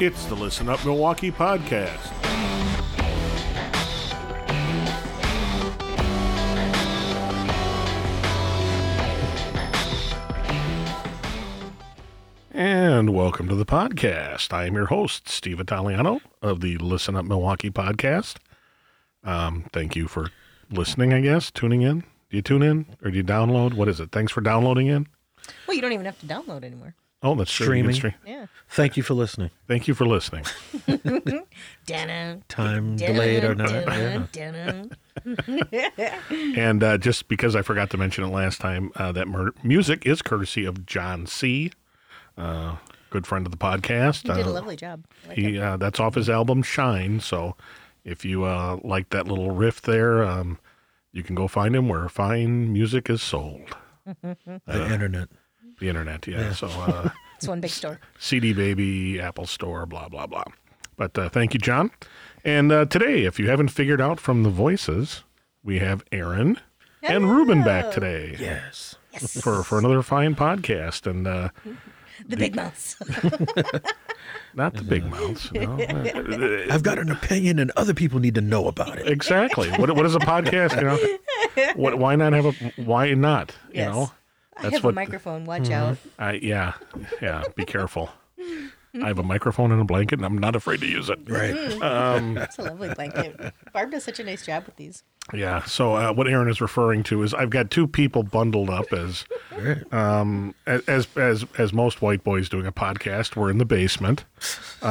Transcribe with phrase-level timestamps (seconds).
[0.00, 2.14] It's the Listen Up Milwaukee podcast.
[12.52, 14.52] And welcome to the podcast.
[14.52, 18.36] I am your host, Steve Italiano of the Listen Up Milwaukee podcast.
[19.24, 20.30] Um, thank you for
[20.70, 22.04] listening, I guess, tuning in.
[22.30, 23.74] Do you tune in or do you download?
[23.74, 24.12] What is it?
[24.12, 25.08] Thanks for downloading in.
[25.66, 26.94] Well, you don't even have to download anymore.
[27.22, 27.66] Oh, that's true.
[27.74, 27.94] You can Streaming.
[27.96, 28.14] stream.
[28.26, 28.46] Yeah.
[28.70, 29.50] Thank you for listening.
[29.66, 30.44] Thank you for listening.
[31.86, 33.70] Dun, Time delayed or not.
[33.70, 34.22] yeah.
[34.32, 34.90] dun,
[35.24, 35.64] dun.
[36.56, 40.06] And uh, just because I forgot to mention it last time, uh, that mer- music
[40.06, 41.72] is courtesy of John C.,
[42.36, 42.76] uh,
[43.10, 44.28] good friend of the podcast.
[44.28, 45.04] You did a Uh, lovely job.
[45.26, 47.18] Like he uh, that's off his album Shine.
[47.20, 47.56] So
[48.04, 50.58] if you uh, like that little riff there, um,
[51.12, 53.62] you can go find him where fine music is sold.
[54.22, 55.28] The internet.
[55.80, 56.52] The internet, yeah.
[56.52, 58.00] So uh, It's one big store.
[58.18, 60.44] CD Baby, Apple Store, blah blah blah.
[60.96, 61.90] But uh, thank you, John.
[62.44, 65.22] And uh, today, if you haven't figured out from the voices,
[65.62, 66.58] we have Aaron
[67.02, 68.36] and Ruben back today.
[68.40, 68.96] Yes.
[69.12, 69.40] Yes.
[69.42, 71.48] for for another fine podcast and uh
[72.28, 72.96] the big mouths.
[74.54, 75.78] not the big mouths you know.
[75.78, 79.06] Uh, I've got an opinion and other people need to know about it.
[79.08, 83.54] exactly what what is a podcast you know what why not have a why not
[83.70, 83.94] you Yes.
[83.94, 84.10] know
[84.58, 85.44] I have a microphone.
[85.44, 85.96] Watch out.
[86.18, 86.74] i yeah
[87.22, 90.86] yeah be careful i have a microphone and a blanket and i'm not afraid to
[90.86, 91.54] use it Right.
[92.34, 93.52] That's a lovely blanket.
[93.72, 95.04] Barb does such a nice job with these.
[95.34, 98.92] yeah so uh, what aaron is referring to is i've got two people bundled up
[98.92, 99.24] as
[99.92, 104.24] um as as as most white boys doing a podcast we're in the basement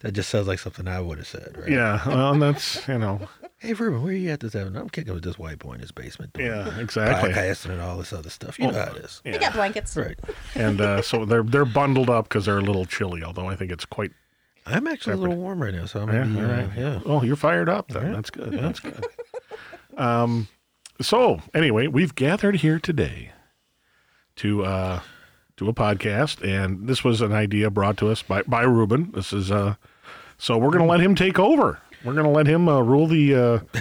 [0.00, 1.68] That just sounds like something I would have said, right?
[1.68, 3.20] yeah well and that's you know
[3.60, 4.76] Hey, Ruben, where are you at this afternoon?
[4.80, 6.32] I'm kicking with this white boy in his basement.
[6.32, 8.56] doing yeah exactly Podcasting and all this other stuff.
[8.58, 9.20] You know how it is.
[9.24, 9.96] We got blankets.
[9.96, 10.18] Right.
[10.54, 13.24] and uh, so they're they're bundled up because they're a little chilly.
[13.24, 14.12] Although I think it's quite.
[14.64, 17.00] I'm actually a little warm right now, so I'm Yeah, gonna be, all uh, yeah.
[17.06, 17.88] Oh, you're fired up.
[17.88, 18.52] Then that's good.
[18.52, 19.04] That's good.
[19.96, 20.46] Um.
[21.00, 23.32] So anyway, we've gathered here today
[24.36, 25.00] to uh,
[25.56, 29.10] do a podcast, and this was an idea brought to us by by Ruben.
[29.14, 29.74] This is uh,
[30.36, 31.80] so we're going to let him take over.
[32.04, 33.34] We're going to let him uh, rule the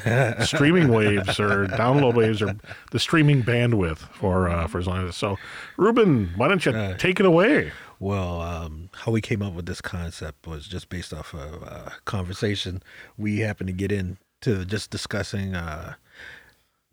[0.06, 2.56] uh, streaming waves or download waves or
[2.92, 5.16] the streaming bandwidth for uh, for as long as.
[5.16, 5.38] So,
[5.78, 7.72] Ruben, why don't you take it away?
[8.00, 11.94] Well, um, how we came up with this concept was just based off of a
[12.06, 12.84] conversation
[13.18, 15.96] we happened to get into just discussing uh,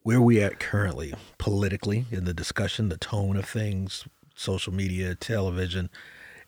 [0.02, 5.90] where we at currently politically in the discussion, the tone of things, social media, television.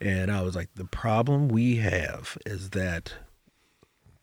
[0.01, 3.15] And I was like, the problem we have is that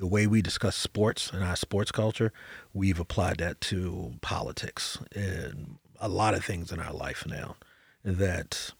[0.04, 2.34] the way we discuss sports and our sports culture,
[2.74, 7.56] we've applied that to politics and a lot of things in our life now.
[8.04, 8.74] That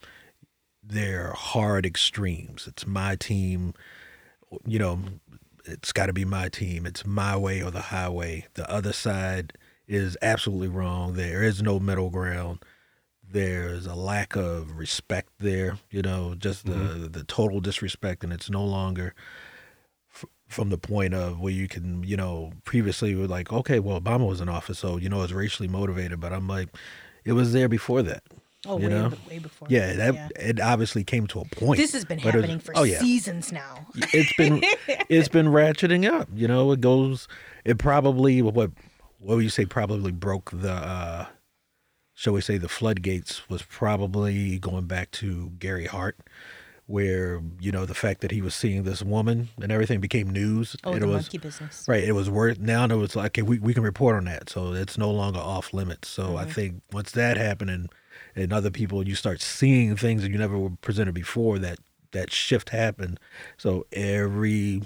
[0.84, 2.68] they're hard extremes.
[2.68, 3.74] It's my team,
[4.66, 5.00] you know,
[5.64, 6.86] it's got to be my team.
[6.86, 8.48] It's my way or the highway.
[8.56, 9.54] The other side
[9.88, 11.14] is absolutely wrong.
[11.14, 12.66] There is no middle ground.
[13.26, 17.12] There's a lack of respect there, you know, just the mm-hmm.
[17.14, 19.16] the total disrespect, and it's no longer
[20.54, 24.00] from the point of where you can, you know, previously we were like, okay, well,
[24.00, 26.70] Obama was in office, so you know it's racially motivated, but I'm like,
[27.26, 28.24] it was there before that.
[28.66, 29.12] Oh, You way, know?
[29.30, 29.68] way before.
[29.70, 31.78] Yeah, that it obviously came to a point.
[31.78, 33.00] This has been it was- happening for oh, yeah.
[33.00, 33.86] seasons now.
[34.14, 34.62] It's been
[35.10, 36.30] it's been ratcheting up.
[36.34, 37.28] You know, it goes.
[37.66, 38.72] It probably what what
[39.36, 40.72] would you say probably broke the.
[40.72, 41.26] uh
[42.16, 46.20] Shall we say the floodgates was probably going back to Gary Hart,
[46.86, 50.76] where you know the fact that he was seeing this woman and everything became news.
[50.84, 51.86] Oh, and it was monkey business.
[51.88, 52.04] right.
[52.04, 52.84] It was worth now.
[52.86, 55.74] It was like okay, we we can report on that, so it's no longer off
[55.74, 56.08] limits.
[56.10, 56.38] So Mm-hmm.
[56.38, 57.90] I think once that happened and
[58.36, 61.60] and other people, you start seeing things that you never were presented before.
[61.60, 61.80] That
[62.12, 63.20] that shift happened.
[63.58, 64.84] So every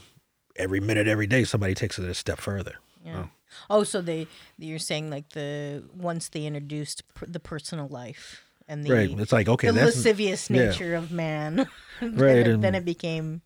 [0.55, 2.75] every minute, every day, somebody takes it a step further.
[3.05, 3.27] Yeah.
[3.69, 4.27] Oh, so they
[4.57, 9.19] you're saying like the once they introduced the personal life and the Right.
[9.19, 10.66] It's like okay, the that's lascivious yeah.
[10.67, 11.67] nature of man.
[12.01, 13.41] then, Right, it, and- then it became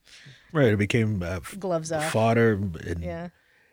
[0.52, 0.74] right.
[0.74, 2.12] It became uh, gloves off.
[2.12, 3.30] fodder, and Yeah.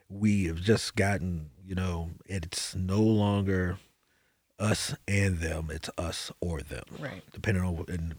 [0.09, 3.79] we have just gotten you know it's no longer
[4.59, 5.69] us and them.
[5.73, 6.85] It's us or them.
[6.99, 7.23] Right.
[7.33, 8.17] Depending on and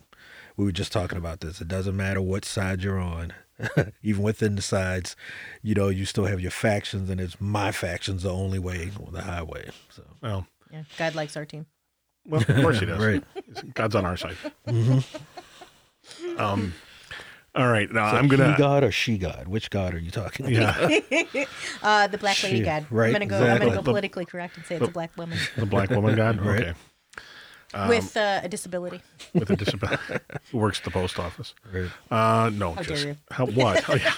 [0.57, 1.61] we were just talking about this.
[1.61, 3.33] It doesn't matter what side you're on.
[4.03, 5.15] Even within the sides,
[5.61, 9.11] you know, you still have your factions, and it's my faction's the only way or
[9.11, 9.69] the highway.
[9.89, 10.83] So Well, Yeah.
[10.97, 11.65] God likes our team.
[12.29, 13.03] Well, of course he does.
[13.03, 13.23] Right.
[13.73, 14.37] God's on our side.
[16.37, 16.73] Um.
[17.55, 17.91] All right.
[17.91, 18.51] Now I'm gonna.
[18.51, 19.47] he god or she god?
[19.47, 20.47] Which god are you talking?
[20.49, 20.99] yeah.
[21.81, 22.85] Uh, the black lady Shit, god.
[22.89, 23.37] right, I'm gonna go.
[23.37, 25.37] I'm gonna go politically correct and say it's a black woman.
[25.55, 26.39] The black woman god.
[26.45, 26.61] Right.
[27.73, 27.87] Okay.
[27.87, 29.01] with uh, a disability.
[29.33, 30.01] with a disability
[30.51, 31.53] who works at the post office.
[31.71, 31.89] Right.
[32.11, 33.15] Uh, no, How dare just you.
[33.31, 33.87] how what?
[33.89, 34.13] Oh, yeah.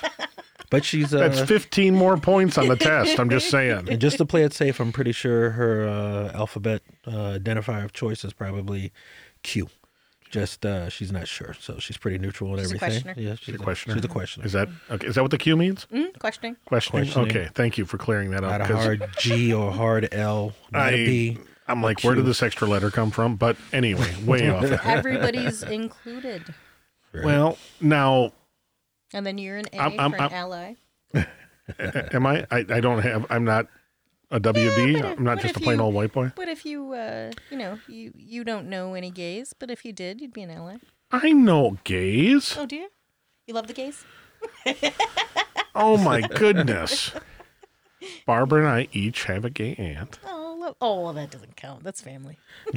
[0.71, 3.19] But she's uh, That's 15 more points on the test.
[3.19, 3.87] I'm just saying.
[3.89, 7.93] and just to play it safe, I'm pretty sure her uh, alphabet uh, identifier of
[7.93, 8.91] choice is probably
[9.43, 9.67] Q.
[10.31, 13.01] Just uh, she's not sure, so she's pretty neutral and She's a everything.
[13.03, 13.27] questioner.
[13.29, 13.95] Yeah, she's a questioner.
[13.97, 14.45] She's a questioner.
[14.45, 15.07] Is that okay?
[15.07, 15.85] Is that what the Q means?
[15.93, 16.55] Mm, questioning.
[16.63, 17.03] Questioning.
[17.11, 17.29] Questioning.
[17.37, 18.51] Okay, thank you for clearing that up.
[18.51, 21.37] not a 'cause hard G or a hard L, not a I, B.
[21.67, 23.35] I'm like, where did this extra letter come from?
[23.35, 24.63] But anyway, way off.
[24.85, 26.43] Everybody's included.
[27.13, 28.31] Well, now,
[29.13, 30.75] And then you're an A I'm- I'm- for an I'm- ally.
[32.13, 32.45] am I?
[32.51, 33.25] I, I don't have.
[33.29, 33.67] I'm not
[34.31, 35.01] a WB.
[35.01, 36.31] but if- I'm not just a plain you- old white boy.
[36.35, 39.91] But if you, uh, you know, you you don't know any gays, but if you
[39.93, 40.77] did, you'd be an ally.
[41.11, 42.55] I know gays.
[42.57, 42.89] Oh, do you?
[43.47, 44.05] You love the gays?
[45.73, 47.11] Oh my goodness.
[48.25, 50.19] Barbara and I each have a gay aunt.
[50.25, 51.83] Oh, lo- oh, well, that doesn't count.
[51.83, 52.37] That's family.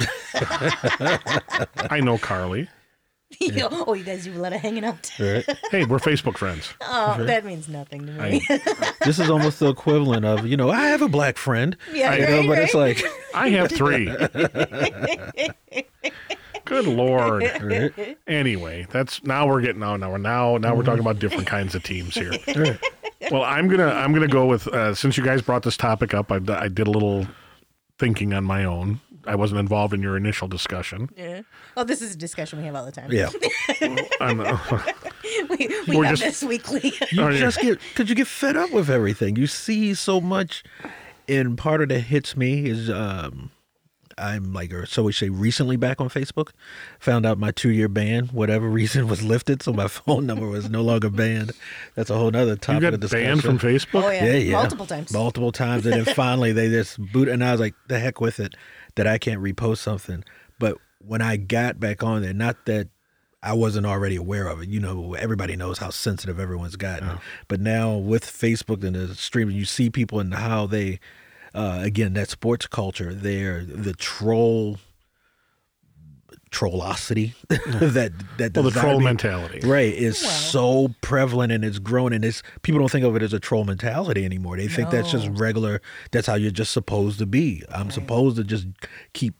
[1.89, 2.69] I know Carly.
[3.71, 5.11] oh, you guys do a lot of hanging out.
[5.19, 5.45] Right?
[5.71, 6.73] Hey, we're Facebook friends.
[6.87, 8.41] Oh, that means nothing to me.
[8.49, 8.61] I,
[9.03, 11.75] this is almost the equivalent of you know I have a black friend.
[11.93, 14.05] yeah, I You know, right, but it's like I have three.
[16.65, 17.43] Good lord.
[17.61, 18.17] right?
[18.27, 19.99] Anyway, that's now we're getting on.
[19.99, 22.31] Now we're now now we're talking about different kinds of teams here.
[22.55, 22.79] Right.
[23.31, 26.31] Well, I'm gonna I'm gonna go with uh, since you guys brought this topic up.
[26.31, 27.27] I, I did a little
[27.99, 28.99] thinking on my own.
[29.27, 31.09] I wasn't involved in your initial discussion.
[31.17, 31.41] Yeah.
[31.77, 33.11] Oh, this is a discussion we have all the time.
[33.11, 33.29] yeah.
[34.21, 34.57] I'm, uh,
[35.49, 36.93] we we We're have just- this weekly.
[37.11, 39.35] You Oh, just get because you get fed up with everything.
[39.35, 40.63] You see so much,
[41.27, 43.51] and part of that hits me is um,
[44.17, 46.51] I'm like, or so we say, recently back on Facebook.
[46.99, 50.69] Found out my two year ban, whatever reason, was lifted, so my phone number was
[50.69, 51.51] no longer banned.
[51.95, 53.25] That's a whole nother you topic got of discussion.
[53.27, 54.03] banned from Facebook.
[54.03, 54.25] Oh yeah.
[54.25, 55.11] Yeah, yeah, multiple times.
[55.11, 58.39] multiple times, and then finally they just boot, and I was like, the heck with
[58.39, 58.55] it,
[58.95, 60.23] that I can't repost something.
[60.59, 62.87] But when I got back on there, not that
[63.43, 64.69] I wasn't already aware of it.
[64.69, 67.19] You know, everybody knows how sensitive everyone's gotten.
[67.47, 70.99] But now with Facebook and the streaming, you see people and how they,
[71.53, 74.79] uh, again, that sports culture, they're the troll,
[76.55, 79.59] trollosity that that Well, the troll be- mentality.
[79.67, 80.31] right is Well.
[80.31, 83.65] so prevalent and it's grown and it's people don't think of it as a troll
[83.65, 84.55] mentality anymore.
[84.55, 85.81] They think that's just regular
[86.11, 87.61] that's how you're just supposed to be.
[87.69, 88.67] I'm supposed to just
[89.13, 89.35] keep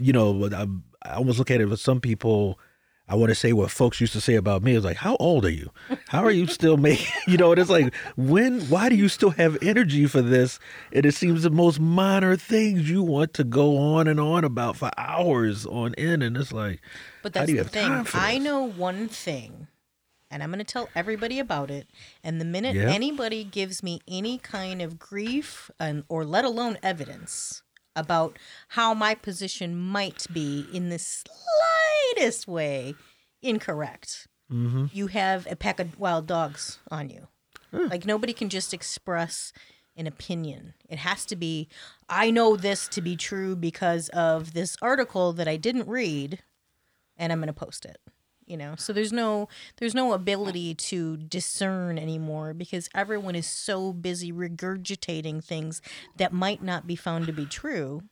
[0.00, 0.66] you know I,
[1.08, 2.58] I almost look at it with some people
[3.06, 5.44] I want to say what folks used to say about me is like, how old
[5.44, 5.70] are you?
[6.08, 9.30] How are you still making, you know, and it's like, when, why do you still
[9.30, 10.58] have energy for this?
[10.90, 14.76] And it seems the most minor things you want to go on and on about
[14.76, 16.22] for hours on end.
[16.22, 16.80] And it's like,
[17.22, 18.06] But that's the thing.
[18.14, 19.66] I know one thing,
[20.30, 21.86] and I'm going to tell everybody about it.
[22.22, 27.62] And the minute anybody gives me any kind of grief, and or let alone evidence
[27.96, 28.38] about
[28.68, 32.94] how my position might be in the slightest way
[33.42, 34.86] incorrect, Mm-hmm.
[34.92, 37.28] you have a pack of wild dogs on you.
[37.72, 39.52] Like nobody can just express
[39.96, 40.74] an opinion.
[40.88, 41.68] It has to be,
[42.10, 46.40] I know this to be true because of this article that I didn't read,
[47.16, 47.98] and I'm going to post it.
[48.46, 53.92] You know, so there's no there's no ability to discern anymore because everyone is so
[53.92, 55.80] busy regurgitating things
[56.16, 58.02] that might not be found to be true.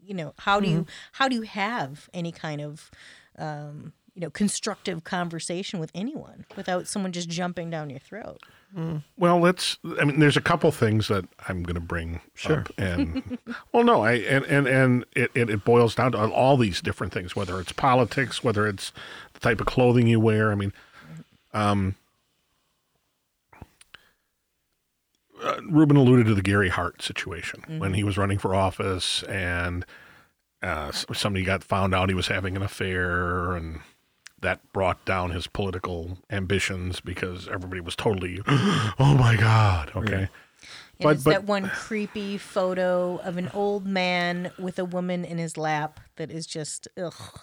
[0.00, 2.90] You know, how do you how do you have any kind of
[3.38, 8.40] um, you know constructive conversation with anyone without someone just jumping down your throat?
[9.18, 9.76] Well, let's.
[10.00, 13.38] I mean, there's a couple things that I'm going to bring up, and
[13.72, 17.12] well, no, I and and and it, it it boils down to all these different
[17.12, 18.92] things, whether it's politics, whether it's
[19.31, 20.50] the type of clothing you wear.
[20.52, 20.72] I mean,
[21.52, 21.96] um,
[25.42, 29.84] uh, Ruben alluded to the Gary Hart situation when he was running for office, and
[30.62, 33.80] uh, somebody got found out he was having an affair, and
[34.40, 40.14] that brought down his political ambitions because everybody was totally, oh my god, okay.
[40.14, 40.28] And
[41.00, 45.56] But- but- that one creepy photo of an old man with a woman in his
[45.56, 47.40] lap that is just ugh,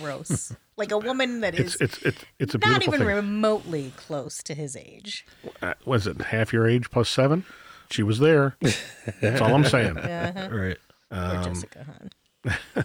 [0.00, 0.54] gross.
[0.76, 3.06] like a woman that is It's it's it's it's a not even thing.
[3.08, 5.26] remotely close to his age.
[5.62, 7.44] uh, was it half your age plus seven?
[7.90, 8.56] She was there.
[9.20, 9.96] That's all I'm saying.
[9.98, 10.48] Uh-huh.
[10.50, 10.76] right.
[11.10, 12.84] Poor Jessica Hahn.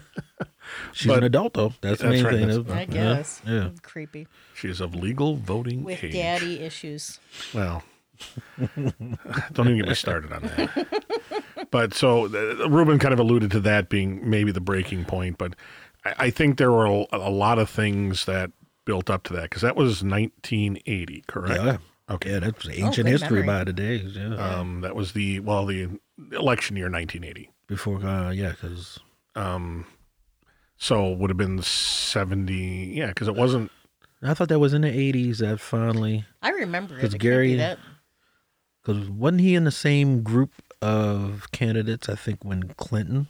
[0.92, 1.72] She's But- an adult though.
[1.82, 2.48] That's the main right, thing.
[2.48, 3.42] that's- I Yeah, guess.
[3.46, 3.68] Yeah.
[3.82, 4.26] Creepy.
[4.54, 6.12] She's of legal voting With age.
[6.14, 7.20] daddy issues.
[7.52, 7.82] Well,
[9.52, 11.04] don't even get me started on that.
[11.70, 15.54] But so uh, Ruben kind of alluded to that being maybe the breaking point, but
[16.04, 18.50] I, I think there were a, a lot of things that
[18.84, 21.62] built up to that because that was 1980, correct?
[21.64, 21.76] Yeah.
[22.10, 22.32] Okay.
[22.32, 23.46] Yeah, that's ancient good history memory.
[23.46, 24.14] by the days.
[24.16, 24.34] Yeah.
[24.36, 25.88] Um, that was the well, the
[26.32, 27.50] election year 1980.
[27.66, 28.98] Before, uh, yeah, because
[29.34, 29.86] um,
[30.76, 32.92] So it would have been 70.
[32.94, 33.70] Yeah, because it wasn't.
[34.22, 37.00] I thought that was in the eighties that finally I remember it.
[37.00, 37.78] 'Cause It can't Gary- that.
[38.82, 40.50] because wasn't he in the same group
[40.82, 42.08] of candidates?
[42.08, 43.28] I think when Clinton.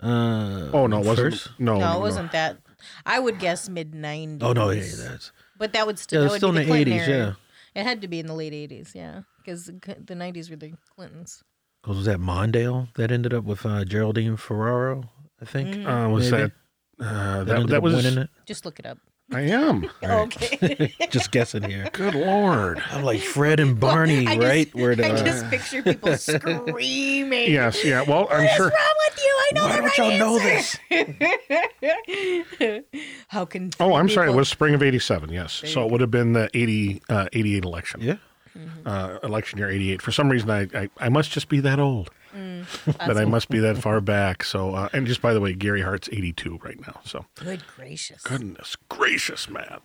[0.00, 1.32] Uh, Oh, no, it wasn't.
[1.34, 1.50] first?
[1.58, 2.58] No, no, it wasn't that.
[3.06, 4.42] I would guess mid '90s.
[4.42, 6.84] Oh no, yeah, that's But that would still it that would still be in the
[6.84, 7.36] the 80s, era.
[7.74, 11.42] It had to be in the late '80s, yeah, because the '90s were the Clintons.
[11.82, 15.10] Because was that Mondale that ended up with uh, Geraldine Ferraro?
[15.40, 15.86] I think Mm-hmm.
[15.86, 16.42] Uh, was Maybe.
[16.42, 16.52] that.
[16.98, 17.94] Uh, that, that, that was.
[17.94, 18.30] winning it.
[18.46, 18.98] Just look it up.
[19.32, 19.90] I am.
[20.02, 20.94] Okay.
[21.10, 21.88] Just guessing here.
[21.92, 22.80] Good Lord.
[22.90, 24.74] I'm like Fred and Barney, I just- right?
[24.74, 27.50] Where the I just picture people screaming.
[27.52, 28.02] Yes, yeah.
[28.02, 28.66] Well, I'm What's sure.
[28.66, 29.38] wrong with you?
[29.38, 30.78] I know why the don't right y'all know answer.
[32.60, 32.82] this?
[33.28, 33.70] How can?
[33.80, 34.30] Oh, I'm sorry.
[34.30, 35.62] It was spring of 87, yes.
[35.66, 38.00] So it would have been the 80, uh, 88 election.
[38.00, 38.16] Yeah,
[38.84, 40.02] Uh, election year 88.
[40.02, 42.10] For some reason, I, I, I must just be that old.
[42.98, 44.44] That I must be that far back.
[44.44, 47.00] So, uh, and just by the way, Gary Hart's 82 right now.
[47.04, 48.22] So, Good gracious.
[48.22, 49.80] goodness gracious, man.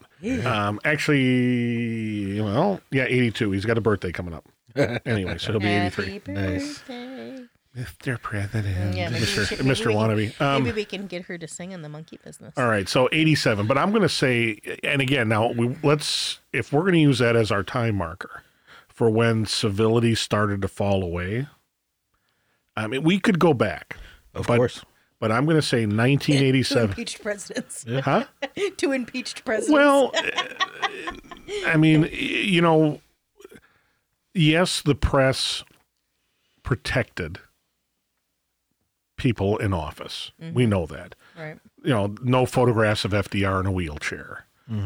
[0.45, 3.51] Um, actually, well, yeah, 82.
[3.51, 4.45] He's got a birthday coming up.
[5.05, 6.13] anyway, so he'll be 83.
[6.13, 6.77] Happy Nice.
[6.79, 7.37] birthday.
[7.77, 8.21] Mr.
[8.21, 8.95] President.
[8.97, 9.47] Yeah, maybe Mr.
[9.47, 9.85] should- maybe Mr.
[9.87, 10.41] we can- Wannabe.
[10.41, 12.53] Um, Maybe we can get her to sing in the monkey business.
[12.57, 13.65] All right, so 87.
[13.65, 17.19] But I'm going to say, and again, now we, let's, if we're going to use
[17.19, 18.43] that as our time marker
[18.89, 21.47] for when civility started to fall away,
[22.75, 23.97] I mean, we could go back,
[24.33, 24.83] of But- course.
[25.19, 26.89] but I'm going to say Two 1987.
[26.89, 27.85] impeached presidents.
[28.03, 28.25] huh?
[28.77, 29.71] Two impeached presidents.
[29.73, 30.11] Well,
[31.65, 33.01] I mean, you know,
[34.33, 35.63] yes, the press
[36.63, 37.39] protected
[39.17, 40.31] people in office.
[40.53, 41.15] We know that.
[41.37, 41.59] right.
[41.83, 44.45] you know, no photographs of FDR in a wheelchair.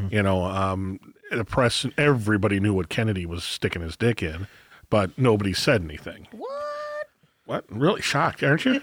[0.10, 1.00] You know, um,
[1.30, 4.48] the press, everybody knew what Kennedy was sticking his dick in,
[4.90, 6.28] but nobody said anything.
[6.32, 6.50] What?
[7.46, 7.66] What?
[7.70, 8.82] Really shocked, aren't you?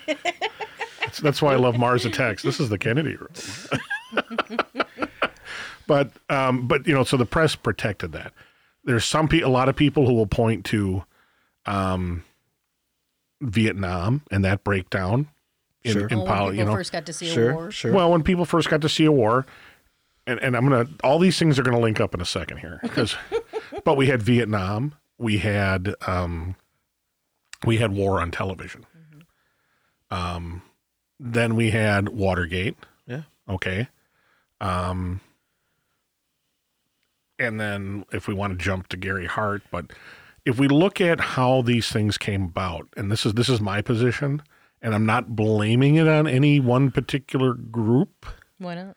[1.00, 2.42] that's, that's why I love Mars Attacks.
[2.42, 3.30] This is the Kennedy room.
[5.86, 8.32] but, um, but you know, so the press protected that.
[8.84, 11.04] There's some people, a lot of people who will point to
[11.66, 12.24] um,
[13.40, 15.28] Vietnam and that breakdown
[15.84, 16.06] in, Sure.
[16.08, 17.70] in Oh, when people you know, first got to see a war.
[17.70, 17.92] sure.
[17.92, 19.46] well, when people first got to see a war,
[20.26, 22.78] and, and I'm gonna all these things are gonna link up in a second here
[22.82, 23.16] because,
[23.84, 26.54] but we had Vietnam, we had um,
[27.64, 28.86] we had war on television,
[30.10, 30.62] um,
[31.18, 32.76] then we had Watergate,
[33.06, 33.22] yeah.
[33.48, 33.88] okay,
[34.60, 35.20] um,
[37.38, 39.92] and then if we want to jump to Gary Hart, but
[40.44, 43.80] if we look at how these things came about, and this is this is my
[43.80, 44.42] position,
[44.80, 48.26] and I'm not blaming it on any one particular group
[48.58, 48.96] Why not?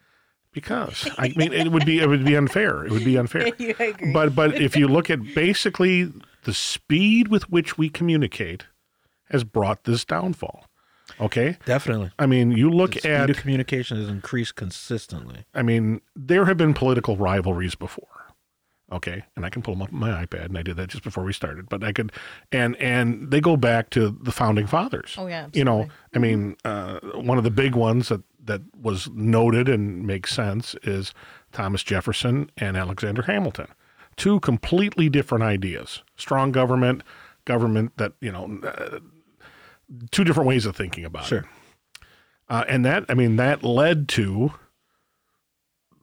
[0.52, 2.86] because I mean it would be it would be unfair.
[2.86, 3.52] It would be unfair.
[3.60, 4.12] Yeah, I agree.
[4.14, 6.12] But but if you look at basically
[6.46, 8.66] the speed with which we communicate
[9.30, 10.66] has brought this downfall.
[11.20, 11.58] Okay?
[11.66, 12.12] Definitely.
[12.18, 15.46] I mean, you look The speed at of communication has increased consistently.
[15.54, 18.08] I mean, there have been political rivalries before.
[18.92, 21.04] Okay, and I can pull them up on my iPad, and I did that just
[21.04, 21.68] before we started.
[21.68, 22.12] But I could,
[22.52, 25.16] and and they go back to the founding fathers.
[25.18, 25.60] Oh, yeah, Absolutely.
[25.60, 25.88] you know.
[26.14, 30.76] I mean, uh, one of the big ones that that was noted and makes sense
[30.84, 31.16] is
[31.52, 33.70] Thomas Jefferson and Alexander Hamilton,
[34.18, 37.04] two completely different ideas: strong government,
[37.46, 39.00] government that you know, uh,
[40.12, 41.44] two different ways of thinking about it.
[42.48, 44.54] Uh, and that, I mean, that led to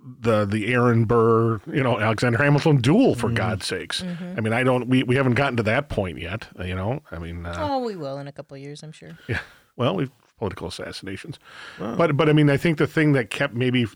[0.05, 4.03] the the Aaron Burr, you know, Alexander Hamilton duel for God's sakes.
[4.03, 7.03] I mean, I don't, we, we haven't gotten to that point yet, you know.
[7.13, 9.17] I mean, uh, oh, we will in a couple of years, I'm sure.
[9.29, 9.39] yeah.
[9.77, 11.39] Well, we've political assassinations,
[11.79, 13.87] but but I mean, I think the thing that kept maybe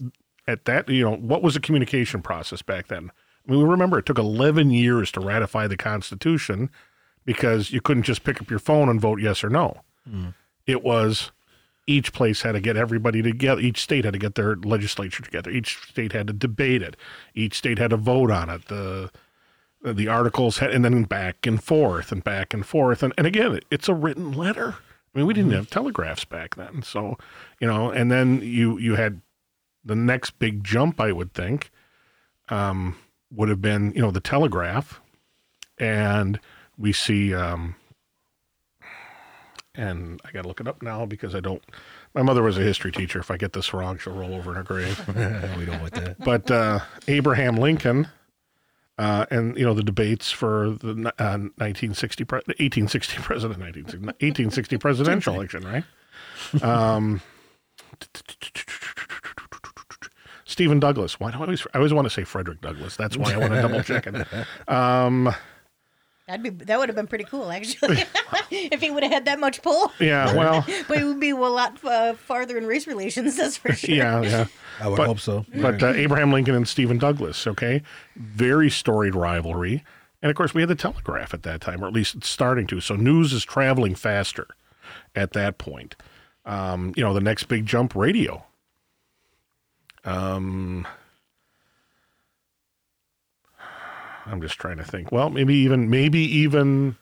[0.46, 3.10] at that, you know, what was the communication process back then?
[3.46, 6.70] I mean, we remember it took eleven years to ratify the Constitution
[7.24, 9.80] because you couldn't just pick up your phone and vote yes or no.
[10.66, 11.32] It was
[11.86, 13.60] each place had to get everybody together.
[13.60, 15.50] Each state had to get their legislature together.
[15.50, 16.96] Each state had to debate it.
[17.34, 18.66] Each state had to vote on it.
[18.66, 19.10] The
[19.82, 23.02] the articles had, and then back and forth and back and forth.
[23.02, 24.74] And, and again, it's a written letter.
[25.14, 26.82] I mean, we didn't have telegraphs back then.
[26.82, 27.16] So,
[27.60, 29.20] you know, and then you, you had
[29.84, 31.70] the next big jump, I would think,
[32.48, 32.96] um,
[33.36, 35.00] would have been, you know, the telegraph.
[35.78, 36.40] And
[36.78, 37.76] we see, um,
[39.74, 41.62] and I got to look it up now because I don't,
[42.14, 43.18] my mother was a history teacher.
[43.18, 45.06] If I get this wrong, she'll roll over in her grave
[45.58, 46.18] we don't want that.
[46.18, 48.08] but uh, Abraham Lincoln
[48.98, 54.78] uh, and you know the debates for the uh, 1960 pre- 1860 president 1960 1860
[54.78, 55.84] presidential election, right?
[56.62, 57.20] Um,
[60.46, 61.20] Stephen Douglas.
[61.20, 62.96] Why do I always I always want to say Frederick Douglass?
[62.96, 64.26] That's why I want to double check it.
[64.72, 65.34] Um,
[66.26, 68.02] That'd be that would have been pretty cool actually,
[68.50, 69.92] if he would have had that much pull.
[70.00, 73.36] Yeah, well, But it would be a lot uh, farther in race relations.
[73.38, 73.94] That's for sure.
[73.94, 74.46] yeah, yeah.
[74.80, 75.44] I would But- hope so.
[75.54, 77.82] But uh, Abraham Lincoln and Stephen Douglas, okay,
[78.16, 79.84] very storied rivalry,
[80.20, 82.66] and of course we had the telegraph at that time, or at least it's starting
[82.68, 82.80] to.
[82.80, 84.48] So news is traveling faster
[85.14, 85.94] at that point.
[86.44, 88.44] Um, you know, the next big jump, radio.
[90.06, 90.86] Um,
[94.24, 95.12] I'm just trying to think.
[95.12, 96.96] Well, maybe even, maybe even,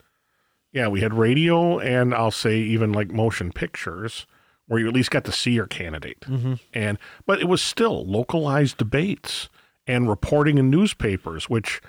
[0.73, 4.26] yeah, we had radio, and I'll say even like motion pictures,
[4.66, 6.25] where you at least got to see your candidate.
[6.73, 9.49] And but it was still localized debates
[9.87, 11.80] and reporting in newspapers, which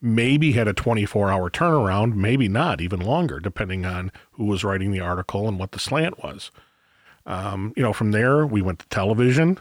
[0.00, 4.90] maybe had a 24 hour turnaround, maybe not, even longer, depending on who was writing
[4.90, 6.50] the article and what the slant was.
[7.24, 9.58] Um, you know, from there we went to television,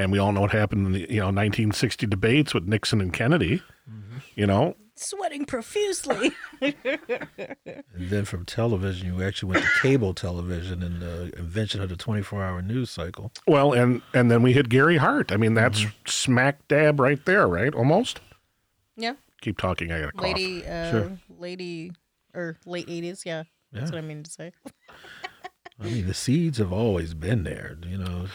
[0.00, 3.12] and we all know what happened in the you know 1960 debates with Nixon and
[3.12, 3.62] Kennedy.
[4.36, 6.32] You know, Sweating profusely.
[6.60, 11.96] And then from television, you actually went to cable television and the invention of the
[11.96, 13.32] 24 hour news cycle.
[13.46, 15.32] well, and and then we hit Gary Hart.
[15.32, 17.74] I mean, that's smack dab right there, right?
[17.74, 18.20] Almost.
[18.96, 19.90] yeah, Keep talking.
[19.92, 20.22] I got a cough.
[20.22, 21.18] lady, uh, Sure.
[21.38, 21.92] lady,
[22.34, 23.22] or late eighties.
[23.26, 23.96] Yeah, that's Yeah.
[23.96, 24.52] what I mean to say.
[25.80, 28.26] I mean, the seeds have always been there, you know.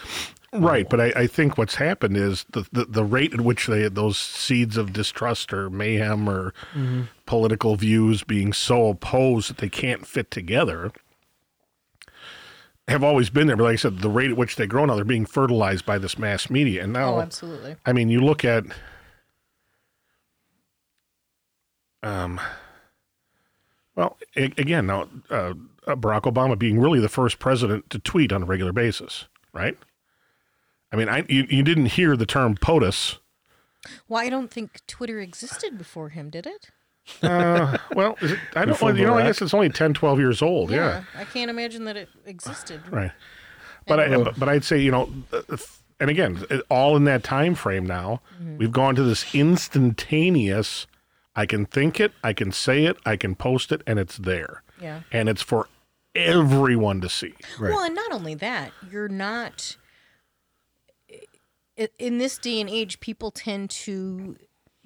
[0.60, 3.88] Right, but I, I think what's happened is the, the, the rate at which they
[3.88, 6.52] those seeds of distrust or mayhem or
[7.26, 10.92] political views being so opposed that they can't fit together
[12.88, 13.56] have always been there.
[13.56, 15.98] But like I said, the rate at which they grow now, they're being fertilized by
[15.98, 16.84] this mass media.
[16.84, 17.74] And now, Oh, absolutely.
[17.84, 18.64] I mean, you look at,
[22.02, 22.40] um,
[23.94, 25.54] well, a- again, now uh,
[25.86, 29.76] uh, Barack Obama being really the first president to tweet on a regular basis, right?
[30.92, 33.18] I mean, I you, you didn't hear the term POTUS.
[34.08, 36.70] Well, I don't think Twitter existed before him, did it?
[37.22, 38.98] Uh, well, is it, I don't Before know.
[38.98, 40.70] You know, I guess it's only 10, 12 years old.
[40.72, 42.80] Yeah, I can't imagine that it existed.
[42.90, 43.12] right.
[43.86, 45.56] But I, but, but I'd say you know, uh,
[46.00, 48.20] and again, all in that time frame now,
[48.58, 50.86] we've gone to this instantaneous.
[51.36, 54.62] I can think it, I can say it, I can post it, and it's there,
[54.80, 55.02] Yeah.
[55.12, 55.68] and it's for
[56.14, 57.34] everyone to see.
[57.60, 57.70] Right.
[57.72, 59.76] Well, and not only that, you're not.
[61.98, 64.36] In this day and age, people tend to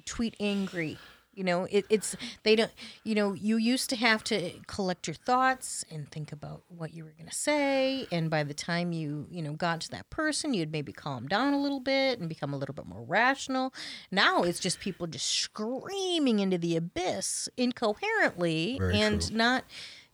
[0.04, 0.98] tweet angry.
[1.32, 2.72] You know, it, it's they don't.
[3.04, 7.04] You know, you used to have to collect your thoughts and think about what you
[7.04, 10.52] were going to say, and by the time you you know got to that person,
[10.52, 13.72] you'd maybe calm down a little bit and become a little bit more rational.
[14.10, 19.36] Now it's just people just screaming into the abyss incoherently Very and true.
[19.36, 19.64] not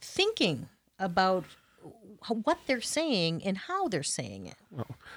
[0.01, 1.45] thinking about
[2.29, 4.57] what they're saying and how they're saying it.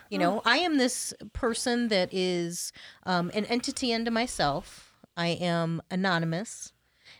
[0.10, 2.71] you know, I am this person that is
[3.03, 4.93] um, an entity unto myself.
[5.17, 6.73] I am anonymous.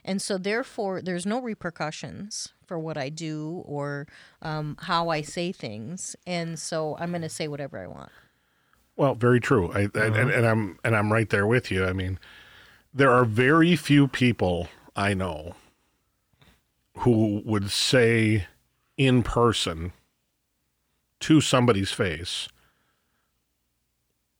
[0.04, 4.06] And so, therefore, there's no repercussions for what I do or
[4.40, 6.16] um, how I say things.
[6.26, 8.10] And so, I'm going to say whatever I want.
[8.96, 9.72] Well, very true.
[9.72, 11.86] I, I, and, and I'm and I'm right there with you.
[11.86, 12.18] I mean,
[12.92, 15.54] there are very few people I know
[16.98, 18.46] who would say
[19.00, 19.94] in person
[21.20, 22.48] to somebody's face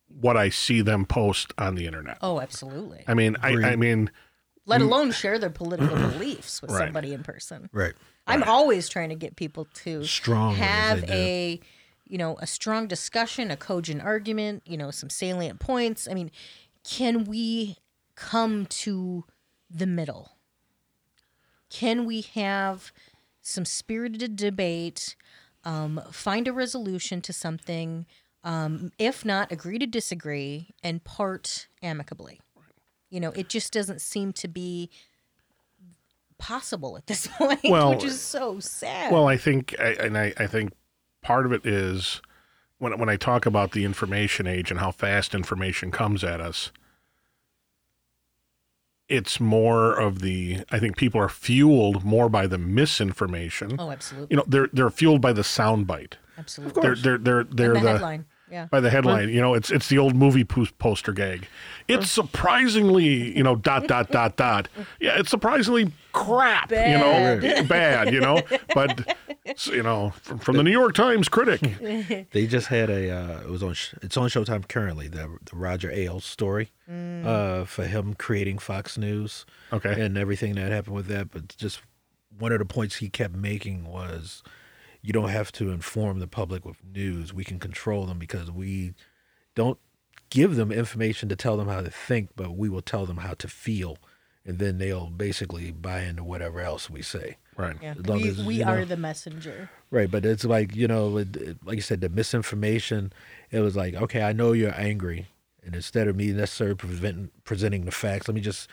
[0.07, 2.19] what I see them post on the internet.
[2.21, 3.05] Oh, absolutely.
[3.07, 4.11] I mean, I, I mean,
[4.67, 6.81] Let alone share their political beliefs with Right.
[6.87, 7.71] somebody in person.
[7.73, 7.95] Right.
[8.27, 11.59] I'm always trying to get people to Strong have a
[12.07, 16.07] you know a strong discussion, a cogent argument, you know, some salient points.
[16.07, 16.31] I mean,
[16.85, 17.79] can we
[18.15, 19.25] come to
[19.71, 20.33] the middle?
[21.71, 22.93] Can we have
[23.43, 25.17] some spirited debate,
[25.65, 28.07] um, find a resolution to something,
[28.45, 32.41] um, if not agree to disagree, and part amicably?
[33.11, 34.91] You know, it just doesn't seem to be
[36.39, 39.13] possible at this point, Well, which is so sad.
[39.13, 40.73] Well, I think, I, and I, I think
[41.23, 42.23] part of it is
[42.79, 46.73] when when I talk about the information age and how fast information comes at us.
[49.11, 50.65] It's more of the.
[50.71, 53.77] I think people are fueled more by the misinformation.
[53.79, 56.15] oh, absolutely, You know, they're they're fueled by the soundbite.
[56.39, 56.81] absolutely.
[56.83, 58.67] They're they're they're they're And the, the, headline, yeah.
[58.67, 59.29] by the headline.
[59.29, 61.47] You know, it's it's the old movie po- poster gag.
[61.89, 64.69] It's surprisingly, you know, dot dot dot dot.
[65.01, 66.71] Yeah, it's surprisingly crap.
[66.71, 68.13] You know, bad.
[68.13, 68.43] You know,
[68.75, 69.17] but
[69.67, 71.61] you know, from, from the New York Times critic.
[72.33, 73.11] They just had a.
[73.11, 73.75] Uh, it was on.
[74.03, 75.09] It's on Showtime currently.
[75.09, 79.47] The the Roger Ailes story, uh, for him creating Fox News.
[79.73, 80.01] Okay.
[80.01, 81.81] And everything that happened with that, but just
[82.39, 84.43] one of the points he kept making was,
[85.03, 87.33] you don't have to inform the public with news.
[87.33, 88.95] We can control them because we
[89.55, 89.79] don't
[90.31, 93.35] give them information to tell them how to think, but we will tell them how
[93.35, 93.99] to feel.
[94.47, 97.37] and then they'll basically buy into whatever else we say.
[97.59, 97.77] Right.
[97.83, 97.95] Yeah.
[97.99, 99.69] As long We, as, we you are know- the messenger.
[99.91, 103.13] Right, but it's like you know, it, it- like you said, the misinformation.
[103.51, 105.27] It was like, okay, I know you're angry,
[105.63, 108.67] and instead of me necessarily prevent, presenting the facts, let me just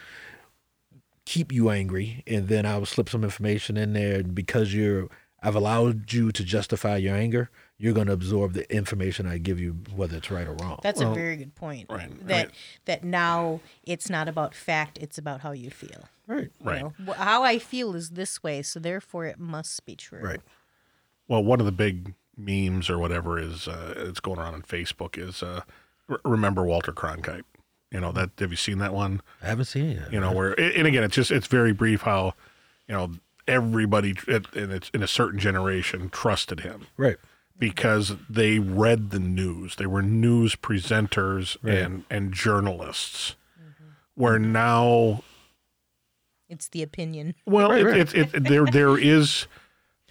[1.25, 5.09] keep you angry, and then I will slip some information in there and because you're.
[5.47, 7.49] I've allowed you to justify your anger.
[7.77, 10.79] You're going to absorb the information I give you, whether it's right or wrong.
[10.83, 11.87] That's Well, a very good point.
[11.89, 12.55] right, That right.
[12.85, 16.09] that now it's not about fact; it's about how you feel.
[16.27, 16.81] right, You Right.
[16.81, 20.19] know, how I feel is this way, so therefore it must be true.
[20.19, 20.41] right.
[21.29, 25.17] Well, one of the big memes or whatever is uh, it's going around on Facebook
[25.17, 25.61] is uh,
[26.09, 27.43] r- remember Walter Cronkite.
[27.91, 29.21] You know that have you seen that one?
[29.41, 29.99] I haven't seen it.
[30.01, 30.13] Yet.
[30.13, 32.33] You know where and again it's just it's very brief how
[32.87, 33.11] you know
[33.47, 37.17] everybody at- in it's in a certain generation trusted him right,
[37.57, 39.75] because they read the news.
[39.77, 41.77] They were news presenters Right.
[41.77, 43.35] and and journalists.
[43.59, 43.83] Mm-hmm.
[44.15, 45.23] Where now
[46.49, 47.35] It's the opinion.
[47.45, 48.15] Well, Right, it, right.
[48.15, 49.47] It, it, there there is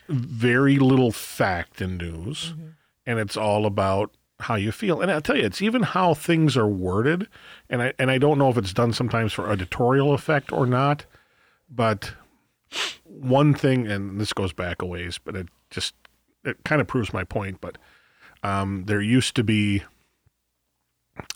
[0.09, 2.69] very little fact in news, mm-hmm.
[3.07, 5.01] and it's all about how you feel.
[5.01, 7.27] And I'll tell you, it's even how things are worded,
[7.71, 11.07] and I and I don't know if it's done sometimes for editorial effect or not,
[11.71, 12.13] but
[13.21, 15.95] one thing, and this goes back a ways, but it just
[16.45, 17.61] it kind of proves my point.
[17.61, 17.79] But
[18.43, 19.83] um, there used to be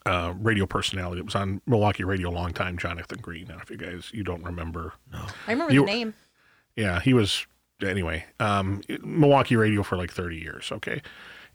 [0.04, 3.46] a radio personality that was on Milwaukee radio a long time, Jonathan Green.
[3.48, 4.92] Now, if you guys you don't remember,
[5.46, 6.14] I remember You- the name.
[6.76, 7.46] yeah, he was
[7.82, 8.26] anyway.
[8.38, 10.70] Um, Milwaukee radio for like thirty years.
[10.70, 11.00] Okay,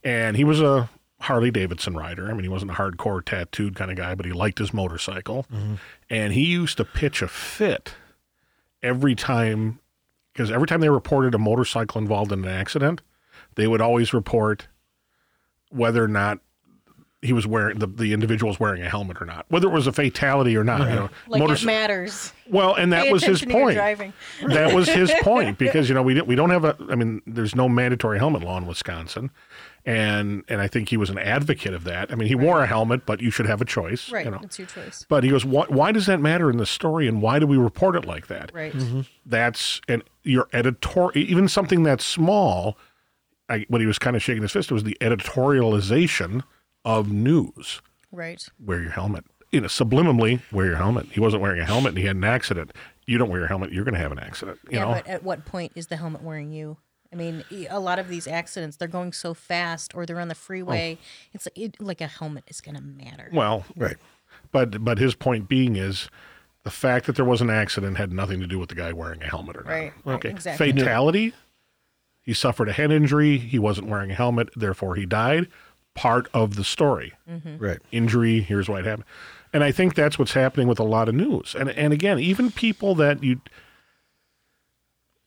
[0.04, 0.90] and he was a
[1.22, 2.28] Harley Davidson rider.
[2.30, 5.46] I mean, he wasn't a hardcore tattooed kind of guy, but he liked his motorcycle,
[6.10, 7.94] and he used to pitch a fit
[8.82, 9.80] every time
[10.36, 13.02] because every time they reported a motorcycle involved in an accident,
[13.56, 14.68] they would always report
[15.70, 16.40] whether or not
[17.22, 19.88] he was wearing the, the individual was wearing a helmet or not, whether it was
[19.88, 20.80] a fatality or not.
[20.82, 20.96] You uh-huh.
[20.96, 22.34] know, Like motorcy- it matters.
[22.50, 24.14] well, and that Pay was his attention to your point driving.
[24.48, 27.22] that was his point because you know we don't, we don't have a I mean
[27.26, 29.32] there's no mandatory helmet law in Wisconsin,
[29.86, 32.12] and and I think he was an advocate of that.
[32.12, 34.26] I mean he wore a helmet, but you should have a choice, Right.
[34.26, 34.40] You know.
[34.44, 35.06] It's your choice.
[35.08, 37.58] But he goes, why, why does that matter in the story, and why do we
[37.58, 38.52] report it like that?
[38.54, 38.74] Right.
[38.74, 39.02] Mm-hmm.
[39.26, 42.78] That's and your editor, even something that's small.
[43.48, 46.42] I, what he was kind of shaking his fist it was the editorialization
[46.84, 47.82] of news.
[48.12, 48.44] Right.
[48.60, 49.26] Wear your helmet.
[49.52, 51.08] You know, subliminally wear your helmet.
[51.12, 52.74] He wasn't wearing a helmet, and he had an accident.
[53.06, 54.60] You don't wear your helmet, you're going to have an accident.
[54.70, 56.78] You yeah, know, but at what point is the helmet wearing you?
[57.12, 60.36] I mean, a lot of these accidents, they're going so fast or they're on the
[60.36, 60.98] freeway.
[61.00, 61.06] Oh.
[61.34, 63.30] It's like, it, like a helmet is going to matter.
[63.34, 63.98] Well, right.
[64.52, 66.10] but but his point being is
[66.64, 69.22] the fact that there was an accident had nothing to do with the guy wearing
[69.22, 69.70] a helmet or not.
[69.70, 70.30] Right, right, Okay.
[70.30, 70.72] exactly.
[70.72, 71.34] Fatality.
[72.24, 73.38] He suffered a head injury.
[73.38, 75.48] He wasn't wearing a helmet, therefore he died.
[75.94, 77.14] Part of the story.
[77.30, 77.58] Mm-hmm.
[77.64, 77.80] Right.
[77.92, 78.42] Injury.
[78.42, 79.06] Here's why it happened.
[79.54, 81.56] And I think that's what's happening with a lot of news.
[81.58, 83.40] And and again, even people that you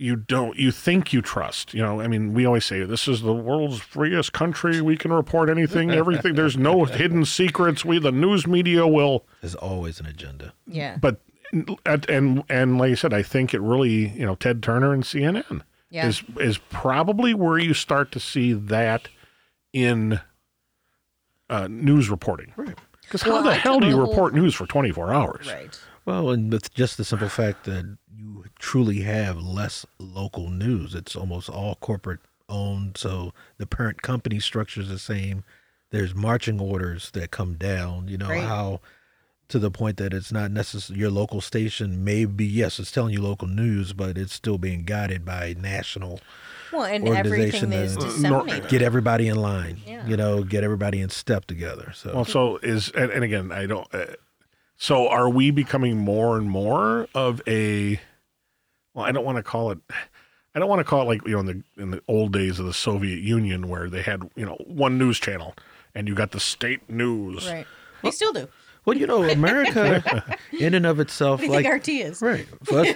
[0.01, 3.21] you don't you think you trust you know i mean we always say this is
[3.23, 8.13] the world's freest country we can report anything everything there's no hidden secrets we the
[8.13, 10.55] news media will There's always an agenda.
[10.67, 10.97] Yeah.
[11.01, 11.21] but
[11.53, 15.03] and and, and like I said, I think it really you know Ted Turner and
[15.03, 16.07] CNN Yeah.
[16.07, 19.09] is is probably where you start to see that
[19.73, 20.21] in
[21.51, 22.53] uh, news reporting.
[22.57, 22.77] Right.
[23.03, 25.47] Because how the I hell do you the whole- report news for twenty four hours?
[25.47, 25.79] right.
[26.05, 27.97] Well, and with just the simple fact that you
[28.59, 32.97] truly have less local news, it's almost all corporate owned.
[32.97, 35.45] So the parent company structure is the same.
[35.91, 38.09] There's marching orders that come down.
[38.09, 38.43] You know Right.
[38.43, 38.81] how
[39.49, 43.15] to the point that it's not necessarily your local station may be yes, it's telling
[43.15, 46.21] you local news, but it's still being guided by national.
[46.71, 48.69] Well, and Organization everything is disseminated.
[48.69, 49.81] Get everybody in line.
[49.87, 50.07] Yeah.
[50.07, 51.93] You know, get everybody in step together.
[51.95, 53.87] So Well, so is and, and again, I don't.
[53.95, 54.05] Uh,
[54.77, 58.01] so are we becoming more and more of a?
[58.95, 59.79] Well, I don't want to call it.
[60.55, 62.59] I don't want to call it like you know in the in the old days
[62.59, 65.55] of the Soviet Union where they had you know one news channel
[65.95, 67.49] and you got the state news.
[67.49, 67.67] Right.
[68.03, 68.49] They still do.
[68.85, 72.23] well, you know, America in and of itself, What do you like think RT is?
[72.23, 72.47] Right.
[72.65, 72.95] First,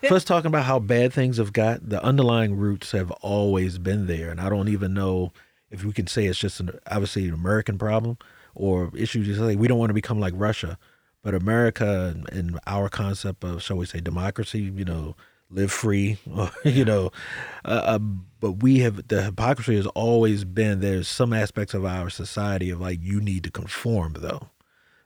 [0.08, 4.30] first talking about how bad things have got, the underlying roots have always been there.
[4.30, 5.32] And I don't even know
[5.70, 8.18] if we can say it's just an, obviously an American problem
[8.54, 9.26] or issues.
[9.26, 10.78] Just like we don't want to become like Russia,
[11.24, 15.16] but America and, our concept of, shall we say, democracy, you know,
[15.50, 17.10] live free, or, you know,
[17.64, 22.10] uh, uh, but we have, the hypocrisy has always been there's some aspects of our
[22.10, 24.50] society of like, you need to conform though.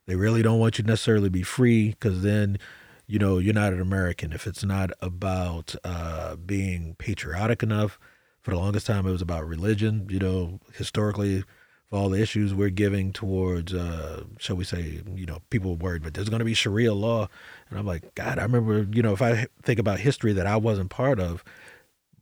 [0.07, 2.59] They really don't want you to necessarily be free because then,
[3.07, 4.33] you know, you're not an American.
[4.33, 7.99] If it's not about uh, being patriotic enough,
[8.41, 10.07] for the longest time it was about religion.
[10.09, 11.45] You know, historically,
[11.91, 16.03] for all the issues we're giving towards, uh, shall we say, you know, people worried,
[16.03, 17.29] but there's going to be Sharia law.
[17.71, 20.57] And I'm like, God, I remember, you know, if I think about history that I
[20.57, 21.43] wasn't part of,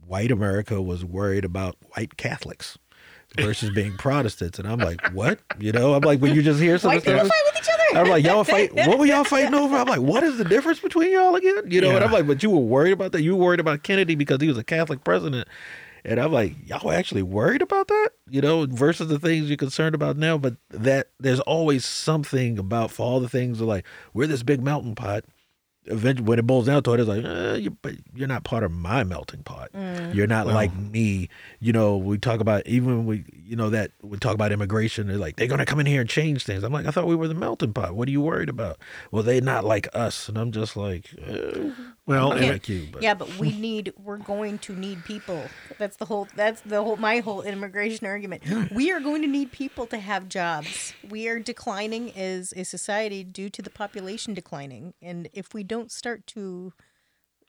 [0.06, 2.78] white America was worried about white Catholics
[3.36, 4.58] versus being Protestants.
[4.60, 5.40] And I'm like, what?
[5.58, 7.32] You know, I'm like, when you just hear some Why of do the you stuff.
[7.36, 7.98] fight with each other?
[8.00, 8.72] I'm like, y'all fight.
[8.86, 9.76] What were y'all fighting over?
[9.76, 11.64] I'm like, what is the difference between y'all again?
[11.68, 13.22] You know, and I'm like, but you were worried about that.
[13.22, 15.48] You were worried about Kennedy because he was a Catholic president.
[16.06, 19.56] And I'm like, y'all were actually worried about that, you know, versus the things you're
[19.56, 20.38] concerned about now.
[20.38, 24.62] But that there's always something about for all the things are like, we're this big
[24.62, 25.24] melting pot.
[25.88, 28.62] Eventually, when it boils down to it, it's like, eh, you, but you're not part
[28.62, 29.70] of my melting pot.
[30.14, 31.28] You're not like me.
[31.60, 35.06] You know, we talk about even when we, you know, that we talk about immigration.
[35.06, 36.62] They're like, they're gonna come in here and change things.
[36.64, 37.94] I'm like, I thought we were the melting pot.
[37.94, 38.78] What are you worried about?
[39.10, 41.70] Well, they're not like us, and I'm just like, eh,
[42.06, 42.88] Well, I'm and- not like you.
[42.92, 45.44] But Yeah, but we need we're going to need people.
[45.78, 48.42] That's the whole that's the whole my whole immigration argument.
[48.72, 50.92] We are going to need people to have jobs.
[51.08, 54.94] We are declining as a society due to the population declining.
[55.00, 56.72] And if we don't start to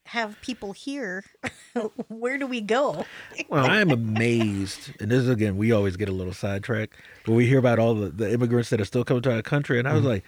[0.07, 1.23] have people here,
[2.07, 3.05] where do we go?
[3.49, 7.33] well, I am amazed, and this is again, we always get a little sidetracked, but
[7.33, 9.87] we hear about all the, the immigrants that are still coming to our country, and
[9.87, 10.09] I was mm-hmm.
[10.09, 10.23] like,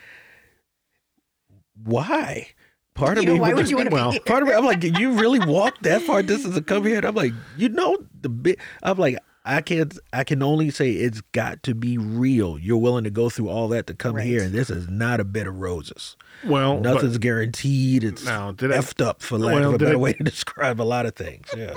[1.84, 2.50] why?
[2.94, 4.22] Part of Yeah, me, why would you wanna be well, here?
[4.26, 6.98] part of me, I'm like, you really walked that far distance to come here?
[6.98, 8.60] And I'm like, you know, the bit.
[8.84, 9.98] I'm like, I can't.
[10.14, 12.60] I can only say it's got to be real.
[12.60, 14.26] You're willing to go through all that to come Right.
[14.26, 16.18] here, and this is not a bed of roses.
[16.46, 18.04] well, but- Nothing's guaranteed.
[18.04, 20.24] It's Now, did I- effed up, for lack Well, of a better I- way to
[20.24, 21.48] describe a lot of things.
[21.56, 21.74] Yeah.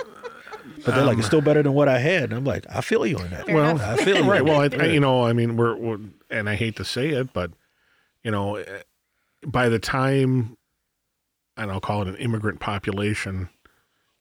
[0.84, 2.24] But they're like, Um, it's still better than what I had.
[2.24, 3.46] And I'm like, I feel you on that.
[3.48, 4.22] Well, I feel you.
[4.30, 4.44] right.
[4.44, 4.68] Well, I.
[4.82, 5.98] I, you know, I mean, we're, we're,
[6.30, 7.52] and I hate to say it, but
[8.24, 8.82] you know, eh,
[9.46, 10.56] by the time,
[11.56, 13.48] and I'll call it an immigrant population,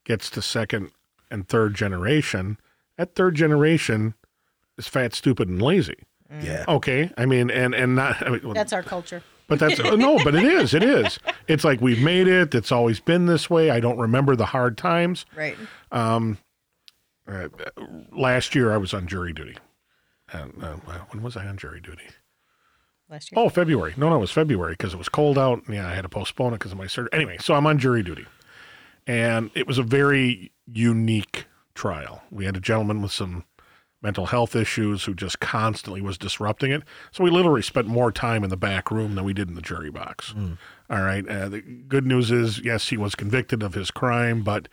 [0.06, 0.92] gets to second
[1.30, 2.58] and third generation,
[3.02, 4.14] that third generation
[4.78, 5.98] is fat, stupid, and lazy.
[6.42, 6.66] yeah.
[6.68, 8.26] Okay, I mean, and and not.
[8.26, 9.24] I mean, That's our culture.
[9.48, 10.74] but that's uh, no, but it is.
[10.76, 11.18] It is.
[11.48, 12.54] It's like we've made it.
[12.54, 13.72] It's always been this way.
[13.72, 15.26] I don't remember the hard times.
[15.36, 15.58] Right.
[17.28, 17.48] Uh,
[18.12, 19.58] last year, I was on jury duty.
[20.32, 20.76] And, uh,
[21.10, 22.04] when was I on jury duty?
[23.10, 23.40] Last year.
[23.42, 23.94] Oh, February.
[23.98, 25.62] No, no, it was February because it was cold out.
[25.70, 27.10] Yeah, I had to postpone it because of my surgery.
[27.14, 28.26] Anyway, so I'm on jury duty.
[29.08, 31.46] And it was a very unique
[31.82, 32.22] trial.
[32.30, 33.44] We had a gentleman with some
[34.04, 36.84] mental health issues who just constantly was disrupting it.
[37.12, 39.62] So we literally spent more time in the back room than we did in the
[39.62, 40.32] jury box.
[40.92, 41.28] All right.
[41.28, 44.68] Uh, the good news is, yes, he was convicted of his crime, but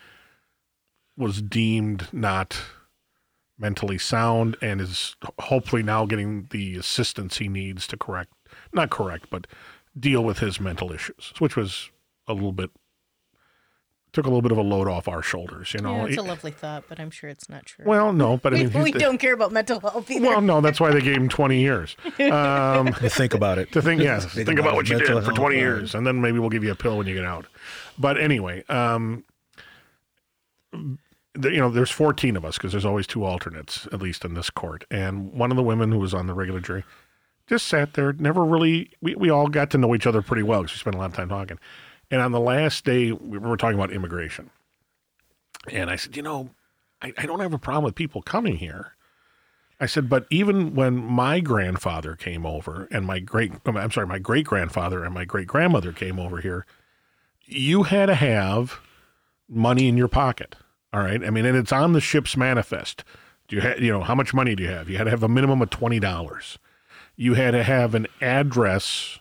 [1.17, 2.61] was deemed not
[3.59, 8.33] mentally sound and is hopefully now getting the assistance he needs to correct,
[8.75, 9.47] not correct, but
[9.99, 11.91] deal with his mental issues, which was
[12.27, 12.71] a little bit,
[14.19, 15.95] took a little bit of a load off our shoulders, you know.
[15.99, 17.85] yeah, it's a lovely thought, but I'm sure it's not true.
[17.87, 20.27] well, no, but I we, mean, he's we the- don't care about mental health either.
[20.27, 21.97] well, no, that's why they gave him 20 years.
[22.19, 23.71] Um, To think about it.
[23.73, 25.55] to think, yes, think, Think about, about what you did for health, 20 right.
[25.57, 27.47] years, and then maybe we'll give you a pill when you get out.
[27.97, 29.25] But anyway, um,
[30.73, 34.35] the, you know, there's 14 of us because there's always two alternates, at least in
[34.35, 34.85] this court.
[34.91, 36.85] And one of the women who was on the regular jury
[37.47, 40.63] just sat there, never really, we, we all got to know each other pretty well
[40.63, 41.59] because we spent a lot of time talking.
[42.11, 44.51] And on the last day, we were talking about immigration.
[45.71, 46.51] And I said, you know,
[47.03, 48.95] I, I don't have a problem with people coming here.
[49.81, 54.07] I said, but even when my grandfather came over and my great, oh, I'm sorry,
[54.07, 56.67] my great grandfather and my great grandmother came over here,
[57.45, 58.81] you had to have
[59.49, 60.57] money in your pocket.
[60.93, 61.23] All right.
[61.23, 63.05] I mean, and it's on the ship's manifest.
[63.47, 64.89] Do you have, you know, how much money do you have?
[64.89, 66.59] You had to have a minimum of $20.
[67.17, 69.19] You had to have an address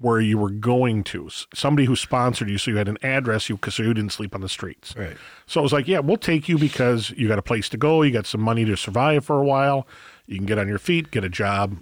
[0.00, 2.56] where you were going to, somebody who sponsored you.
[2.56, 4.96] So you had an address you, so you didn't sleep on the streets.
[4.96, 5.16] Right.
[5.46, 8.00] So it was like, yeah, we'll take you because you got a place to go,
[8.00, 9.86] you got some money to survive for a while,
[10.26, 11.76] you can get on your feet, get a job.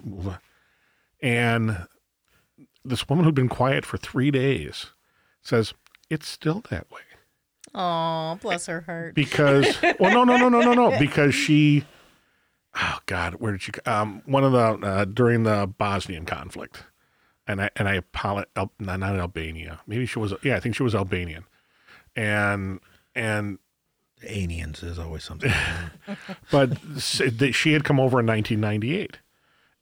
[1.21, 1.87] And
[2.83, 4.87] this woman who'd been quiet for three days
[5.41, 5.73] says,
[6.09, 7.01] It's still that way.
[7.73, 9.15] Oh, bless her heart.
[9.15, 10.89] Because well, no, no, no, no, no, no.
[10.99, 11.85] Because she
[12.75, 16.83] oh God, where did she um one of the uh, during the Bosnian conflict.
[17.49, 19.81] And I and I apologize Al, not, not Albania.
[19.87, 21.43] Maybe she was yeah, I think she was Albanian.
[22.15, 22.79] And
[23.15, 23.59] and
[24.23, 25.51] Aliens is always something.
[26.51, 26.77] but
[27.51, 29.17] she had come over in 1998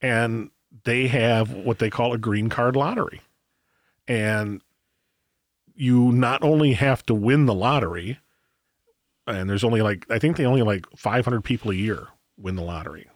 [0.01, 0.49] and
[0.83, 3.21] they have what they call a green card lottery
[4.07, 4.61] and
[5.75, 8.19] you not only have to win the lottery
[9.25, 12.61] and there's only like i think they only like 500 people a year win the
[12.61, 13.07] lottery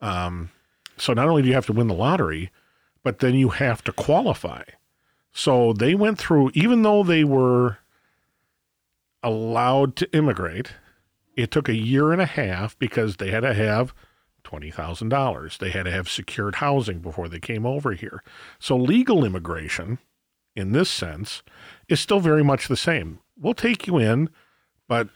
[0.00, 0.50] um,
[0.96, 2.50] so not only do you have to win the lottery
[3.04, 4.62] but then you have to qualify
[5.32, 7.78] so they went through even though they were
[9.22, 10.72] allowed to immigrate
[11.36, 13.94] it took a year and a half because they had to have
[14.44, 15.58] $20,000.
[15.58, 18.22] They had to have secured housing before they came over here.
[18.58, 19.98] So legal immigration,
[20.54, 21.42] in this sense,
[21.88, 23.18] is still very much the same.
[23.36, 24.30] We'll take you in,
[24.86, 25.08] but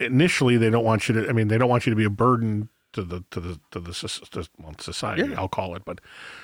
[0.00, 1.28] initially they don't want you to.
[1.28, 3.80] I mean, they don't want you to be a burden to the to the to
[3.80, 5.28] the soc- to, well, society.
[5.28, 5.40] Yeah.
[5.40, 5.84] I'll call it.
[5.84, 6.00] But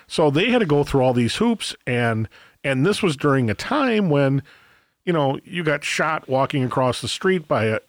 [0.06, 2.28] so they had to go through all these hoops, and
[2.64, 4.42] and this was during a time when,
[5.04, 7.80] you know, you got shot walking across the street by a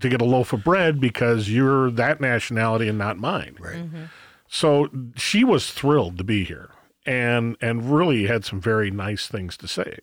[0.00, 3.56] to get a loaf of bread because you're that nationality and not mine.
[3.58, 3.76] Right.
[3.76, 4.04] Mm-hmm.
[4.48, 6.70] So she was thrilled to be here
[7.06, 9.98] and and really had some very nice things to say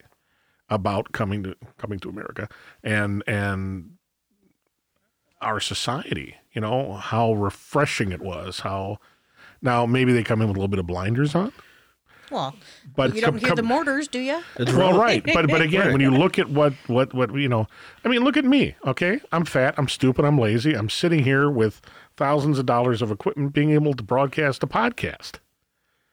[0.70, 2.48] about coming to coming to America
[2.84, 3.92] and and
[5.42, 9.00] our society, you know, how refreshing it was, how
[9.62, 11.52] now maybe they come in with a little bit of blinders on.
[12.30, 12.56] Well,
[12.96, 14.42] But you don't com- hear com- the mortars, do you?
[14.58, 15.22] It's well, right.
[15.26, 17.68] right, but but again, when you look at what what what you know,
[18.06, 18.76] I mean, look at me.
[18.88, 20.74] Okay, I'm fat, I'm stupid, I'm lazy.
[20.74, 21.82] I'm sitting here with
[22.16, 25.40] thousands of dollars of equipment, being able to broadcast a podcast.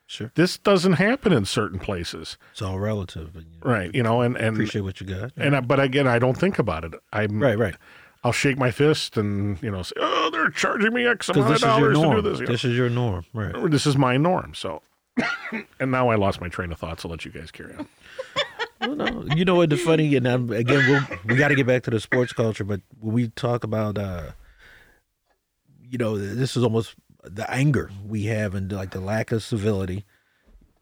[0.07, 0.33] Sure.
[0.35, 3.37] This doesn't happen in certain places, It's all relative.
[3.37, 3.95] And, you know, right?
[3.95, 5.33] You know, and and Appreciate what you got.
[5.37, 6.95] and I, but again, I don't think about it.
[7.13, 7.77] I'm right, right.
[8.25, 11.61] I'll shake my fist and you know say, "Oh, they're charging me X amount of
[11.61, 12.53] dollars to do this." you know.
[12.53, 13.25] This is your norm.
[13.33, 13.71] Right.
[13.71, 14.55] This is my norm.
[14.55, 14.83] So,
[15.81, 17.01] and now I lost my train of thought.
[17.01, 17.89] So let you guys carry on.
[18.81, 21.67] Well, no, you know what the funny and I'm, again we'll, we got to get
[21.67, 24.31] back to the sports culture, but when we talk about uh,
[25.83, 30.05] you know this is almost the anger we have and like the lack of civility.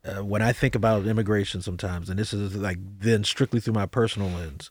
[0.05, 3.87] Uh, when I think about immigration, sometimes, and this is like then strictly through my
[3.87, 4.70] personal lens,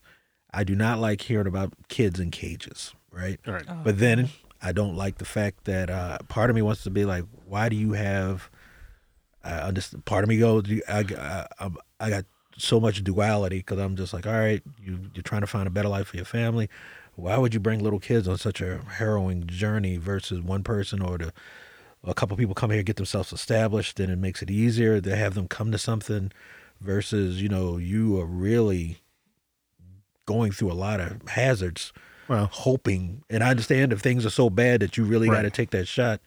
[0.56, 3.38] I do not like hearing about kids in cages, right?
[3.46, 3.66] All right.
[3.84, 4.30] But then
[4.62, 7.68] I don't like the fact that uh, part of me wants to be like, why
[7.68, 8.48] do you have?
[9.44, 10.06] I understand.
[10.06, 11.04] Part of me goes, I,
[11.60, 11.68] I,
[12.00, 12.24] I got
[12.56, 15.70] so much duality because I'm just like, all right, you you're trying to find a
[15.70, 16.70] better life for your family.
[17.16, 21.18] Why would you bring little kids on such a harrowing journey versus one person or
[21.18, 21.32] the
[22.02, 25.34] a couple people come here get themselves established, then it makes it easier to have
[25.34, 26.32] them come to something
[26.80, 28.98] versus you know you are really
[30.26, 31.92] going through a lot of hazards
[32.28, 33.22] Well, hoping.
[33.30, 35.86] And i understand if things are so bad that you really got to take that
[35.88, 36.20] shot.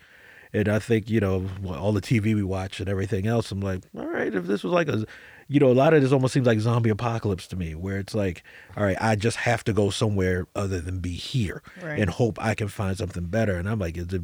[0.54, 3.84] And i think you know all the tv we watch and everything else i'm like
[3.96, 5.06] all right if this was like a
[5.48, 8.16] you know a lot of this almost seems like zombie apocalypse to me where it's
[8.16, 8.42] like
[8.76, 12.00] all right i just have to go somewhere other than be here Right.
[12.00, 13.56] and hope i can find something better.
[13.58, 14.24] And i'm like is it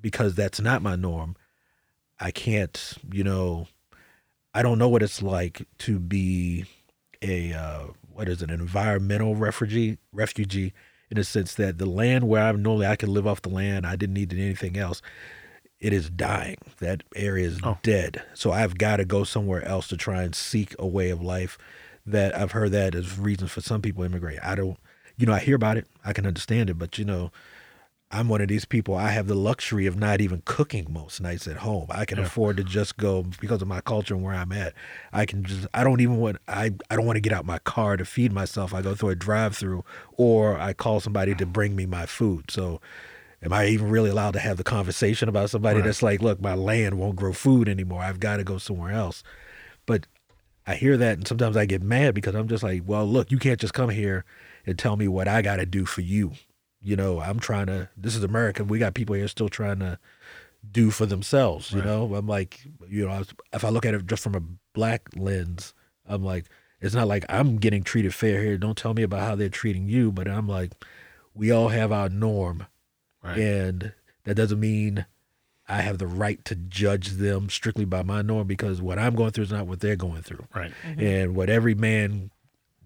[0.00, 1.36] because that's not my norm
[2.18, 3.66] i can't you know
[4.54, 6.64] i don't know what it's like to be
[7.22, 7.84] a uh,
[8.20, 10.74] what is it, an environmental refugee refugee
[11.10, 13.86] in the sense that the land where I'm normally I could live off the land,
[13.86, 15.00] I didn't need anything else.
[15.80, 16.58] It is dying.
[16.80, 17.78] That area is Oh.
[17.82, 18.22] dead.
[18.34, 21.56] So I've got to go somewhere else to try and seek a way of life.
[22.04, 24.38] That I've heard that as reasons for some people immigrate.
[24.42, 24.76] I don't,
[25.16, 27.32] you know, I hear about it, I can understand it, but you know,
[28.12, 28.96] I'm one of these people.
[28.96, 31.86] I have the luxury of not even cooking most nights at home.
[31.90, 34.74] I can afford to just go because of my culture and where I'm at.
[35.12, 35.68] I can just.
[35.72, 36.38] I don't even want.
[36.48, 36.72] I.
[36.90, 38.74] I don't want to get out my car to feed myself.
[38.74, 39.84] I go through a drive-through,
[40.16, 42.50] or I call somebody to bring me my food.
[42.50, 42.80] So,
[43.44, 45.84] am I even really allowed to have the conversation about somebody Right.
[45.84, 48.02] that's like, look, my land won't grow food anymore.
[48.02, 49.22] I've got to go somewhere else.
[49.86, 50.08] But
[50.66, 53.38] I hear that, and sometimes I get mad because I'm just like, well, look, you
[53.38, 54.24] can't just come here
[54.66, 56.32] and tell me what I got to do for you.
[56.82, 57.88] You know, I'm trying to.
[57.96, 58.64] This is America.
[58.64, 59.98] We got people here still trying to
[60.70, 61.70] do for themselves.
[61.72, 61.86] You Right.
[61.86, 64.42] know, I'm like, you know, I was- if I look at it just from a
[64.72, 65.74] black lens,
[66.06, 66.46] I'm like,
[66.80, 68.56] it's not like I'm getting treated fair here.
[68.58, 70.72] Don't tell me about how they're treating you, but I'm like,
[71.34, 72.66] we all have our norm,
[73.22, 73.38] Right.
[73.38, 73.92] and
[74.24, 75.06] that doesn't mean
[75.68, 79.30] I have the right to judge them strictly by my norm because what I'm going
[79.30, 80.72] through is not what they're going through Right.
[80.84, 81.00] Mm-hmm.
[81.00, 82.30] and what every man,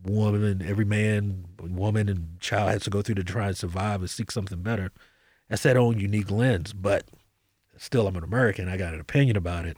[0.05, 4.01] woman, and every man, woman, and child has to go through to try and survive
[4.01, 4.93] and seek something better.
[5.49, 7.05] That's that own unique lens, but
[7.77, 8.69] still, I'm an American.
[8.69, 9.77] I got an opinion about it,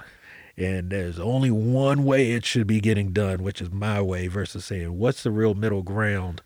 [0.56, 4.64] and there's only one way it should be getting done, which is my way, versus
[4.64, 6.42] saying what's the real middle ground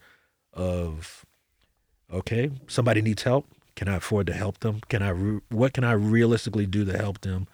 [0.52, 1.24] of
[2.12, 3.46] okay, somebody needs help.
[3.76, 4.80] Can I afford to help them?
[4.88, 5.10] Can I?
[5.10, 7.46] Re- what can I realistically do to help them?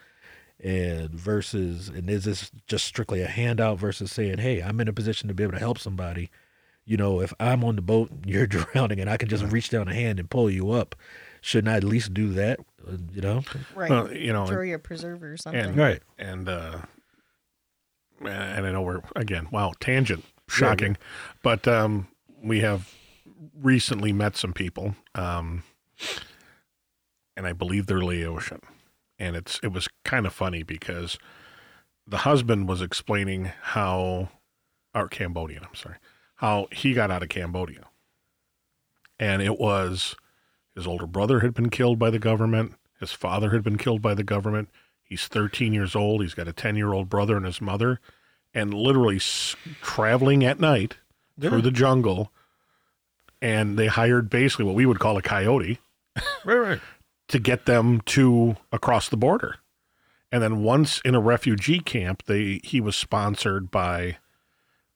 [0.66, 4.92] And versus and is this just strictly a handout versus saying hey i'm in a
[4.92, 6.28] position to be able to help somebody
[6.84, 9.86] you know if i'm on the boat you're drowning and i can just reach down
[9.86, 10.96] a hand and pull you up
[11.40, 13.42] shouldn't i at least do that Uh, you know
[13.76, 13.90] Right.
[13.90, 15.60] Well, you know, Throw your preserver or something.
[15.60, 16.02] and Right.
[16.18, 16.78] and uh,
[18.20, 20.96] and I know we're again, wow, tangent, shocking,
[21.42, 22.08] but um,
[22.42, 22.90] we have
[23.62, 25.62] recently met some people, um,
[27.36, 28.60] and I believe they're Laotian,
[29.18, 31.18] and it's it was kind of funny because
[32.06, 34.28] the husband was explaining how,
[34.94, 35.96] or Cambodian, I'm sorry,
[36.36, 37.84] how he got out of Cambodia,
[39.18, 40.14] and it was
[40.74, 42.74] his older brother had been killed by the government.
[43.00, 44.68] His father had been killed by the government.
[45.02, 46.22] He's 13 years old.
[46.22, 48.00] He's got a 10 year old brother and his mother,
[48.54, 50.96] and literally s- traveling at night
[51.40, 52.32] through the jungle.
[53.42, 55.78] And they hired basically what we would call a coyote
[56.44, 56.80] Right, right.
[57.28, 59.56] To get them to across the border.
[60.32, 64.18] And then once in a refugee camp, they he was sponsored by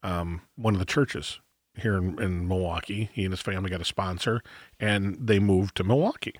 [0.03, 1.41] um, one of the churches
[1.77, 3.11] here in, in Milwaukee.
[3.13, 4.43] He and his family got a sponsor,
[4.79, 6.35] and they moved to Milwaukee.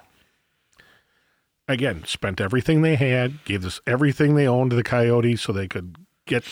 [1.69, 5.69] Again, spent everything they had, gave this everything they owned to the Coyotes so they
[5.69, 6.45] could get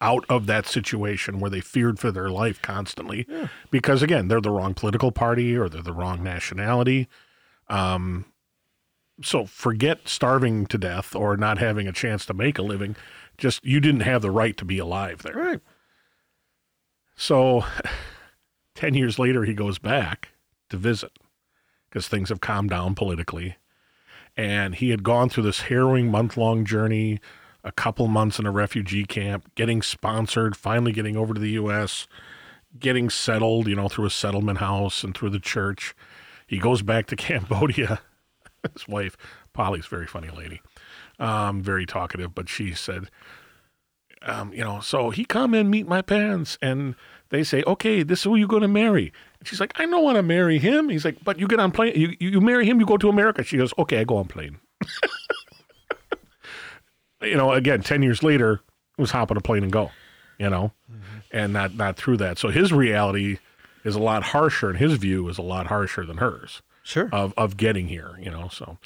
[0.00, 3.26] out of that situation where they feared for their life constantly.
[3.70, 7.08] Because again, they're the wrong political party or they're the wrong nationality.
[7.68, 8.26] Um,
[9.22, 12.96] so forget starving to death or not having a chance to make a living.
[13.36, 15.34] Just you didn't have the right to be alive there.
[15.34, 15.60] Right.
[17.16, 17.64] So
[18.74, 20.30] 10 years later, he goes back
[20.70, 21.12] to visit
[21.88, 23.56] because things have calmed down politically.
[24.36, 27.18] And he had gone through this harrowing month long journey,
[27.64, 32.06] a couple months in a refugee camp, getting sponsored, finally getting over to the U.S.,
[32.78, 35.94] getting settled, you know, through a settlement house and through the church.
[36.46, 38.00] He goes back to Cambodia.
[38.72, 39.16] His wife,
[39.52, 40.60] Polly's a very funny lady,
[41.18, 43.10] um, very talkative, but she said,
[44.22, 46.96] um, you know, so he come and meet my parents and
[47.30, 49.12] they say, okay, this is who you're going to marry.
[49.38, 50.88] And she's like, I don't want to marry him.
[50.88, 53.44] He's like, but you get on plane, you, you marry him, you go to America.
[53.44, 54.58] She goes, okay, I go on plane.
[57.22, 59.90] you know, again, 10 years later, it was hop on a plane and go,
[60.38, 60.72] you know,
[61.30, 62.38] and not, not through that.
[62.38, 63.38] So his reality
[63.84, 67.10] is a lot harsher and his view is a lot harsher than hers Sure.
[67.12, 68.78] of, of getting here, you know, so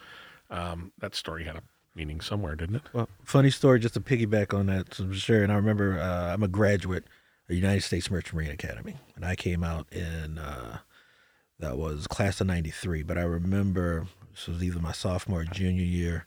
[0.50, 1.62] um, that story had a
[1.94, 2.82] meaning somewhere, didn't it?
[2.92, 5.44] Well, funny story just to piggyback on that, so sure.
[5.44, 7.04] And I remember uh, I'm a graduate
[7.48, 10.78] of United States Merchant Marine Academy, and I came out in uh,
[11.60, 13.04] that was class of '93.
[13.04, 16.26] But I remember this was either my sophomore or junior year.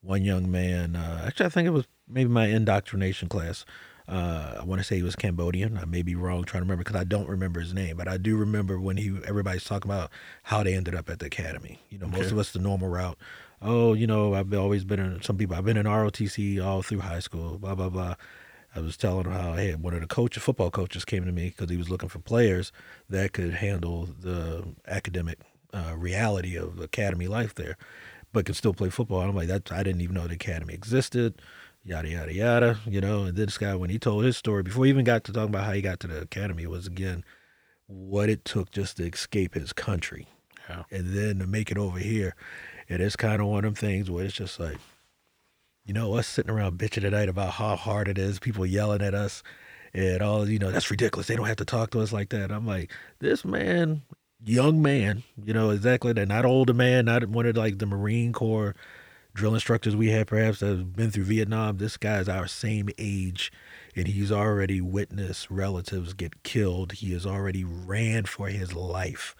[0.00, 3.64] One young man, uh, actually, I think it was maybe my indoctrination class.
[4.08, 5.76] Uh, I want to say he was Cambodian.
[5.76, 8.16] I may be wrong, trying to remember because I don't remember his name, but I
[8.16, 10.10] do remember when he everybody's talking about
[10.44, 11.80] how they ended up at the academy.
[11.90, 13.18] You know, most of us the normal route.
[13.60, 15.56] Oh, you know, I've always been in some people.
[15.56, 17.58] I've been in ROTC all through high school.
[17.58, 18.14] Blah blah blah.
[18.74, 21.48] I was telling him how hey, one of the coaches, football coaches, came to me
[21.48, 22.72] because he was looking for players
[23.10, 25.38] that could handle the academic
[25.74, 27.76] uh, reality of academy life there,
[28.32, 29.20] but could still play football.
[29.20, 31.34] And I'm like, that I didn't even know the academy existed.
[31.88, 33.22] Yada yada yada, you know.
[33.24, 35.64] And this guy, when he told his story, before he even got to talking about
[35.64, 37.24] how he got to the academy, was again
[37.86, 40.26] what it took just to escape his country
[40.68, 40.82] Yeah.
[40.90, 42.34] and then to make it over here.
[42.90, 44.76] And it's kind of one of them things where it's just like,
[45.86, 49.14] you know, us sitting around bitching tonight about how hard it is, people yelling at
[49.14, 49.42] us
[49.94, 51.26] and all, you know, that's ridiculous.
[51.26, 52.52] They don't have to talk to us like that.
[52.52, 54.02] I'm like, this man,
[54.44, 58.34] young man, you know, exactly that, not older man, not one of like the Marine
[58.34, 58.76] Corps
[59.38, 61.78] drill instructors we had perhaps that have been through Vietnam.
[61.78, 63.52] This guy's our same age
[63.94, 66.92] and he's already witnessed relatives get killed.
[66.92, 69.36] He has already ran for his life.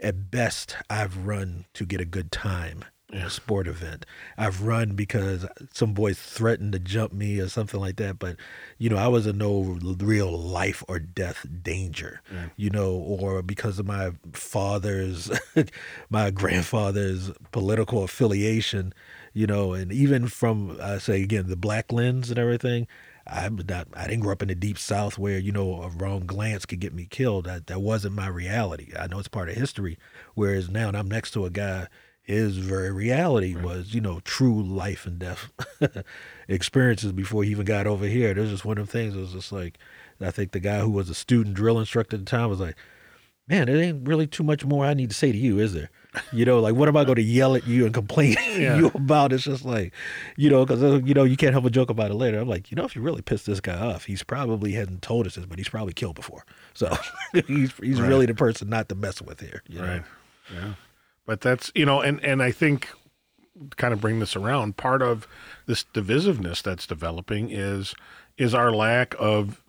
[0.00, 4.04] At best, I've run to get a good time in a sport event.
[4.36, 8.18] I've run because some boys threatened to jump me or something like that.
[8.18, 8.36] But,
[8.78, 12.20] you know, I was in no real life or death danger,
[12.56, 15.30] you know, or because of my father's,
[16.10, 18.92] my grandfather's political affiliation,
[19.36, 22.86] you know, and even from, I say again, the black lens and everything.
[23.26, 23.88] I'm not.
[23.94, 26.80] I didn't grow up in the deep South where you know a wrong glance could
[26.80, 27.44] get me killed.
[27.44, 28.92] That that wasn't my reality.
[28.98, 29.98] I know it's part of history.
[30.34, 31.88] Whereas now, and I'm next to a guy.
[32.22, 35.50] His very reality was, you know, true life and death
[36.48, 38.32] experiences before he even got over here.
[38.32, 39.14] There's just one of them things.
[39.14, 39.78] It was just like,
[40.20, 42.76] I think the guy who was a student drill instructor at the time was like,
[43.48, 45.90] "Man, it ain't really too much more I need to say to you, is there?"
[46.32, 48.76] You know, like what am I going to yell at you and complain Yeah.
[48.76, 49.32] you about?
[49.32, 49.92] It's just like,
[50.36, 52.38] you know, because uh, you know you can't help but joke about it later.
[52.40, 55.26] I'm like, you know, if you really piss this guy off, he's probably hadn't told
[55.26, 56.44] us this, but he's probably killed before.
[56.74, 56.94] So
[57.46, 58.08] he's he's Right.
[58.08, 59.62] really the person not to mess with here.
[59.68, 59.86] You know?
[59.86, 60.02] Right.
[60.52, 60.72] Yeah.
[61.26, 62.88] But that's you know, and and I think
[63.76, 64.76] kind of bring this around.
[64.76, 65.26] Part of
[65.66, 67.94] this divisiveness that's developing is
[68.38, 69.62] is our lack of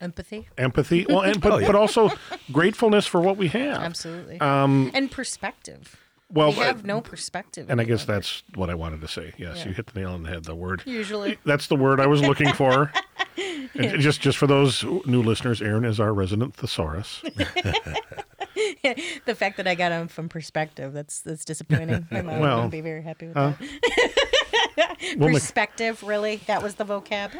[0.00, 0.48] Empathy.
[0.58, 1.06] empathy.
[1.08, 1.66] Well, and but Oh, yeah.
[1.66, 2.10] but also
[2.52, 3.82] gratefulness for what we have.
[3.82, 4.40] Absolutely.
[4.40, 4.90] Um.
[4.94, 5.96] and perspective.
[6.32, 7.66] Well, we have no perspective.
[7.68, 8.12] and I guess longer.
[8.12, 9.32] that's what I wanted to say.
[9.36, 10.44] Yes, you hit the nail on the head.
[10.44, 10.82] The word.
[10.86, 11.38] usually.
[11.44, 12.92] That's the word I was looking for.
[13.74, 17.22] And just just for those new listeners, Aaron is our resident thesaurus.
[19.24, 22.06] the fact that I got him from perspective, that's that's disappointing.
[22.10, 23.52] My mom Well, wouldn't be very happy with uh,
[24.76, 24.96] that.
[25.16, 26.36] We'll make- perspective, really?
[26.46, 27.30] That was the vocab.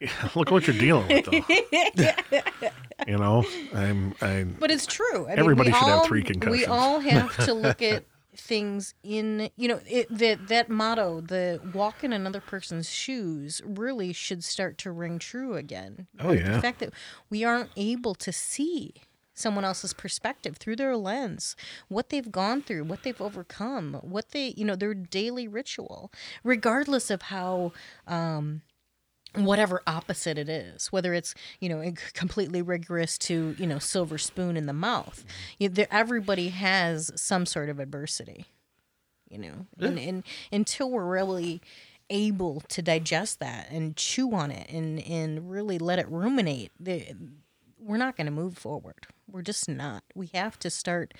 [0.34, 2.70] Look what you're dealing with, though.
[3.06, 3.44] you know,
[3.74, 5.26] I'm I'm But it's true.
[5.26, 8.04] I mean, Everybody should have three three We all have to look at
[8.36, 14.12] things in you know it, that that motto the walk in another person's shoes really
[14.12, 16.52] should start to ring true again Oh, yeah.
[16.52, 16.92] the fact that
[17.28, 18.94] we aren't able to see
[19.34, 21.56] someone else's perspective through their lens
[21.88, 26.12] what they've gone through what they've overcome what they you know their daily ritual
[26.44, 27.72] regardless of how
[28.06, 28.62] um
[29.34, 34.56] whatever opposite it is whether it's you know completely rigorous to you know silver spoon
[34.56, 35.24] in the mouth.
[35.58, 38.46] You, everybody has some sort of adversity
[39.28, 41.60] you know and, and until we're really
[42.10, 47.06] able to digest that and chew on it and and really let it ruminate the,
[47.78, 49.06] we're not going to move forward.
[49.30, 50.02] We're just not.
[50.14, 51.14] We have to start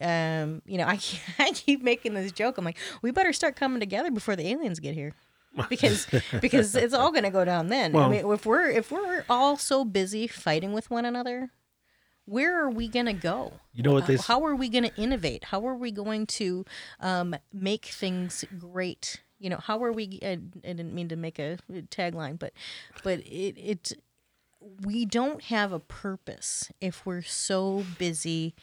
[0.00, 1.00] um you know I,
[1.38, 2.58] I keep making this joke.
[2.58, 5.14] I'm like we better start coming together before the aliens get here
[5.68, 6.06] because
[6.40, 7.92] because it's all going to go down then.
[7.92, 11.50] Well- i mean if we're if we're all so busy fighting with one another
[12.26, 13.52] where are we going to go?
[13.72, 15.44] You know what they how, are we going to innovate?
[15.44, 16.64] How are we going to
[16.98, 19.22] um, make things great?
[19.38, 20.38] You know how are we I, I
[20.72, 21.58] didn't mean to make a
[21.90, 22.54] tagline but
[23.04, 23.92] but it it
[24.82, 28.54] we don't have a purpose if we're so busy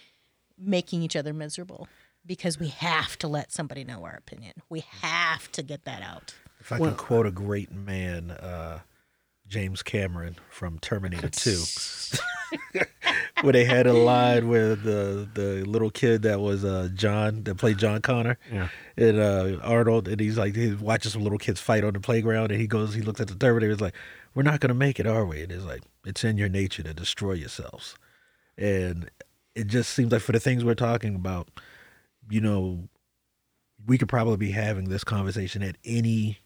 [0.58, 1.88] making each other miserable
[2.26, 4.54] because we have to let somebody know our opinion.
[4.68, 6.34] We have to get that out
[6.64, 8.80] If I can quote a great man, uh,
[9.48, 11.62] James Cameron from Terminator 2,
[13.42, 17.56] where they had a line with the the little kid that was uh, John that
[17.56, 18.70] played John Connor, Yeah.
[18.96, 22.52] and uh, Arnold, and he's like he watches some little kids fight on the playground,
[22.52, 23.96] and he goes, he looks at the Terminator, he's like,
[24.34, 26.94] "We're not gonna make it, are we?" And it's like, "It's in your nature to
[26.94, 27.96] destroy yourselves,"
[28.58, 29.10] and
[29.54, 31.50] it just seems like for the things we're talking about,
[32.30, 32.88] you know,
[33.86, 36.40] we could probably be having this conversation at any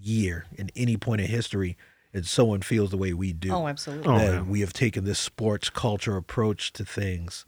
[0.00, 1.76] year in any point in history
[2.12, 3.52] and someone feels the way we do.
[3.52, 4.08] Oh absolutely.
[4.08, 4.42] Oh, that yeah.
[4.42, 7.44] we have taken this sports culture approach to things.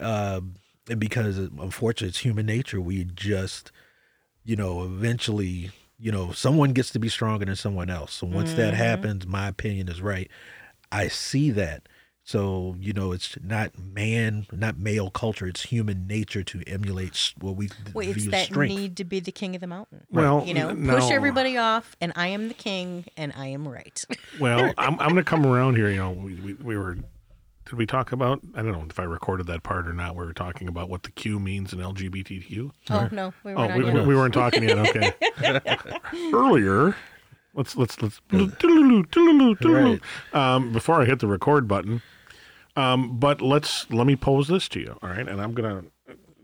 [0.00, 0.56] Um,
[0.88, 3.70] and because unfortunately it's human nature we just
[4.44, 8.14] you know eventually you know someone gets to be stronger than someone else.
[8.14, 10.30] So once that happens my opinion is right.
[10.92, 11.88] I see that
[12.30, 17.56] so you know it's not man not male culture it's human nature to emulate what
[17.56, 20.06] we Wait, it's view as that strength need to be the king of the mountain
[20.10, 23.66] Well, you know n- push everybody off and i am the king and i am
[23.66, 24.04] right
[24.38, 25.90] Well, I'm, I'm going to come around here.
[25.90, 29.02] You know, we, we, we were, did we talk about, I don't know if I
[29.02, 30.14] recorded that part or not.
[30.16, 32.70] We were talking about what the Q means in LGBTQ.
[32.90, 34.78] oh no we were Oh, not we, we, we weren't talking yet.
[34.78, 35.12] Okay.
[36.32, 36.94] Earlier,
[37.54, 40.34] let's let's let's toodaloo, toodaloo, toodaloo.
[40.34, 42.00] um, before I hit the record button.
[42.76, 44.98] Um, but let's let me pose this to you.
[45.02, 45.84] All right, and I'm gonna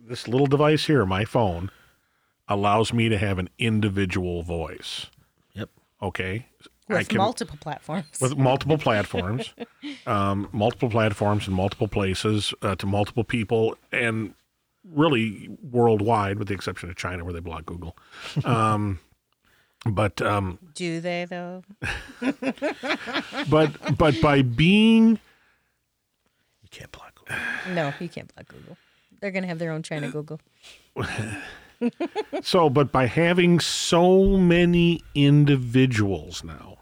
[0.06, 1.70] this little device here, my phone,
[2.48, 5.06] allows me to have an individual voice.
[5.54, 5.70] yep
[6.02, 6.46] Okay,
[6.88, 9.54] with multiple platforms with multiple platforms,
[10.06, 14.34] um, multiple platforms in multiple places uh, to multiple people, and
[14.84, 17.96] really worldwide, with the exception of China, where they block Google.
[18.44, 19.00] Um,
[19.86, 21.62] but um, do they though
[23.48, 25.18] but but by being you
[26.76, 27.28] can't block
[27.74, 28.76] no you can't block google.
[29.20, 30.40] They're gonna have their own china google.
[32.42, 36.78] So, but by having so many individuals now,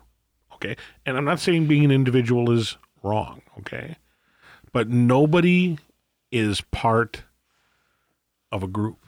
[0.54, 3.96] okay, and I'm not saying being an individual is wrong, okay,
[4.72, 5.78] but nobody
[6.30, 7.24] is part
[8.52, 9.03] of a group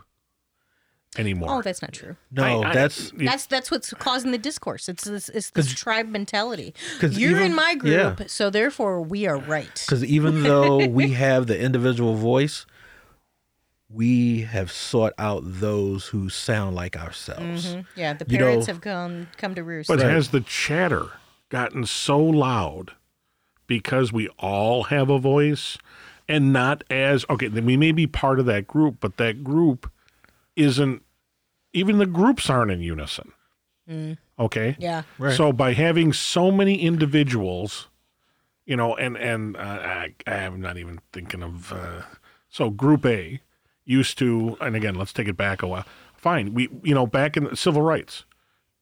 [1.18, 1.48] anymore.
[1.50, 4.88] oh that's not true no I- I- that's That's that's what's causing the discourse.
[4.88, 6.74] It's this it's this tribe mentality.
[7.00, 8.26] You're even- in my group, yeah.
[8.26, 9.82] so therefore we are right.
[9.86, 12.66] Because even though we have the individual voice,
[13.88, 17.66] we have sought out those who sound like ourselves.
[17.66, 17.80] Mm-hmm.
[18.00, 19.88] Yeah, the You know- have come come to roost.
[19.88, 20.10] But Right.
[20.10, 21.12] has the chatter
[21.48, 22.92] gotten so loud
[23.68, 25.78] because we all have a voice
[26.28, 29.90] and not as okay, then we may be part of that group, but that group
[30.56, 31.02] isn't
[31.76, 33.32] even the groups aren't in unison.
[34.38, 34.76] Okay?
[34.80, 35.36] yeah, Right.
[35.36, 37.86] So by having so many individuals,
[38.64, 42.02] you know, and and uh, I, I am not even thinking of uh,
[42.48, 43.40] so Group A
[43.84, 45.84] used to, and again, let's take it back a while.
[46.16, 48.24] Fine, we you know back in the civil rights,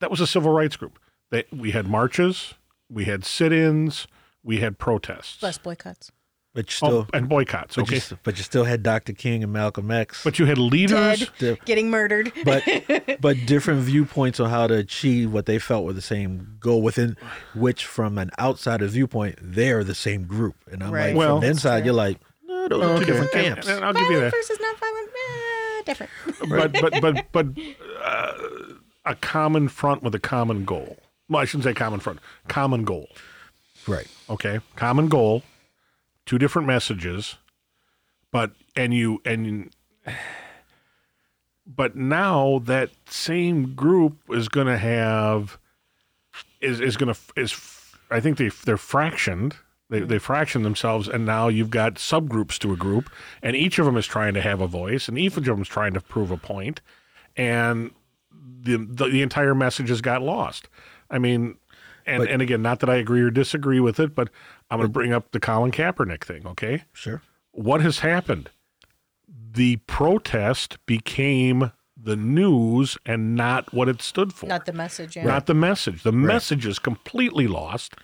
[0.00, 0.98] that was a civil rights group.
[1.30, 2.54] That we had marches,
[2.88, 4.06] we had sit-ins,
[4.42, 6.12] we had protests, bus boycotts.
[6.54, 7.74] But you still, oh, and boycotts.
[7.74, 9.12] but, Okay, you, but you still had Dr.
[9.12, 10.22] King and Malcolm X.
[10.22, 11.28] but you had leaders.
[11.38, 12.32] Dead, getting murdered.
[12.44, 12.62] but
[13.20, 17.16] but different viewpoints on how to achieve what they felt were the same goal within
[17.54, 21.06] which from an outsider viewpoint they're the same group and i'm Right.
[21.08, 23.92] like Well- from the inside you're like no those are two different camps and I'll
[23.92, 24.36] give you violent that.
[24.36, 26.12] versus not violent, eh, different.
[26.48, 27.46] but but but but
[28.02, 28.32] uh,
[29.04, 30.98] a common front with a common goal.
[31.28, 33.08] Well, I shouldn't say common front, common goal.
[33.88, 35.42] right Okay, common goal,
[36.26, 37.36] two different messages,
[38.30, 39.70] but and you and
[41.66, 45.58] but now that same group is going to have
[46.60, 47.54] is is going to is
[48.10, 49.54] I think they they're fractioned.
[49.90, 53.10] They they fraction themselves, and now you've got subgroups to a group,
[53.42, 55.68] and each of them is trying to have a voice, and each of them is
[55.68, 56.80] trying to prove a point,
[57.36, 57.90] and
[58.32, 60.68] the the, the entire message has got lost.
[61.10, 61.58] I mean,
[62.06, 64.30] and But- and again, not that I agree or disagree with it, but
[64.70, 66.46] I'm going to bring up the Colin Kaepernick thing.
[66.46, 67.22] Okay, Sure.
[67.52, 68.50] what has happened?
[69.28, 74.46] The protest became the news and not what it stood for.
[74.46, 75.16] Not the message.
[75.16, 75.24] Yeah.
[75.24, 76.02] Not the message.
[76.02, 77.94] The message is completely lost.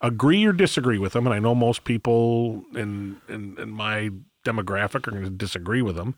[0.00, 4.10] Agree or disagree with them, and I know most people in in, in my
[4.44, 6.14] demographic are going to disagree with them,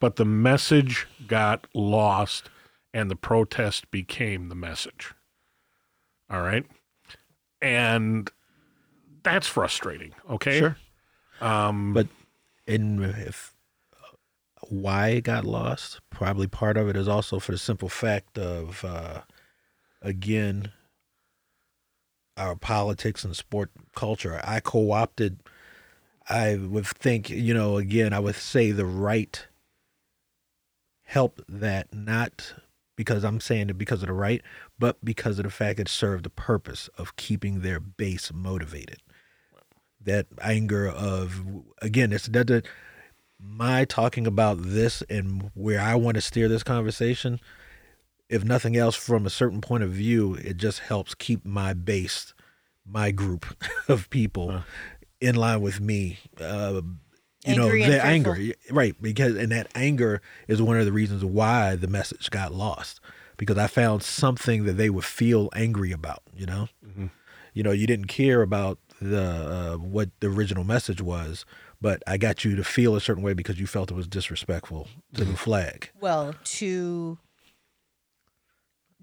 [0.00, 2.50] but the message got lost,
[2.92, 5.12] and the protest became the message.
[6.28, 6.66] All right,
[7.62, 8.30] and
[9.22, 10.12] that's frustrating.
[10.28, 10.76] Okay, Sure.
[11.40, 12.08] Um, But
[12.66, 13.54] in if
[14.68, 18.84] why it got lost, probably part of it is also for the simple fact of
[18.84, 19.22] uh,
[20.02, 20.72] again
[22.36, 24.40] our politics and sport culture.
[24.44, 25.40] I co-opted.
[26.28, 29.46] I would think, you know, again, I would say the right
[31.04, 32.54] helped that not
[33.00, 34.42] because I'm saying it because of the right,
[34.78, 38.98] but because of the fact it served the purpose of keeping their base motivated.
[40.04, 41.42] That anger of
[41.80, 42.66] again it's that that-
[43.42, 47.40] my talking about this and where I want to steer this conversation
[48.28, 52.34] if nothing else from a certain point of view it just helps keep my base
[52.86, 53.46] my group
[53.88, 54.62] of people
[55.22, 56.82] in line with me uh
[57.44, 58.38] you know Angry and the anger
[58.70, 63.00] right because and that anger is one of the reasons why the message got lost
[63.36, 66.68] because I found something that they would feel angry about you know?
[67.54, 71.46] You know you didn't care about the uh, what the original message was
[71.80, 74.88] but i got you to feel a certain way because you felt it was disrespectful
[75.14, 75.90] to the flag.
[76.00, 77.16] Well to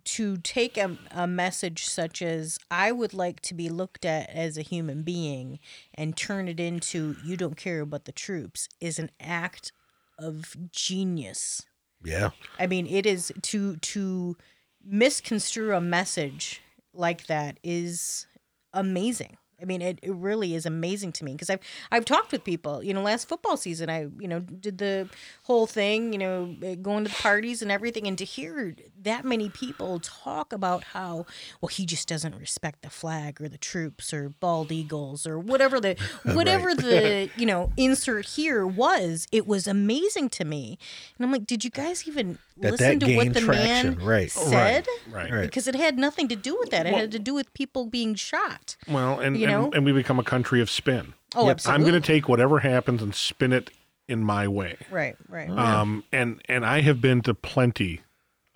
[0.07, 4.57] to take a, a message such as i would like to be looked at as
[4.57, 5.59] a human being
[5.93, 9.73] and turn it into you don't care about the troops is an act
[10.17, 11.65] of genius
[12.03, 14.37] yeah i mean it is to to
[14.83, 16.61] misconstrue a message
[16.93, 18.27] like that is
[18.73, 21.59] amazing I mean, it, it really is amazing to me because I've
[21.91, 22.83] I've talked with people.
[22.83, 25.09] You know, last football season, I you know did the
[25.43, 26.13] whole thing.
[26.13, 29.99] You know, eh, going to the parties and everything, and to hear that many people
[29.99, 31.25] talk about how
[31.61, 35.79] well he just doesn't respect the flag or the troops or bald eagles or whatever
[35.79, 35.95] the
[36.33, 39.27] whatever the you know insert here was.
[39.31, 40.77] It was amazing to me,
[41.17, 43.95] and I'm like, did you guys even That listen that to what gained the man
[44.03, 44.31] right.
[44.31, 44.87] said?
[45.11, 45.31] right.
[45.31, 45.41] Right.
[45.41, 46.85] Because it had nothing to do with that.
[46.85, 48.75] It had to do with people being shot.
[48.87, 49.65] Well, and, You know?
[49.65, 51.13] and and we become a country of spin.
[51.35, 51.51] Oh, Yep.
[51.51, 51.75] absolutely.
[51.85, 53.69] I'm going to take whatever happens and spin it
[54.07, 54.77] in my way.
[54.89, 55.49] Right, right.
[55.49, 58.01] Um, and and I have been to plenty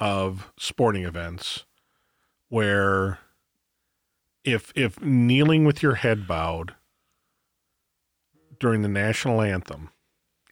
[0.02, 1.64] of sporting events
[2.49, 3.20] where
[4.43, 6.74] if if kneeling with your head bowed
[8.60, 9.89] during the national anthem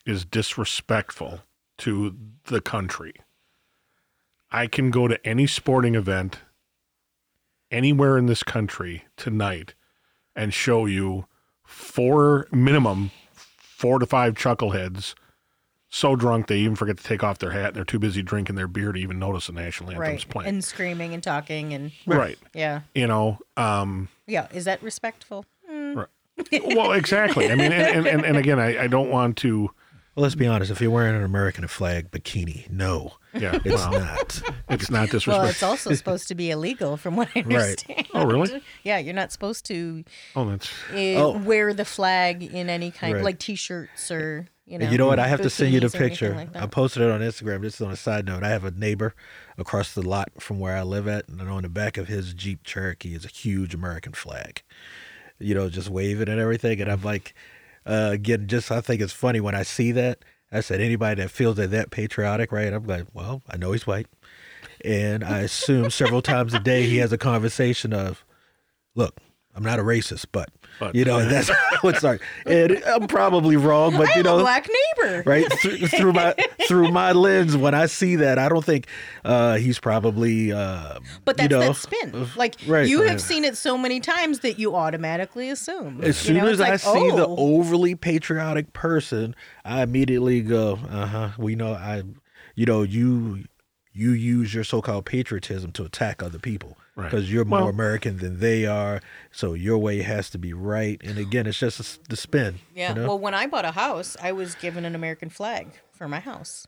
[0.06, 1.42] is disrespectful
[1.80, 3.14] to the country,
[4.52, 6.40] I can go to any sporting event
[7.72, 9.74] anywhere in this country tonight
[10.36, 11.26] and show you
[11.64, 15.16] four minimum four to five chuckleheads
[15.90, 18.56] so drunk they even forget to take off their hat and they're too busy drinking
[18.56, 20.30] their beer to even notice the national anthem's right.
[20.30, 20.50] playing.
[20.50, 22.38] And screaming and talking and right.
[22.54, 22.82] yeah.
[22.94, 24.48] You know, um, Yeah.
[24.54, 25.46] Is that respectful?
[25.68, 26.08] Right.
[26.68, 27.52] well, exactly.
[27.52, 29.70] I mean, and, and, and, and again, I, I don't want to,
[30.16, 33.92] well let's be honest if you're wearing an american flag bikini no yeah, it's well,
[33.92, 35.34] not it's not disrespectful.
[35.34, 35.50] Well, disrespectful.
[35.50, 38.08] it's also supposed to be illegal from what I understand.
[38.14, 38.62] Oh, really?
[38.84, 40.04] Yeah, you're not supposed to
[40.36, 41.38] oh, that's, uh, Oh.
[41.38, 43.24] wear the flag in any kind Right.
[43.24, 44.90] like t-shirts or, you know.
[44.90, 45.20] You know what?
[45.20, 46.36] I have to send you the bikinis or anything picture.
[46.36, 47.62] like I posted it on Instagram.
[47.62, 49.16] This is on a side note, I have a neighbor
[49.58, 52.64] across the lot from where I live at, and on the back of his Jeep
[52.64, 54.62] Cherokee is a huge American flag.
[55.40, 56.80] You know, just waving and everything.
[56.82, 57.34] And I'm like,
[57.86, 60.20] uh, again, just I think it's funny when I see that.
[60.52, 62.72] I said anybody that feels that that patriotic, right?
[62.74, 64.08] I'm like, well, I know he's white,
[64.86, 68.24] and I assume several times a day he has a conversation of,
[68.96, 69.18] look.
[69.56, 70.50] I'm not a racist, but,
[70.80, 71.50] But- you know that's
[71.82, 72.20] what's sorry.
[72.46, 74.68] And I'm probably wrong, but I you know a black
[74.98, 75.24] neighbor.
[75.26, 76.34] right through, through my
[76.68, 78.88] through my lens when i see that i don't think
[79.26, 82.28] uh he's probably uh But you that's know, that spin.
[82.36, 83.10] Like right, you right.
[83.10, 86.00] have seen it so many times that you automatically assume.
[86.02, 89.82] as You soon know, as it's i like, see the oh, overly patriotic person i
[89.82, 92.04] immediately go uh-huh we know i
[92.56, 93.44] you know you
[93.94, 97.10] you use your so-called patriotism to attack other people Right.
[97.12, 101.00] because you're more Well- american than they are so your way has to be right
[101.04, 102.90] and again it's just a s- the spin Yeah.
[102.90, 103.08] you know?
[103.10, 106.66] Well, when I bought a house, I was given an American flag for my house.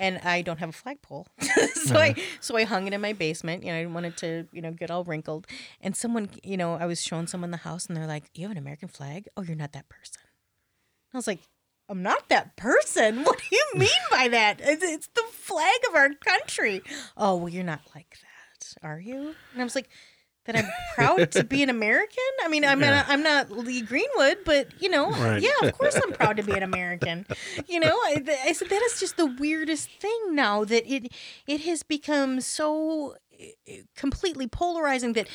[0.00, 1.28] and I don't have a flagpole,
[1.86, 2.22] so I uh-huh.
[2.40, 3.62] so I hung it in my basement.
[3.62, 5.46] You know, I didn't want it to you know get all wrinkled.
[5.80, 8.50] And someone, you know, I was showing someone the house, and they're like, "You have
[8.50, 9.28] an American flag?
[9.36, 10.20] Oh, you're not that person."
[11.14, 11.38] I was like,
[11.88, 13.22] I'm not that person.
[13.24, 14.60] What do you mean by that?
[14.62, 16.82] It's, it's the flag of our country.
[17.16, 18.27] Oh, well, you're not like that,
[18.82, 19.34] are you?
[19.52, 19.88] And I was like,
[20.44, 22.24] that I'm proud to be an American.
[22.42, 22.90] I mean, I'm Yeah.
[22.90, 25.42] not, I'm not Lee Greenwood, but you know, Right.
[25.42, 27.26] yeah, of course I'm proud to be an American.
[27.68, 31.12] You know, I, I said that is just the weirdest thing now that it
[31.46, 35.28] it has become so eh, completely polarizing that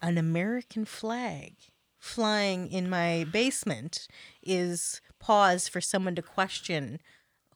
[0.00, 1.54] an American flag
[1.98, 4.06] flying in my basement
[4.42, 7.00] is pause for someone to question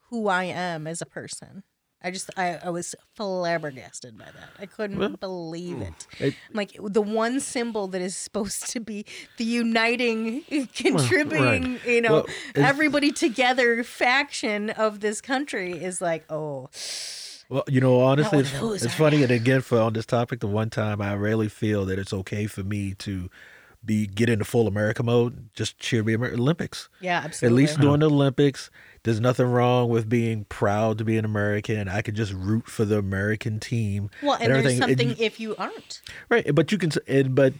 [0.09, 1.63] who I am as a person.
[2.01, 4.49] I just I, I was flabbergasted by that.
[4.57, 5.83] I couldn't believe hmm.
[5.83, 6.07] it.
[6.19, 9.05] It- like the one symbol that is supposed to be
[9.37, 10.43] the uniting,
[10.75, 12.25] contributing, you know, Well,
[12.55, 16.69] everybody together faction of this country is like, oh,
[17.49, 19.23] Well, you know, honestly, one it's, those, it's funny.
[19.23, 22.47] And again, for on this topic, the one time I rarely feel that it's okay
[22.47, 23.29] for me to
[23.83, 25.49] be get into full America mode.
[25.53, 26.89] Just cheer me Olympics.
[27.01, 27.63] yeah, absolutely.
[27.63, 28.69] At least during the Olympics,
[29.03, 31.87] there's nothing wrong with being proud to be an American.
[31.87, 34.09] I could just root for the American team.
[34.21, 34.65] well, and there's.
[34.65, 36.01] And something you- if you aren't.
[36.29, 36.53] right?
[36.53, 37.53] But you can, and but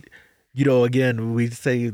[0.54, 1.91] you know, again, we say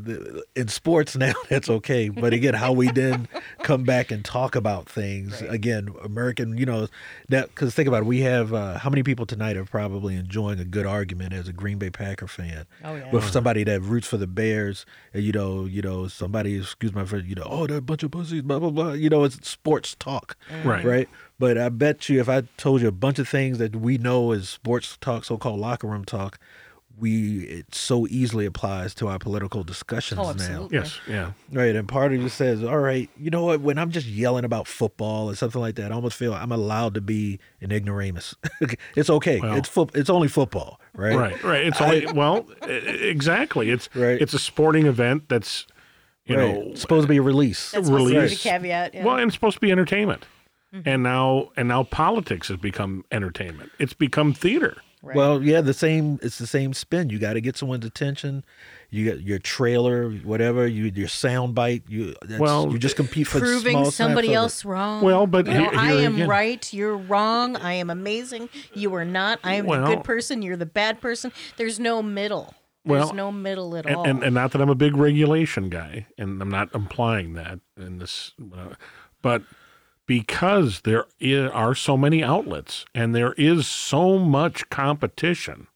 [0.56, 2.08] in sports now that's okay.
[2.10, 3.28] But again, how we then
[3.64, 6.88] come back and talk about things again, American, you know,
[7.30, 10.60] that because think about it, we have uh, how many people tonight are probably enjoying
[10.60, 13.12] a good argument as a Green Bay Packer fan Oh, yeah.
[13.12, 17.04] with somebody that roots for the Bears, and you know, you know, somebody excuse my
[17.06, 18.94] friend, you know, oh, they're a bunch of pussies, blah blah blah.
[18.94, 20.84] You know, it's sports talk, Right.
[20.86, 21.10] Right.
[21.38, 24.32] But I bet you, if I told you a bunch of things that we know
[24.32, 26.40] as sports talk, so-called locker room talk,
[27.00, 30.70] we it so easily applies to our political discussions Oh, now.
[30.72, 31.32] Yes, yeah.
[31.52, 33.62] Right, and part of you says, "All right, you know what?
[33.62, 36.94] When I'm just yelling about football or something like that, I almost feel I'm allowed
[36.96, 38.36] to be an ignoramus.
[38.96, 39.40] it's okay.
[39.42, 39.92] Well- it's foot.
[39.94, 41.16] It's only football, right?
[41.16, 41.66] Right, right.
[41.66, 43.70] It's only well, e- exactly.
[43.70, 44.22] It's Right.
[44.22, 45.68] it's a sporting event that's
[46.26, 46.54] you right.
[46.56, 47.72] know It's supposed to be a release.
[47.72, 48.42] That's supposed to be the release.
[48.44, 48.94] caveat.
[48.94, 49.04] Yeah.
[49.04, 50.26] well, and it's supposed to be entertainment.
[50.74, 50.90] Mm-hmm.
[50.90, 53.72] And now and now politics has become entertainment.
[53.80, 54.78] It's become theater.
[55.06, 55.16] Right.
[55.16, 56.20] Well, yeah, the same.
[56.24, 57.10] It's the same spin.
[57.12, 58.44] You got to get someone's attention.
[58.90, 60.66] You got your trailer, whatever.
[60.68, 61.84] You your sound bite.
[61.88, 64.44] You that's, Well, you just compete for proving small somebody snaps of it.
[64.44, 65.04] else wrong.
[65.04, 66.74] Well, but You know, here- I here am again- right.
[66.74, 67.56] You're wrong.
[67.56, 68.50] I am amazing.
[68.74, 69.40] You are not.
[69.44, 70.42] I am the Well- good person.
[70.42, 71.32] You're the bad person.
[71.58, 72.56] There's no middle.
[72.84, 74.08] There's Well, no middle at And, all.
[74.08, 77.98] and and not that I'm a big regulation guy, and I'm not implying that in
[78.00, 78.76] this, uh,
[79.22, 79.42] but
[80.06, 81.06] because there
[81.54, 85.68] are so many outlets and there is so much competition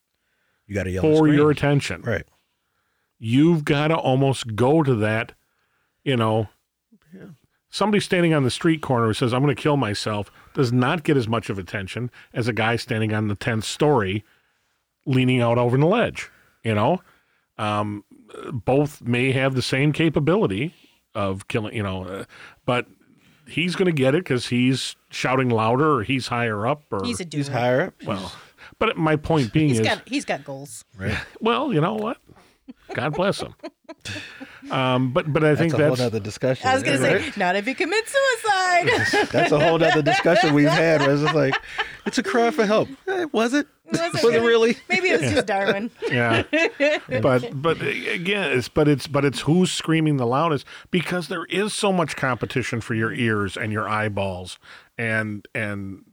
[0.70, 2.04] you got to yell for your attention.
[2.04, 2.26] Right?
[3.18, 5.34] You've got to almost go to that,
[6.04, 6.48] you know.
[7.72, 11.04] Somebody standing on the street corner who says, I'm going to kill myself, does not
[11.04, 14.24] get as much of attention as a guy standing on the 10th story
[15.06, 16.32] leaning out over the ledge.
[16.64, 17.02] You know,
[17.58, 18.04] um,
[18.52, 20.74] both may have the same capability
[21.14, 22.26] of killing, you know, uh,
[22.66, 22.88] but
[23.50, 27.20] he's going to get it because he's shouting louder or he's higher up or, he's
[27.20, 27.40] a doer.
[27.40, 27.94] He's higher up.
[28.06, 28.32] well,
[28.78, 30.86] but my point being He's is, got he's got goals.
[30.98, 31.18] Right.
[31.40, 32.18] well, you know what?
[32.94, 33.56] God bless him.
[34.72, 36.68] Um, but but I think That's a whole other discussion.
[36.68, 39.30] I was gonna say, not if you commit suicide.
[39.32, 41.02] That's a whole other discussion we've had.
[41.02, 41.56] Where it's just like,
[42.06, 42.90] it's a cry for help.
[43.08, 43.68] Eh, was it?
[43.92, 44.78] Was it Was it really?
[44.88, 45.90] Maybe it was just Darwin.
[46.12, 46.44] yeah.
[47.24, 51.74] but but again, it's but it's but it's who's screaming the loudest because there is
[51.74, 54.60] so much competition for your ears and your eyeballs
[55.00, 56.06] and and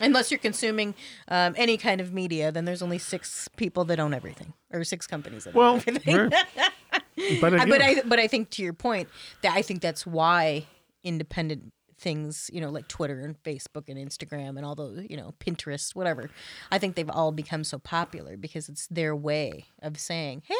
[0.00, 0.94] Unless you're consuming
[1.28, 5.06] um, any kind of media, then there's only six people that own everything, or six
[5.06, 6.30] companies that Well, own everything.
[7.40, 9.08] but again, but I but I think to your point
[9.42, 10.66] that I think that's why
[11.04, 15.34] independent things, you know, like Twitter and Facebook and Instagram and all those, you know,
[15.38, 16.30] Pinterest, whatever.
[16.70, 20.54] I think they've all become so popular because it's their way of saying, "Hey,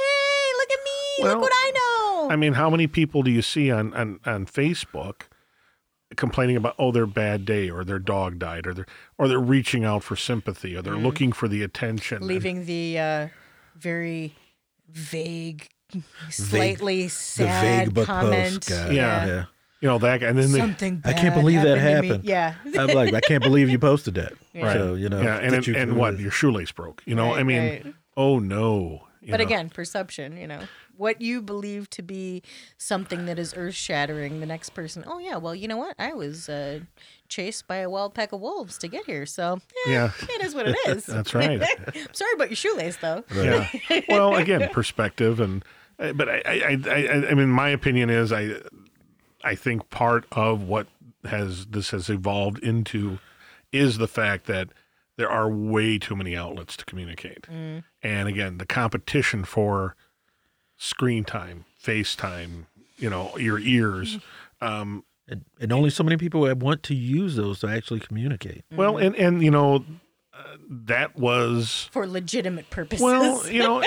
[0.59, 1.25] look at me!
[1.25, 4.21] Well, look what I know!" I mean, how many people do you see on, on,
[4.27, 5.23] on Facebook
[6.17, 8.87] complaining about oh their bad day or their dog died or they're
[9.19, 12.99] or they're reaching out for sympathy or they're looking for the attention and- Leaving the
[12.99, 13.29] uh,
[13.77, 14.35] very
[14.89, 15.69] vague,
[16.31, 18.55] slightly The sad vague book comment.
[18.55, 18.69] post.
[18.69, 18.93] God.
[18.93, 19.27] Yeah.
[19.27, 19.45] yeah.
[19.81, 22.25] you know that and then they, Something I can't believe that happened.
[22.25, 22.75] to happened.
[22.75, 22.81] Yeah.
[22.83, 24.33] I'm like, I can't believe you posted that.
[24.53, 24.73] Right.
[24.75, 27.45] So you know, yeah and get you and what your shoelace broke you know I
[27.45, 27.95] mean right.
[28.17, 29.47] oh no But know.
[29.47, 30.59] again, perception, you know,
[31.01, 32.43] what you believe to be
[32.77, 35.95] something that is earth shattering, the next person, oh, yeah, well, you know what?
[35.99, 36.81] I was uh,
[37.27, 39.25] chased by a wild pack of wolves to get here.
[39.25, 40.11] So, eh, Yeah.
[40.21, 41.07] it is what it is.
[41.07, 41.59] That's right.
[42.13, 43.25] Sorry about your shoelace, though.
[43.35, 43.67] Yeah.
[44.11, 45.65] well, again, perspective, and
[45.99, 48.57] uh, but I, I, I, I, I mean, my opinion is, I,
[49.43, 50.87] I think part of what
[51.25, 53.19] has this has evolved into
[53.73, 54.69] is the fact that
[55.17, 57.47] there are way too many outlets to communicate.
[57.49, 59.97] And again, the competition for
[60.83, 62.65] screen time, FaceTime,
[62.97, 64.19] you know, your ears.
[64.63, 68.65] Um, And, and only so many people would want to use those to actually communicate.
[68.75, 69.85] well, and and you know,
[70.35, 73.01] uh, that was for legitimate purposes.
[73.05, 73.81] well, you know,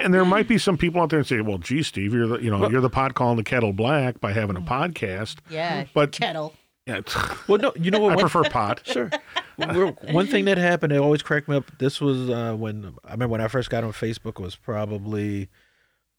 [0.00, 2.38] and there might be some people out there and say, "Well, gee, Steve, you're the
[2.38, 6.12] you know you're the pot calling the kettle black by having a podcast." yeah, but-
[6.12, 6.54] kettle.
[6.86, 7.00] Yeah,
[7.48, 8.12] Well, no, you know what?
[8.12, 8.80] I One, prefer pot.
[8.86, 9.10] sure.
[9.56, 11.64] One thing that happened, it always cracked me up.
[11.78, 15.48] This was uh, when I remember when I first got on Facebook it was probably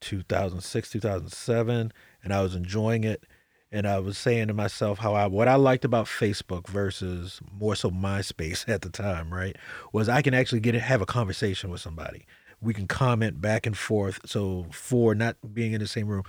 [0.01, 1.93] 2006, 2007,
[2.23, 3.23] and I was enjoying it.
[3.73, 7.73] And I was saying to myself how I what I liked about Facebook versus more
[7.73, 9.55] so MySpace at the time, right?
[9.93, 12.25] Was I can actually get it, have a conversation with somebody.
[12.61, 14.19] We can comment back and forth.
[14.25, 16.23] So for not being in the same room,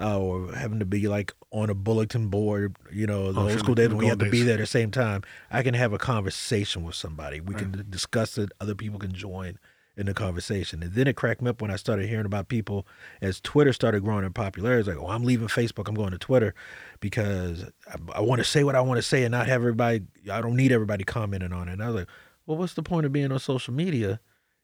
[0.00, 3.58] uh, or having to be like on a bulletin board, you know, the Oh, old
[3.58, 5.22] school days when we had to be there at the same time.
[5.50, 7.40] I can have a conversation with somebody.
[7.40, 8.50] We can discuss it.
[8.60, 9.58] Other people can join
[9.98, 10.82] in the conversation.
[10.82, 12.86] And then it cracked me up when I started hearing about people
[13.20, 14.80] as Twitter started growing in popularity.
[14.80, 15.88] It's like, oh, I'm leaving Facebook.
[15.88, 16.54] I'm going to Twitter
[17.00, 20.02] because I, I want to say what I want to say and not have everybody.
[20.30, 21.72] I don't need everybody commenting on it.
[21.72, 22.08] And I was like,
[22.46, 24.20] well, what's the point of being on social media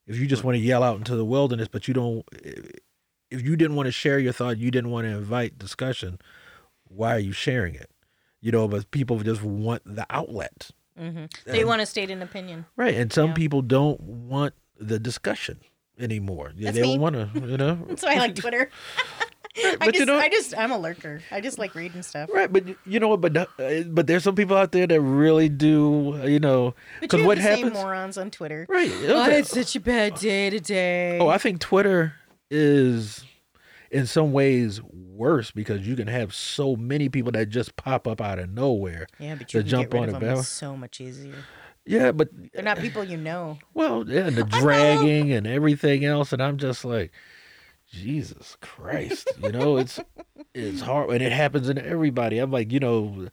[0.07, 2.24] if you just want to yell out into the wilderness, but you don't?
[3.30, 6.20] If you didn't want to share your thought, you didn't want to invite discussion.
[6.85, 7.91] Why are you sharing it?
[8.41, 10.70] You know, but people just want the outlet.
[11.01, 11.24] Mm-hmm.
[11.51, 12.66] They want to state an opinion.
[12.76, 12.95] Right.
[12.95, 13.35] And some Yeah.
[13.35, 15.59] people don't want the discussion
[15.99, 16.53] anymore.
[16.57, 16.93] Yeah, That's they me.
[16.93, 17.75] don't want to, you know.
[17.89, 18.70] That's why I like Twitter.
[19.64, 21.20] I but you just, know- I just, I'm a lurker.
[21.31, 22.29] I just like reading stuff.
[22.35, 23.20] Right, but you know what?
[23.20, 23.47] But uh,
[23.87, 27.72] but there's some people out there that really do, you know, because what happens?
[27.72, 28.66] morons on Twitter.
[28.68, 28.91] Right.
[29.07, 31.18] Oh, it's such a bad day today.
[31.20, 32.14] Oh, I think Twitter
[32.51, 33.25] is
[33.93, 38.20] in some ways worse because you can have so many people that just pop up
[38.20, 39.07] out of nowhere.
[39.20, 41.45] yeah, but you can jump get rid on of them so much easier.
[41.87, 43.59] Yeah, but They're not people you know.
[43.74, 47.12] well, yeah, and the dragging and everything else, and I'm just like,
[47.91, 50.01] Jesus Christ, you know, it's
[50.55, 52.39] it's hard, and it happens in everybody.
[52.39, 53.28] I'm like, you know,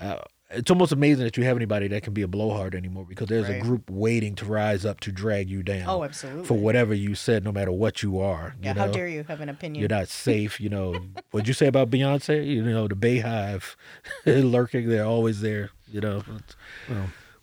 [0.00, 0.18] uh,
[0.50, 3.48] it's almost amazing that you have anybody that can be a blowhard anymore because there's
[3.50, 5.84] a group waiting to rise up to drag you down.
[5.88, 6.44] Oh, absolutely.
[6.44, 8.54] For whatever you said, no matter what you are.
[8.62, 8.80] Yeah, you know?
[8.86, 9.80] how dare you have an opinion?
[9.80, 10.96] You're not safe, you know.
[11.32, 12.46] What'd you say about Beyonce?
[12.46, 13.74] You know, the BeyHive
[14.26, 16.18] lurking, they're always there, you know.
[16.18, 16.56] It's-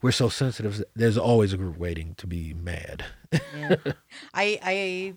[0.05, 0.83] we're so sensitive.
[0.95, 3.05] There's always a group waiting to be mad.
[3.57, 3.75] Yeah.
[4.35, 5.13] I, I,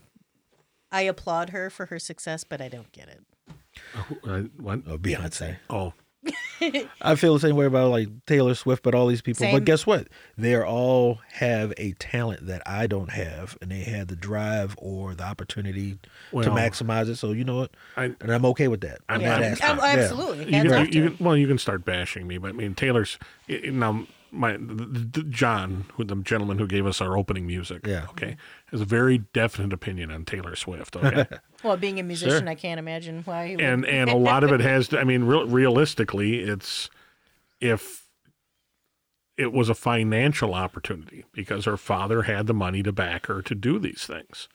[0.90, 3.22] I applaud her for her success, but I don't get it.
[4.24, 4.80] Uh, what?
[4.88, 5.58] Oh, Beyonce.
[5.68, 5.92] Oh,
[7.02, 9.40] I feel the same way about like Taylor Swift, but all these people.
[9.40, 9.54] Same.
[9.54, 10.08] But guess what?
[10.38, 15.14] They all have a talent that I don't have, and they had the drive or
[15.14, 15.98] the opportunity
[16.30, 17.16] to maximize it.
[17.16, 17.72] So you know what?
[17.98, 19.00] I- and I'm okay with that.
[19.10, 19.70] I'm- in that I'm- aspect.
[19.70, 20.02] Ab- Yeah.
[20.02, 20.44] absolutely.
[20.46, 23.18] you can, you, can well you can start bashing me, but I mean Taylor's
[23.50, 27.46] i- i- now my the, the, John, who the gentleman who gave us our opening
[27.46, 28.06] music, Yeah.
[28.10, 28.36] okay,
[28.70, 31.26] has a very definite opinion on Taylor Swift, okay,
[31.64, 32.48] Well, being a musician, Sure.
[32.48, 33.48] I can't imagine why.
[33.48, 33.64] He would.
[33.64, 34.98] and and a lot of it has to.
[35.00, 36.88] I mean, real, realistically, it's
[37.60, 38.06] if
[39.36, 43.54] it was a financial opportunity because her father had the money to back her to
[43.54, 44.48] do these things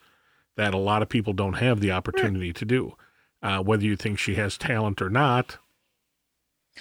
[0.58, 2.96] that a lot of people don't have the opportunity to do.
[3.42, 5.58] Uh, whether you think she has talent or not,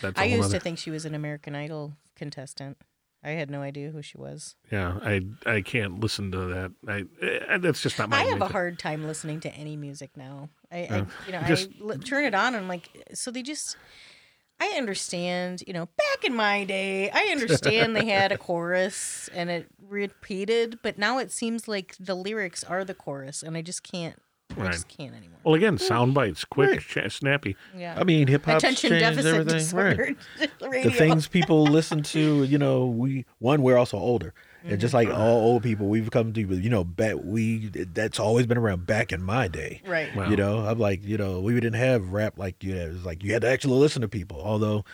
[0.01, 2.77] that's a I used other- to think she was an American Idol contestant.
[3.25, 4.55] I had no idea who she was.
[4.71, 6.73] Yeah, I I can't listen to that.
[6.89, 8.19] I eh, that's just not my.
[8.19, 10.49] I have a hard time listening to any music now.
[10.71, 10.97] I, I
[11.27, 13.77] you know, Just- I turn it on and I'm like, so they just.
[14.61, 19.51] I understand, you know, back in my day, I understand they had a chorus and
[19.51, 23.83] it repeated, but now it seems like the lyrics are the chorus, and I just
[23.83, 24.23] can't.
[24.57, 24.73] I Right.
[24.73, 25.39] just can't anymore.
[25.45, 26.81] Well, again, sound bites, quick, Right.
[26.81, 27.57] cha- snappy.
[27.77, 27.97] Yeah.
[27.99, 29.77] I mean, hip hop attention changed deficit everything.
[29.77, 29.97] Right.
[29.97, 30.17] disorder.
[30.71, 30.91] radio.
[30.91, 34.81] the things people listen to, you know, we one we're also older, and mm-hmm.
[34.81, 38.59] just like all old people, we've come to, you know, back we that's always been
[38.59, 39.83] around back in my day.
[39.85, 40.15] Right.
[40.15, 40.29] Wow.
[40.29, 42.75] You know, I'm like, you know, we didn't have rap like you.
[42.77, 44.41] It was like you had to actually listen to people.
[44.43, 44.85] Although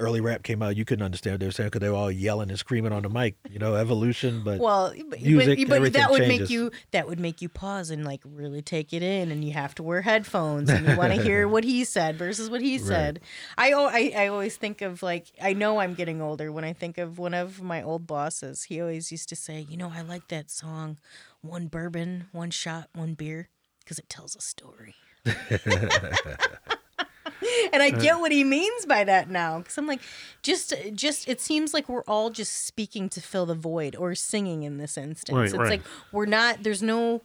[0.00, 2.10] early rap came out, you couldn't understand what they were saying because they were all
[2.10, 3.36] yelling and screaming on the mic.
[3.48, 4.42] You know, evolution.
[4.42, 6.40] But Well, but, music, but, but everything that would changes.
[6.40, 9.52] make you that would make you pause and like really take it in, and you
[9.52, 12.78] have to wear headphones and you want to hear what he said versus what he
[12.90, 13.20] said.
[13.56, 16.98] I, I I always think of like I know I'm getting older when I think
[16.98, 18.64] of one of my old bosses.
[18.64, 20.98] He always used to say, you know, I like that song,
[21.42, 23.48] one bourbon, one shot, one beer,
[23.80, 24.94] because it tells a story.
[27.72, 30.00] and I get what he means by that now because I'm like,
[30.42, 34.62] just, just it seems like we're all just speaking to fill the void or singing
[34.62, 35.36] in this instance.
[35.36, 35.70] Right, it's right.
[35.70, 36.62] like we're not.
[36.62, 37.22] There's no.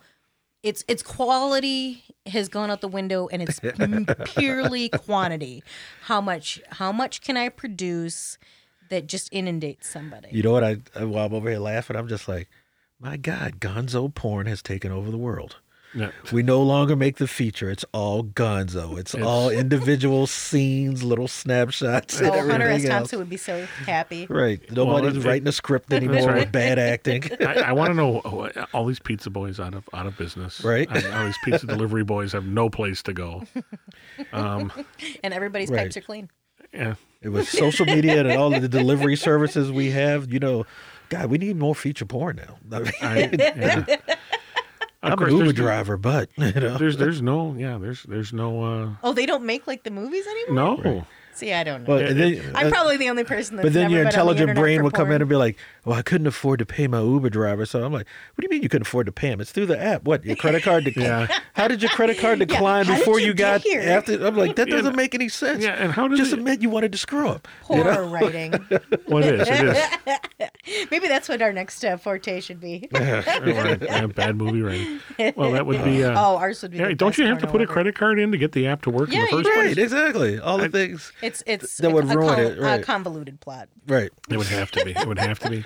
[0.63, 3.59] it's it's quality has gone out the window and it's
[4.35, 5.63] purely quantity.
[6.03, 8.37] How much how much can I produce
[8.89, 10.29] that just inundates somebody?
[10.31, 10.63] You know what?
[10.63, 12.49] I while I'm over here laughing, I'm just like,
[12.99, 15.57] my God, Gonzo porn has taken over the world.
[15.95, 16.11] Yeah.
[16.33, 17.69] We no longer make the feature.
[17.69, 18.97] It's all Gonzo.
[18.99, 22.69] It's, all individual scenes, little snapshots, and oh, Hunter S.
[22.69, 22.99] everything else.
[22.99, 24.27] Thompson would be so happy.
[24.29, 24.59] Right.
[24.71, 26.39] Nobody's it- writing a script anymore right.
[26.39, 27.23] with bad acting.
[27.39, 28.19] I, I want to know
[28.73, 30.87] all these pizza boys out of out of business, Right.
[30.91, 33.43] I- all these pizza delivery boys have no place to go.
[34.33, 34.71] Um,
[35.23, 35.83] and everybody's Right.
[35.83, 36.29] pipes are clean.
[36.73, 40.31] Yeah, It was social media and all of the delivery services we have.
[40.31, 40.65] You know,
[41.07, 42.57] God, we need more feature porn now.
[42.75, 43.85] I mean, I, yeah.
[45.03, 48.03] Of I'm course, an Uber there's- driver, but you know, There's there's no yeah there's
[48.03, 50.77] there's no uh Oh, they don't make like the movies anymore.
[50.83, 51.05] no.
[51.33, 51.95] See, I don't know.
[51.95, 54.07] well, and then, I'm uh, probably the only person that's But then never your been
[54.07, 56.59] on the intelligent brain for would come in and be like, "Well, I couldn't afford
[56.59, 59.05] to pay my Uber driver." So I'm like, "What do you mean you couldn't afford
[59.05, 59.39] to pay him?
[59.41, 60.03] It's through the app.
[60.03, 61.05] What your credit card decline?
[61.29, 61.39] Yeah.
[61.53, 63.81] How did your credit card decline how did before you you, got here?
[63.81, 66.61] after?" I'm like, "That doesn't make any sense." yeah and how does Just it, admit
[66.61, 67.47] you wanted to screw up.
[67.61, 68.51] Poor writing.
[69.07, 69.77] well it is it
[70.69, 72.89] is Maybe that's what our next uh, forte should be.
[72.91, 74.99] Right, yeah, bad movie rating.
[75.36, 76.77] Well that would be uh, oh, ours would be.
[76.77, 78.51] yeah, the don't best you have to porno put a credit card in to get
[78.53, 79.47] the app to work in the first.
[79.49, 79.77] Right, place?
[79.77, 80.39] exactly.
[80.39, 81.11] All the things.
[81.21, 82.79] It's it's That would ruin con- it, right.
[82.79, 83.69] A convoluted plot.
[83.88, 84.11] Right.
[84.29, 84.91] It would have to be.
[84.91, 85.63] It would have to be.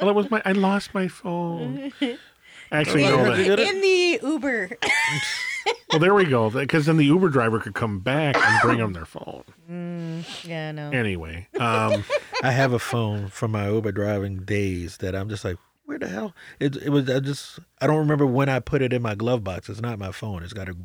[0.00, 0.42] Well, it was my.
[0.44, 1.92] I lost my phone.
[2.72, 3.34] Actually, no.
[3.36, 3.58] That.
[3.58, 4.70] In the Uber.
[5.90, 6.50] well, there we go.
[6.50, 9.44] Because then the Uber driver could come back and bring them their phone.
[10.44, 10.90] yeah, no.
[10.90, 12.04] Anyway, um,
[12.42, 16.06] I have a phone from my Uber driving days that I'm just like, where the
[16.06, 16.32] hell?
[16.60, 17.10] It, it was.
[17.10, 17.58] I just.
[17.80, 19.68] I don't remember when I put it in my glove box.
[19.68, 20.44] It's not my phone.
[20.44, 20.76] It's got a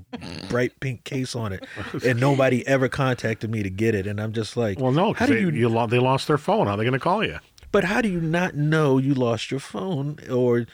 [0.49, 1.63] bright pink case on it,
[2.03, 4.07] and nobody ever contacted me to get it.
[4.07, 5.49] And I'm just like, well, no, How because do they, you?
[5.51, 6.65] you lo- they lost their phone.
[6.65, 7.37] How are they going to call you?
[7.75, 10.65] But how do you not know you lost your phone or?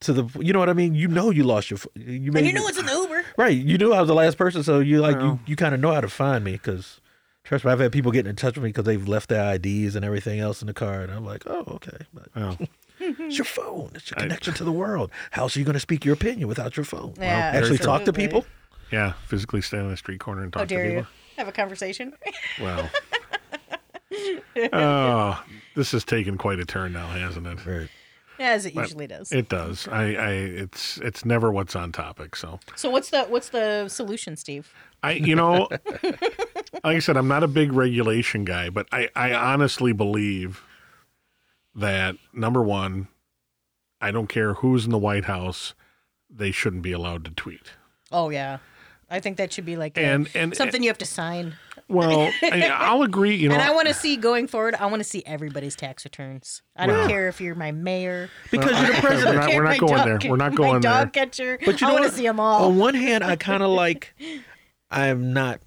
[0.00, 0.94] To the, you know what I mean.
[0.94, 1.78] You know you lost your.
[1.78, 3.24] ph- You and you know it's an Uber.
[3.38, 3.56] right.
[3.56, 5.24] You knew I was the last person, so you like Well.
[5.26, 5.30] you.
[5.32, 5.40] Oh.
[5.46, 7.00] You kind of know how to find me because.
[7.44, 9.94] Trust me, I've had people getting in touch with me because they've left their IDs
[9.96, 11.98] and everything else in the car, and I'm like, oh, okay.
[12.14, 12.66] But Well, oh.
[13.26, 13.90] It's your phone.
[13.94, 15.10] It's your connection to the world.
[15.30, 17.12] How else are you going to speak your opinion without your phone?
[17.18, 18.46] Yeah, Actually talk to people?
[18.90, 21.02] yeah, physically stand on the street corner and oh, talk How to dare people.
[21.02, 22.14] you have a conversation?
[22.60, 22.88] Well,
[24.72, 25.44] oh,
[25.74, 27.66] this has taken quite a turn now, hasn't it?
[27.66, 27.88] Right.
[28.38, 29.30] As it usually does.
[29.30, 29.86] It does.
[29.88, 32.34] I, I, it's, it's never what's on topic.
[32.34, 34.72] So, so what's the what's the solution, Steve?
[35.04, 35.68] I, you know,
[36.02, 40.62] like I said, I'm not a big regulation guy, but I, I honestly believe
[41.74, 43.08] that number one,
[44.00, 45.74] I don't care who's in the White House,
[46.28, 47.72] they shouldn't be allowed to tweet.
[48.10, 48.58] Oh yeah,
[49.10, 51.54] I think that should be like a- And and something you have to sign.
[51.88, 53.34] well, I'll agree.
[53.36, 54.74] You know, and I want to see going forward.
[54.74, 56.62] I want to see everybody's tax returns.
[56.76, 58.30] I don't care if you're my mayor.
[58.50, 59.36] Because you're the we're president.
[59.36, 60.30] not, we're not going dog there.
[60.30, 60.92] We're not going there.
[60.92, 61.58] dog catcher.
[61.64, 62.64] But you I want to see them all.
[62.66, 64.14] On one hand, I kind of like,
[64.90, 65.60] I'm not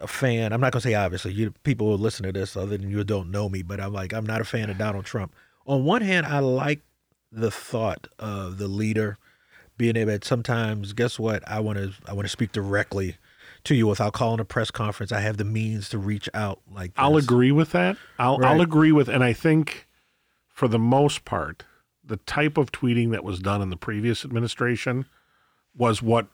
[0.00, 0.52] a fan.
[0.52, 1.32] I'm not going to say obviously.
[1.32, 4.12] You people who listen to this, other than you don't know me, but I'm like,
[4.12, 5.34] I'm not a fan of Donald Trump.
[5.66, 6.82] On one hand, I like
[7.32, 9.18] the thought of the leader
[9.76, 11.42] being able to sometimes, guess what?
[11.48, 13.16] I want to, I want to speak directly
[13.64, 15.12] to you without calling a press conference.
[15.12, 17.96] I have the means to reach out like I'll agree with that.
[18.18, 18.50] I'll Right.
[18.54, 19.86] I'll agree with, and I think
[20.48, 21.64] for the most part,
[22.04, 25.06] the type of tweeting that was done in the previous administration
[25.76, 26.28] was what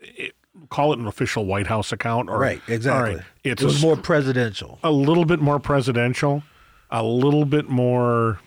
[0.00, 0.34] it,
[0.68, 3.16] call it an official White House account, or Right, exactly.
[3.16, 4.78] right, it's it was a, more presidential.
[4.84, 6.42] a little bit more presidential,
[6.90, 8.38] a little bit more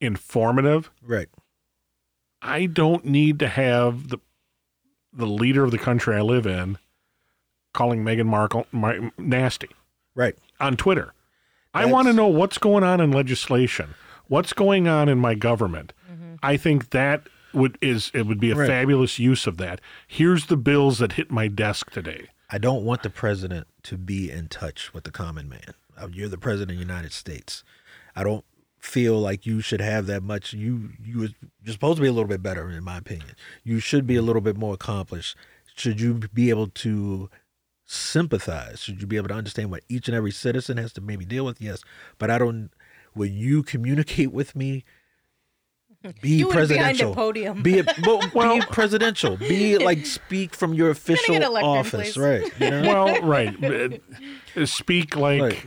[0.00, 0.90] informative.
[1.02, 1.28] Right.
[2.42, 4.18] I don't need to have the
[5.12, 6.78] the leader of the country I live in
[7.74, 9.68] calling Meghan Markle Mar- nasty
[10.14, 10.36] Right.
[10.60, 11.12] on Twitter.
[11.74, 13.94] I want to know what's going on in legislation,
[14.28, 15.92] what's going on in my government.
[16.42, 18.68] I think that would is it would be a Right.
[18.68, 19.80] fabulous use of that.
[20.06, 22.28] Here's the bills that hit my desk today.
[22.48, 25.74] I don't want the president to be in touch with the common man.
[26.00, 27.62] Uh, You're the president of the United States.
[28.16, 28.44] I don't
[28.80, 30.52] feel like you should have that much.
[30.52, 31.28] You you
[31.62, 33.30] you're supposed to be a little bit better, in my opinion.
[33.62, 35.36] You should be a little bit more accomplished.
[35.76, 37.30] Should you be able to
[37.86, 38.80] sympathize?
[38.80, 41.44] Should you be able to understand what each and every citizen has to maybe deal
[41.44, 41.60] with?
[41.60, 41.82] Yes,
[42.18, 42.70] but I don't.
[43.12, 44.84] When you communicate with me,
[46.22, 47.14] be Do it behind a presidential.
[47.14, 47.62] podium.
[47.62, 48.20] Be it, well,
[48.60, 49.36] be presidential.
[49.36, 52.16] Be like speak from your official get office, please.
[52.16, 52.52] right?
[52.60, 52.82] You know?
[52.82, 54.00] Well, right.
[54.64, 55.64] Speak like Right.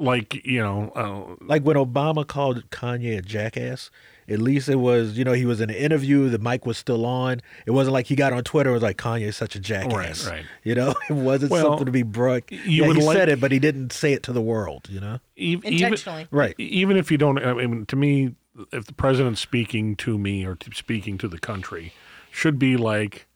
[0.00, 3.90] Like, you know, uh, like when Obama called Kanye a jackass,
[4.28, 7.04] at least it was, you know, he was in an interview, the mic was still
[7.04, 7.40] on.
[7.66, 10.24] It wasn't like he got on Twitter and was like, Kanye is such a jackass.
[10.26, 10.32] right.
[10.32, 10.44] right.
[10.64, 12.44] You know, it wasn't Well, something to be broad.
[12.50, 14.88] you yeah, would he like- said it, but he didn't say it to the world,
[14.88, 15.18] you know?
[15.36, 16.26] even Intentionally.
[16.30, 16.54] Right.
[16.58, 18.34] even if you don't I mean to me
[18.72, 21.92] if the president's speaking to me or to speaking to the country
[22.30, 23.26] should be like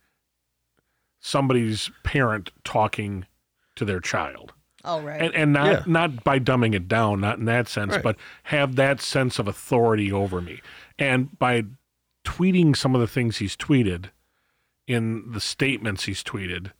[1.20, 3.26] somebody's parent talking
[3.76, 4.52] to their child.
[4.84, 5.20] Oh, right.
[5.20, 5.82] And and not Yeah.
[5.86, 8.02] not by dumbing it down, not in that sense, Right.
[8.02, 10.60] but have that sense of authority over me.
[10.98, 11.64] And by
[12.24, 14.06] tweeting some of the things he's tweeted
[14.86, 16.72] in the statements he's tweeted,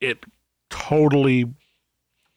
[0.00, 0.24] it
[0.70, 1.52] totally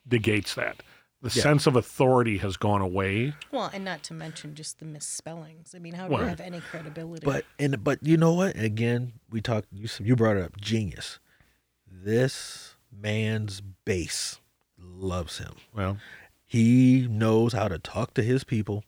[0.09, 0.81] negates that.
[1.21, 1.43] The Yeah.
[1.43, 3.33] sense of authority has gone away.
[3.51, 5.73] well, and not to mention just the misspellings.
[5.73, 7.25] I mean, how do Well- you have any credibility?
[7.25, 8.57] But and but you know what?
[8.57, 9.67] Again, we talked.
[9.71, 10.59] You you brought it up.
[10.59, 11.19] Genius.
[11.89, 14.39] This man's base
[14.83, 15.53] loves him.
[15.73, 15.97] Well,
[16.45, 18.83] He knows how to talk to his people.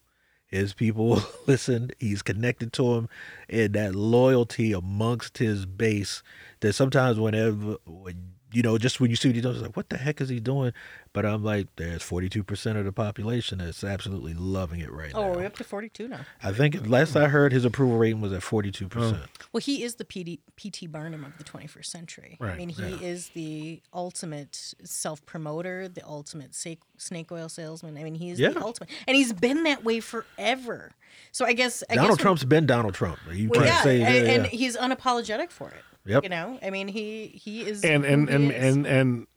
[0.46, 1.91] His people listen.
[2.00, 3.10] He's connected to them,
[3.50, 6.22] and that loyalty amongst his base.
[6.60, 9.76] That sometimes whenever, when, you know, just when you see what he does, it's like,
[9.76, 10.72] what the heck is he doing?
[11.12, 15.22] But I'm like, there's 42 percent of the population that's absolutely loving it right oh,
[15.22, 15.28] now.
[15.28, 16.22] Oh, we're up to 42 now.
[16.41, 19.18] I think last I heard, his approval rating was at 42 percent.
[19.22, 19.45] Oh.
[19.51, 20.88] Well, he is the PD, P.T.
[20.88, 22.38] Barnum of the 21st century.
[22.39, 27.97] I mean, he is the ultimate self promoter, the ultimate snake oil salesman.
[27.97, 28.49] I mean, he's Yeah.
[28.51, 28.89] the ultimate.
[29.06, 30.93] And he's been that way forever.
[31.34, 31.84] So I guess.
[31.89, 33.20] I Donald guess Trump's been Donald Trump.
[33.34, 35.84] You Well, can't yeah, say and, yeah, and he's unapologetic for it.
[36.06, 36.24] Yep.
[36.24, 37.84] You know, I mean, he he is.
[37.84, 38.76] and and and is.
[38.76, 39.28] and, and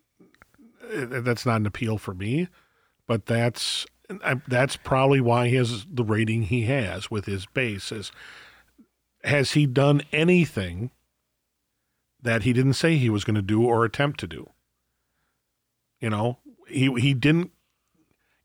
[1.15, 2.49] uh, that's not an appeal for me,
[3.07, 3.87] but that's
[4.23, 7.91] I- that's probably why he has the rating he has with his base.
[7.91, 8.13] Is
[9.25, 10.91] has he done anything
[12.21, 14.51] that he didn't say he was going to do or attempt to do?
[16.01, 16.39] You know,
[16.69, 17.51] he he didn't.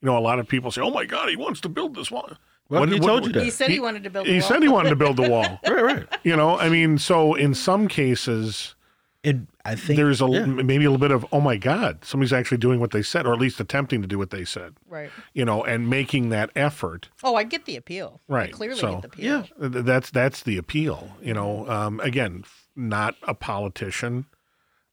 [0.01, 2.09] You know, a lot of people say, "Oh my God, he wants to build this
[2.11, 2.31] wall."
[2.79, 3.43] Well, he told you that.
[3.43, 4.27] he said he, he- wanted to build.
[4.27, 4.47] He a wall.
[4.49, 5.59] said he wanted to build the wall.
[5.67, 6.07] right, right.
[6.23, 8.75] You know, I mean, so in some cases,
[9.23, 10.45] And I think there's a yeah.
[10.45, 13.31] maybe a little bit of oh my god somebody's actually doing what they said or
[13.33, 15.09] at least attempting to do what they said Right.
[15.33, 18.19] you know and making that effort Oh, I get the appeal.
[18.29, 19.45] I Right, clearly so- get the appeal.
[19.61, 19.67] Yeah.
[19.81, 22.43] That's that's the appeal you know um, again
[22.75, 24.25] not a politician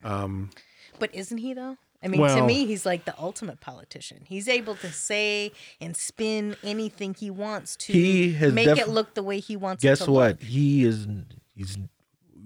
[0.03, 1.77] But isn't he though?
[2.03, 4.23] I mean, to me, he's like the ultimate politician.
[4.25, 9.15] He's able to say and spin anything he wants to He has make it look
[9.15, 9.85] the way he wants.
[9.85, 10.31] it guess to what?
[10.41, 10.43] Look.
[10.43, 11.07] He is
[11.55, 11.77] he's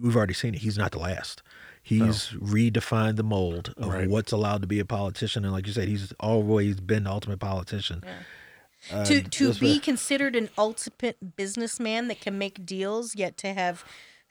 [0.00, 0.60] we've already seen it.
[0.60, 1.42] He's not the last.
[1.82, 4.08] He's redefined the mold of Right.
[4.08, 7.40] what's allowed to be a politician, and like you said, he's always been the ultimate
[7.40, 8.02] politician.
[8.90, 13.52] Uh, to to be what- considered an ultimate businessman that can make deals, yet to
[13.54, 13.84] have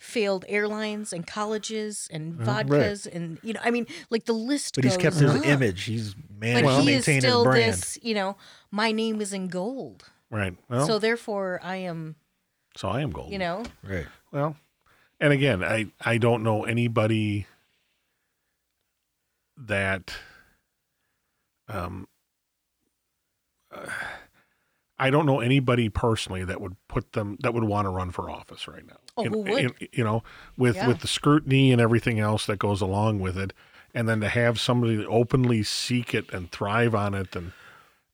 [0.03, 4.75] failed airlines and colleges and vodkas and you know, I mean, like the list.
[4.75, 5.43] but he's kept his on.
[5.45, 5.85] image.
[5.85, 7.73] He's But managed to he is maintain his still brand.
[7.73, 8.35] this, you know,
[8.69, 10.03] my name is in gold.
[10.29, 12.15] right well so so, therefore I am,
[12.75, 14.05] So i am gold you know, Right.
[14.31, 14.57] well
[15.21, 17.45] and again i i don't know anybody
[19.55, 20.13] that
[21.69, 22.07] um
[23.71, 23.85] uh,
[24.99, 28.29] I don't know anybody personally that would put them that would want to run for
[28.29, 28.97] office right now.
[29.17, 29.75] Oh, who would?
[29.91, 30.23] you know,
[30.57, 30.87] with Yeah.
[30.87, 33.53] with the scrutiny and everything else that goes along with it,
[33.93, 37.51] and then to have somebody openly seek it and thrive on it, and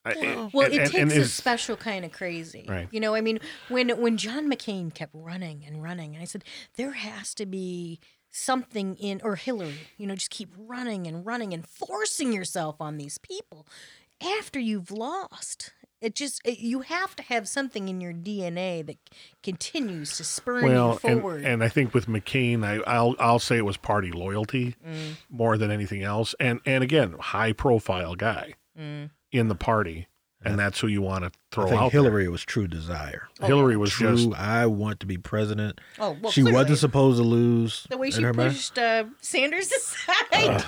[0.05, 2.65] Well, and- it takes a special kind of crazy.
[2.67, 2.87] Right.
[2.91, 6.43] You know, I mean, when when John McCain kept running and running, and I said
[6.75, 7.99] there has to be
[8.31, 12.97] something in or Hillary, you know, just keep running and running and forcing yourself on
[12.97, 13.67] these people
[14.21, 15.73] after you've lost.
[16.01, 18.97] It just it, you have to have something in your DNA that
[19.43, 21.43] continues to spur you well, and, forward.
[21.43, 25.15] and I think with McCain, I, I'll I'll say it was party loyalty Mm.
[25.29, 29.09] more than anything else, and and again, high profile guy Mm.
[29.33, 30.07] in the party,
[30.41, 31.91] and that's who you want to throw I think out.
[31.91, 33.27] Hillary was true desire.
[33.39, 33.47] there.
[33.47, 35.81] Hillary was True, just I want to be president.
[35.99, 37.85] oh, well, she clearly, wasn't supposed to lose.
[37.89, 40.63] the way she pushed uh, Sanders aside.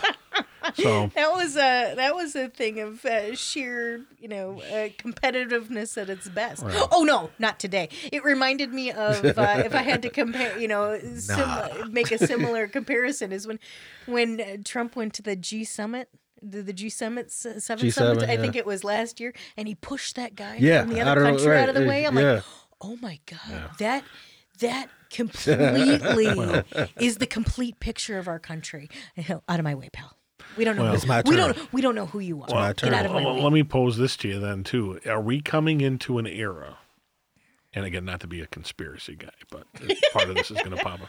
[0.75, 1.11] So.
[1.15, 6.09] That was a that was a thing of uh, sheer, you know, uh, competitiveness at
[6.09, 6.63] its best.
[6.91, 7.89] Oh no, not today.
[8.11, 9.29] It reminded me of uh,
[9.65, 13.59] if I had to compare, you know, sim- make a similar comparison is when
[14.05, 16.09] when uh, Trump went to the G summit.
[16.43, 18.41] The, the G summit, seven G7, summit, I yeah.
[18.41, 21.55] think it was last year, and he pushed that guy Yeah, from the other country
[21.55, 22.07] out of the right, way.
[22.07, 22.31] I'm yeah.
[22.33, 22.43] like,
[22.81, 24.03] oh my god, that
[24.57, 26.63] that completely
[26.99, 28.89] is the complete picture of our country.
[29.47, 30.17] Out of my way, pal.
[30.57, 30.83] We don't know.
[30.83, 31.53] Well, who, It's my we turn.
[31.53, 31.73] don't.
[31.73, 32.47] We don't know who you are.
[32.49, 33.41] my Get out of my Well, way.
[33.43, 34.99] let me pose this to you then too.
[35.07, 36.77] Are we coming into an era?
[37.73, 39.65] And again, not to be a conspiracy guy, but
[40.13, 41.07] part of this is going to pop up.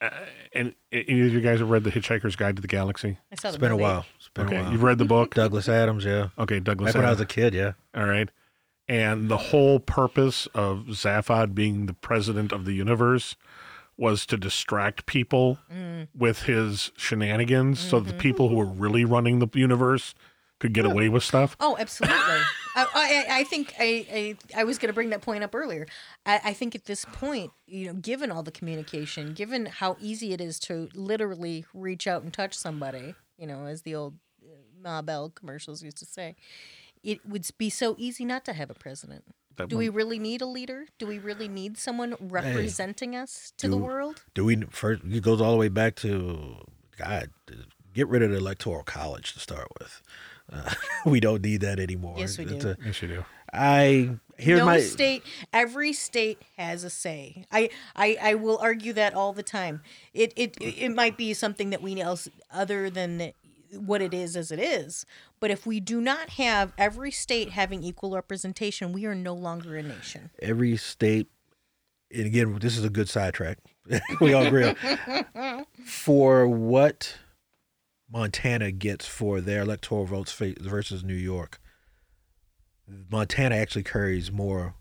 [0.00, 0.10] Uh,
[0.52, 3.18] and any of you guys have read the Hitchhiker's Guide to the Galaxy?
[3.30, 4.04] I saw the It's been a while.
[4.18, 4.72] It's been Okay, a while.
[4.72, 5.34] you've read the book.
[5.34, 6.30] Douglas Adams, yeah.
[6.36, 6.92] Okay, Douglas.
[6.92, 7.74] Back when I was a kid, yeah.
[7.94, 8.28] All right.
[8.88, 13.36] And the whole purpose of Zaphod being the president of the universe
[13.96, 15.58] was to distract people
[16.14, 20.14] with his shenanigans so the people who were really running the universe
[20.62, 21.56] could get away with stuff.
[21.58, 22.16] Oh, absolutely.
[22.76, 25.88] I, I, I think I, I, I was going to bring that point up earlier.
[26.24, 30.32] I, I think at this point, you know, given all the communication, given how easy
[30.32, 34.54] it is to literally reach out and touch somebody, you know, as the old uh,
[34.80, 36.36] Ma Bell commercials used to say,
[37.02, 39.24] it would be so easy not to have a president.
[39.56, 40.86] That Do one- we really need a leader?
[40.98, 44.22] Do we really need someone representing us to the world?
[44.34, 45.02] Do we first?
[45.04, 46.56] It goes all the way back to
[46.96, 47.30] God.
[47.94, 50.02] Get rid of the electoral college to start with.
[50.50, 50.74] Uh,
[51.06, 52.16] we don't need that anymore.
[52.18, 52.56] Yes, we do.
[52.70, 53.24] a- Yes, you do.
[53.52, 55.22] I here's no my state
[55.52, 59.82] every state has a say I, I i will argue that all the time
[60.14, 63.32] it it it might be something that we else other than
[63.78, 65.06] what it is as it is
[65.40, 69.76] but if we do not have every state having equal representation we are no longer
[69.76, 71.28] a nation every state,
[72.12, 73.58] and again, this is a good sidetrack.
[74.20, 74.74] we all agree.
[75.34, 75.64] on.
[75.84, 77.16] for what
[78.10, 81.60] Montana gets for their electoral votes versus New York,
[83.10, 84.74] Montana actually carries more.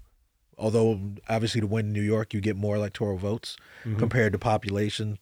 [0.58, 3.98] Although obviously to win New York, you get more electoral votes mm-hmm.
[3.98, 5.18] compared to population.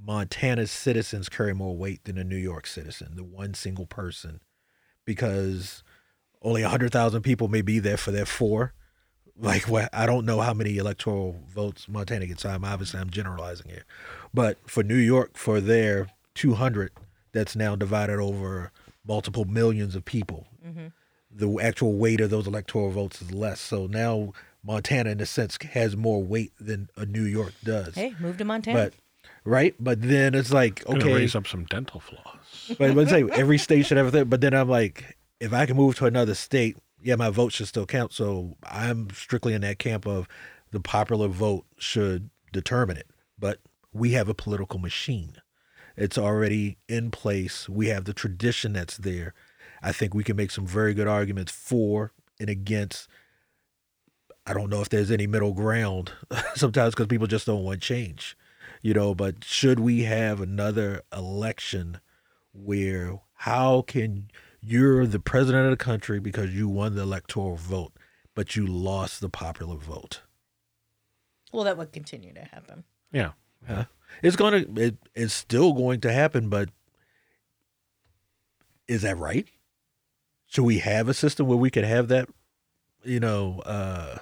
[0.00, 4.40] Montana's citizens carry more weight than a New York citizen, the one single person,
[5.04, 5.82] because
[6.42, 8.74] only 100,000 people may be there for their four.
[9.40, 12.44] Like, what I don't know how many electoral votes Montana gets.
[12.44, 13.84] I'm obviously I'm generalizing here,
[14.34, 16.90] but for New York, for their 200,
[17.32, 18.72] that's now divided over
[19.06, 20.48] multiple millions of people.
[20.66, 20.86] Mm-hmm.
[21.30, 23.60] The actual weight of those electoral votes is less.
[23.60, 24.32] So now
[24.64, 27.94] Montana, in a sense, has more weight than a New York does.
[27.94, 28.94] hey move to montana But
[29.48, 32.72] right, but then it's like Gonna okay, raise up some dental floss.
[32.78, 34.24] but let's say every state should have a thing.
[34.24, 37.68] But then I'm like, if I can move to another state, yeah, my vote should
[37.68, 38.12] still count.
[38.12, 40.28] So I'm strictly in that camp of
[40.70, 43.06] the popular vote should determine it.
[43.38, 43.60] But
[43.92, 45.34] we have a political machine.
[45.96, 47.68] It's already in place.
[47.68, 49.34] We have the tradition that's there.
[49.82, 53.08] I think we can make some very good arguments for and against.
[54.46, 56.12] I don't know if there's any middle ground
[56.54, 58.36] sometimes because people just don't want change,
[58.82, 59.14] you know.
[59.14, 62.00] But should we have another election
[62.52, 64.30] where how can
[64.60, 67.92] you're the president of the country because you won the electoral vote,
[68.34, 70.22] but you lost the popular vote?
[71.50, 73.30] well that would continue to happen Yeah.
[73.66, 73.84] Huh?
[74.22, 76.68] It's gonna it, it's still going to happen, but
[78.86, 79.46] is that right?
[80.46, 82.28] Should we have a system where we could have that,
[83.02, 84.18] you know, uh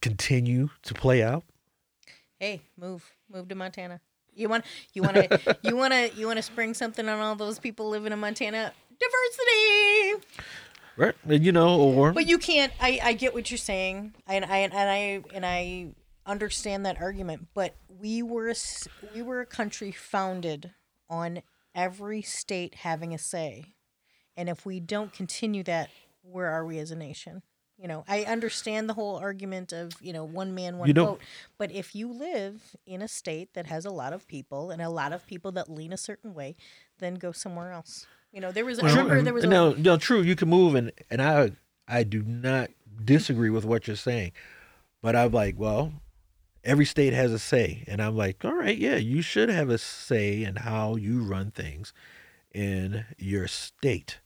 [0.00, 1.44] continue to play out?
[2.44, 3.98] Hey move move to montana
[4.34, 7.34] you want you want to you want to you want to spring something on all
[7.34, 10.26] those people living in montana diversity
[10.96, 11.14] Right.
[11.24, 12.72] And, You know, or But you can't.
[12.80, 15.88] I, I get what you're saying, and I and I and I
[16.24, 17.48] understand that argument.
[17.52, 18.54] But we were a,
[19.12, 20.72] we were a country founded
[21.10, 21.42] on
[21.74, 23.74] every state having a say,
[24.36, 25.90] and if we don't continue that,
[26.22, 27.42] where are we as a nation?
[27.76, 31.06] You know, I understand the whole argument of you know one man one You know-
[31.06, 31.20] vote,
[31.58, 34.88] but if you live in a state that has a lot of people and a
[34.88, 36.54] lot of people that lean a certain way,
[36.98, 38.06] then go somewhere else.
[38.32, 40.20] You know, there was I Well, remember there was a, no, no, true.
[40.22, 41.52] You can move, and and I
[41.88, 42.70] I do not
[43.04, 44.32] disagree with what you're saying,
[45.02, 45.92] but I'm like, well,
[46.62, 49.78] every state has a say, and I'm like, all right, yeah, you should have a
[49.78, 51.92] say in how you run things
[52.52, 54.20] in your state,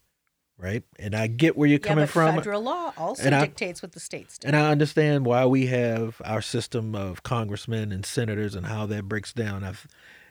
[0.58, 0.82] right?
[0.98, 3.92] And I get where you're yeah, coming from, federal law also and I- dictates what
[3.92, 4.46] the states do.
[4.48, 9.04] and I understand why we have our system of congressmen and senators and how that
[9.04, 9.64] breaks down.
[9.64, 9.86] I've,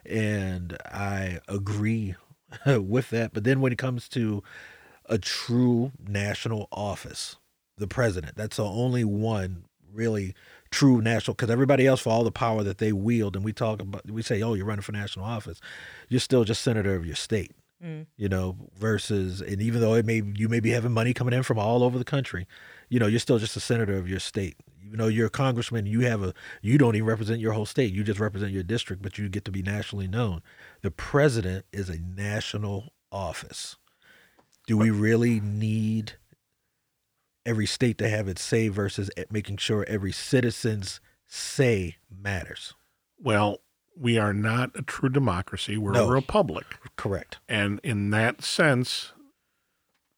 [0.06, 2.16] and I agree
[2.66, 3.34] with that.
[3.34, 4.44] But then when it comes to
[5.06, 7.38] a true national office,
[7.78, 9.64] the president, that's the only one
[9.94, 10.36] really
[10.70, 13.82] true national because everybody else for all the power that they wield and we talk
[13.82, 15.62] about we say oh you're running for national office
[16.10, 17.52] you're still just senator of your state
[17.84, 18.08] Mm.
[18.16, 21.44] you know versus and even though it may you may be having money coming in
[21.44, 22.48] from all over the country
[22.90, 24.56] you know you're still just a senator of your state.
[24.84, 26.34] Even though you're a congressman you have a
[26.64, 27.94] you don't even represent your whole state.
[27.94, 30.42] You just represent your district but you get to be nationally known.
[30.82, 33.76] The president is a national office.
[34.66, 36.14] Do we really need
[37.46, 42.74] every state to have its say versus making sure every citizen's say matters?
[43.20, 43.60] Well,
[44.00, 45.78] we are not a true democracy.
[45.78, 46.08] We're No.
[46.08, 46.66] a republic.
[46.96, 49.14] correct And in that sense,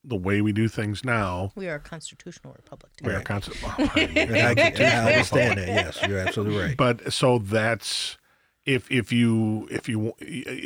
[0.04, 2.92] the way we do things now, We are a constitutional republic.
[3.04, 3.26] we are Right.
[3.26, 3.58] constant.
[3.62, 8.18] and I, and I understand that yes you're absolutely right But so that's
[8.66, 10.14] if if you if you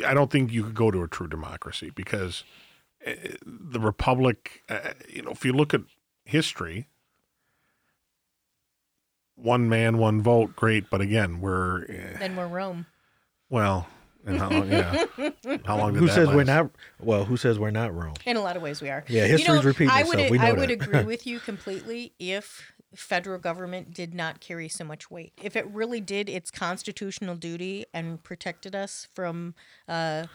[0.06, 2.44] I don't think you could go to a true democracy because
[3.06, 3.12] uh,
[3.44, 4.62] the republic.
[4.68, 5.82] Uh, you know, if you look at
[6.24, 6.88] history,
[9.36, 10.88] one man, one vote, great.
[10.90, 12.86] But again, we're uh, Then we're Rome.
[13.50, 13.86] Well,
[14.26, 14.68] And how long?
[14.70, 15.04] Yeah.
[15.66, 15.92] How long?
[15.92, 16.70] Did Who that says we're not?
[16.98, 18.16] Well, who says we're not wrong?
[18.24, 19.04] In a lot of ways, we are.
[19.06, 20.16] Yeah, You know, history's repeating I itself.
[20.22, 20.82] would, We know I would that.
[20.82, 25.32] agree with you completely if federal government did not carry so much weight.
[25.42, 29.54] If it really did its constitutional duty and protected us from,
[29.88, 30.26] uh,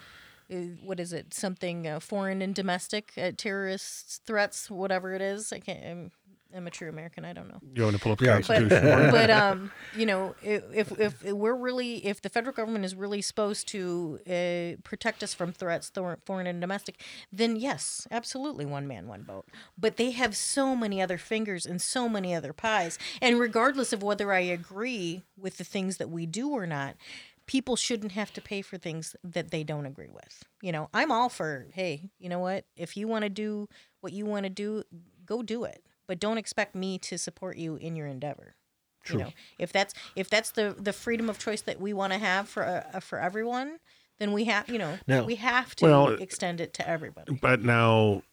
[0.51, 1.33] uh, what is it?
[1.33, 5.51] Something uh, foreign and domestic uh, terrorist threats, whatever it is.
[5.53, 5.83] I can't.
[5.85, 6.11] I'm,
[6.55, 7.25] I'm a true American.
[7.25, 7.59] I don't know.
[7.75, 8.33] You want to pull up the Yeah.
[8.41, 8.69] Constitution?
[8.69, 9.11] for it?
[9.11, 13.21] but um, you know, if, if if we're really, if the federal government is really
[13.21, 15.91] supposed to uh, protect us from threats,
[16.25, 17.01] foreign and domestic,
[17.31, 19.45] then yes, absolutely, one man, one vote.
[19.77, 24.01] But they have so many other fingers and so many other pies, and regardless of
[24.01, 26.95] whether I agree with the things that we do or not.
[27.45, 30.43] People shouldn't have to pay for things that they don't agree with.
[30.61, 32.65] You know, I'm all for, hey, you know what?
[32.77, 33.67] If you want to do
[34.01, 34.83] what you want to do,
[35.25, 35.83] go do it.
[36.09, 38.55] But don't expect me to support you in your endeavor.
[39.11, 42.19] You know, if that's if that's the the freedom of choice that we want to
[42.19, 42.63] have for
[42.93, 43.77] uh, for everyone,
[44.17, 47.35] then we have you know Now- we have to Well, extend it to everybody.
[47.35, 48.23] But now,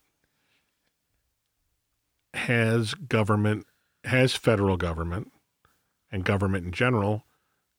[2.32, 3.66] has government,
[4.05, 5.31] has federal government,
[6.11, 7.24] and government in general,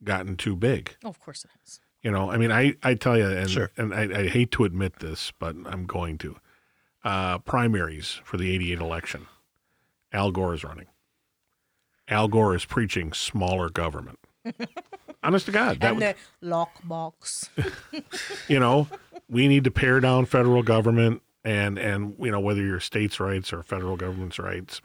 [0.03, 0.95] gotten too big?
[1.03, 1.80] Oh, of course it has.
[2.03, 3.72] You know, I mean, I, I tell you, and Sure.
[3.78, 6.38] and I, I hate to admit this, but I'm going to.
[7.03, 9.28] Uh, primaries for the '88 election,
[10.11, 10.88] Al Gore is running.
[12.07, 14.19] Al Gore is preaching smaller government.
[15.23, 17.49] Honest to God, that and was, the lockbox.
[18.47, 18.88] you know,
[19.29, 23.51] we need to pare down federal government and and you know whether your states' rights
[23.51, 24.81] or federal government's rights.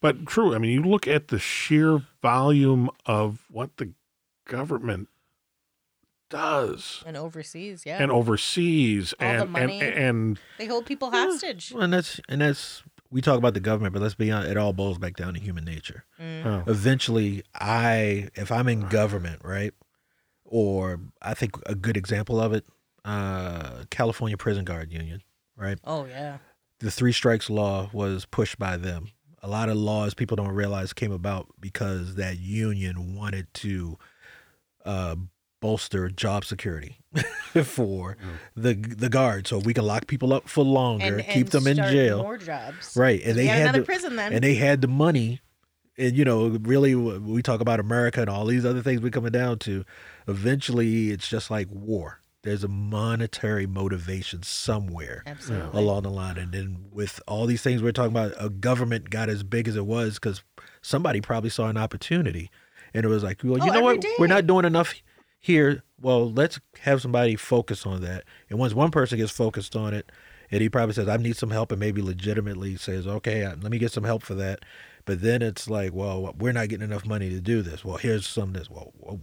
[0.00, 3.92] But true, I mean, you look at the sheer volume of what the
[4.46, 5.08] government
[6.30, 9.80] does and overseas, yeah, and overseas All the and, and money.
[9.80, 11.72] and they hold people hostage.
[11.72, 14.56] Well, and that's and that's we talk about the government, but let's be honest, it
[14.56, 16.04] all boils back down to human nature.
[16.20, 19.72] oh, Eventually, I if I'm in government, right,
[20.44, 22.64] or I think a good example of it,
[23.04, 25.22] uh, California Prison Guard Union,
[25.56, 25.78] right.
[25.84, 26.38] Oh yeah,
[26.80, 29.08] the three strikes law was pushed by them.
[29.42, 33.96] A lot of laws people don't realize came about because that union wanted to
[34.84, 35.14] uh,
[35.60, 36.98] bolster job security
[37.64, 38.16] for mm.
[38.56, 41.66] the the guard, so we can lock people up for longer, and, keep and them
[41.66, 43.20] in jail, More jobs, right?
[43.24, 44.32] And they had another the, prison then.
[44.32, 45.40] and they had the money.
[46.00, 49.32] And you know, really, we talk about America and all these other things we're coming
[49.32, 49.84] down to.
[50.28, 52.20] Eventually, it's just like war.
[52.42, 55.76] There's a monetary motivation somewhere Absolutely.
[55.78, 56.38] along the line.
[56.38, 59.74] And then with all these things we're talking about, a government got as big as
[59.74, 60.44] it was because
[60.82, 62.48] somebody probably saw an opportunity,
[62.94, 64.94] and it was like, well, you Oh, know what, every we're not doing enough
[65.40, 65.82] here.
[66.00, 68.24] Well, let's have somebody focus on that.
[68.48, 70.10] And once one person gets focused on it,
[70.50, 73.70] and he probably says, I need some help, and maybe legitimately says, okay, uh, let
[73.70, 74.60] me get some help for that.
[75.04, 77.84] But then it's like, well, we're not getting enough money to do this.
[77.84, 78.70] Well, here's some this.
[78.70, 79.20] Well, whoa,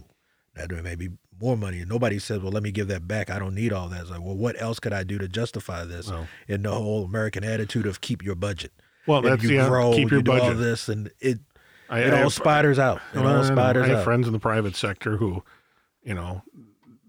[0.54, 1.10] that may be
[1.40, 1.80] more money.
[1.80, 3.30] And nobody says, well, let me give that back.
[3.30, 4.02] I don't need all that.
[4.02, 6.10] It's like, well, what else could I do to justify this?
[6.10, 6.26] Well.
[6.48, 8.72] in the whole American attitude of keep your budget.
[9.06, 11.38] Well, And that's- you yeah, grow, keep your you do all this, and it
[11.88, 13.00] I, it I all have- spiders out.
[13.14, 14.04] It I all spiders I have out.
[14.04, 15.44] friends in the private sector who,
[16.06, 16.42] you know,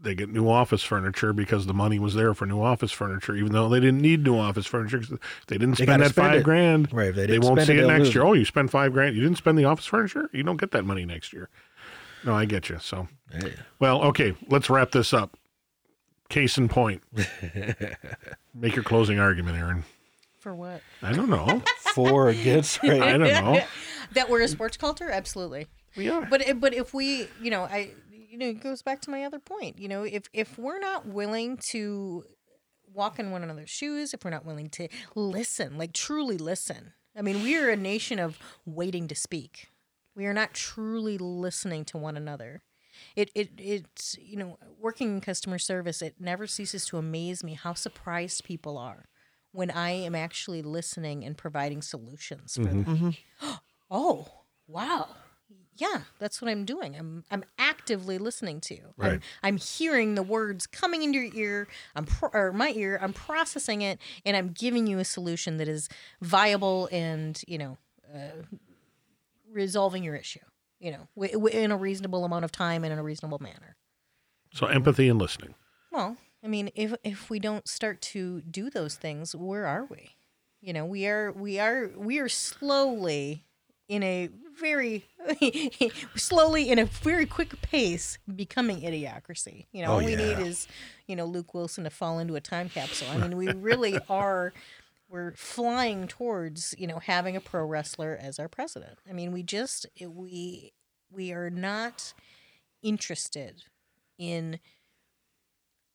[0.01, 3.51] they get new office furniture because the money was there for new office furniture, even
[3.53, 5.01] though they didn't need new office furniture.
[5.47, 6.43] They didn't spend gotta that spend five it.
[6.43, 6.91] grand.
[6.93, 8.23] Right, they They, won't see it, it next year.
[8.23, 8.27] it.
[8.27, 9.15] Oh, you spent five grand.
[9.15, 10.29] You didn't spend the office furniture.
[10.33, 11.49] You don't get that money next year.
[12.25, 12.77] No, I get you.
[12.79, 13.49] So, Yeah.
[13.79, 15.37] well, okay, let's wrap this up.
[16.29, 17.01] Case in point.
[18.53, 19.83] Make your closing argument, Aaron.
[20.39, 20.81] For what?
[21.01, 21.61] I don't know.
[21.93, 23.01] For against, right?
[23.01, 23.61] I don't know.
[24.13, 25.09] that we're a sports culture?
[25.09, 25.67] Absolutely.
[25.95, 26.25] We are.
[26.25, 27.91] But but if we, you know, I
[28.27, 29.79] you know, it goes back to my other point.
[29.79, 32.23] You know, if if we're not willing to
[32.93, 36.93] walk in one another's shoes, if we're not willing to listen, like truly listen.
[37.15, 39.69] I mean, we are a nation of waiting to speak.
[40.15, 42.61] We are not truly listening to one another.
[43.15, 47.53] It it it's you know, working in customer service, it never ceases to amaze me
[47.53, 49.05] how surprised people are
[49.51, 52.83] when I am actually listening and providing solutions for mm-hmm.
[52.83, 53.15] them.
[53.41, 53.53] Mm-hmm.
[53.91, 54.27] oh,
[54.67, 55.07] wow.
[55.77, 56.95] Yeah, that's what I'm doing.
[56.95, 58.73] I'm I'm actively listening to.
[58.75, 58.93] you.
[59.13, 61.67] I'm, I'm hearing the words coming into your ear.
[61.95, 62.99] I'm pro- or my ear.
[63.01, 65.87] I'm processing it, and I'm giving you a solution that is
[66.21, 67.77] viable and you know,
[68.13, 68.43] uh,
[69.51, 70.39] resolving your issue.
[70.79, 73.75] You know, w- w- in a reasonable amount of time and in a reasonable manner.
[74.53, 75.55] So empathy and listening.
[75.91, 80.11] Well, I mean, if if we don't start to do those things, where are we?
[80.61, 83.45] You know, we are we are we are slowly
[83.87, 85.05] in a very
[86.15, 89.65] slowly in a very quick pace becoming idiocracy.
[89.71, 90.17] You know, Oh, all we yeah.
[90.35, 90.67] need is,
[91.07, 93.07] you know, Luke Wilson to fall into a time capsule.
[93.11, 94.53] I mean, we really are
[95.09, 98.97] we're flying towards, you know, having a pro wrestler as our president.
[99.09, 100.73] I mean, we just we
[101.09, 102.13] we are not
[102.83, 103.63] interested
[104.17, 104.59] in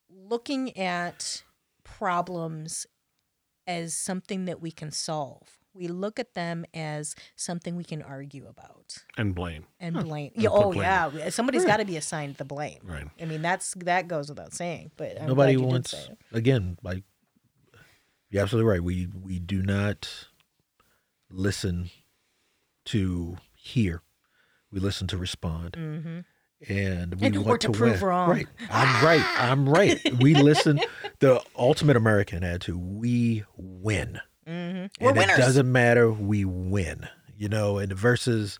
[0.09, 1.43] looking at
[1.83, 2.85] problems
[3.67, 5.59] as something that we can solve.
[5.75, 9.65] We look at them as something we can argue about And blame.
[9.79, 10.31] and blame.
[10.35, 10.83] And Yeah, oh blame.
[10.83, 12.79] yeah, somebody's got to be assigned the blame.
[12.83, 13.07] Right.
[13.21, 14.91] I mean, that's that goes without saying.
[14.97, 16.17] But I'm Nobody glad you did wants say it.
[16.31, 17.03] again, like
[18.29, 18.83] you're absolutely right.
[18.83, 20.27] We we do not
[21.29, 21.89] listen
[22.85, 24.01] to hear.
[24.71, 25.75] We listen to respond.
[25.75, 27.25] And we Mm-hmm.
[27.25, 28.09] And or want to to, prove win.
[28.09, 28.29] wrong.
[28.29, 28.47] Right.
[28.69, 29.25] I'm right.
[29.37, 29.99] I'm right.
[30.21, 30.79] We listen
[31.19, 32.77] the ultimate American attitude.
[32.77, 34.19] We win.
[34.45, 35.37] We're and winners.
[35.37, 36.11] it doesn't matter.
[36.11, 37.07] We win.
[37.35, 38.59] You know, and versus,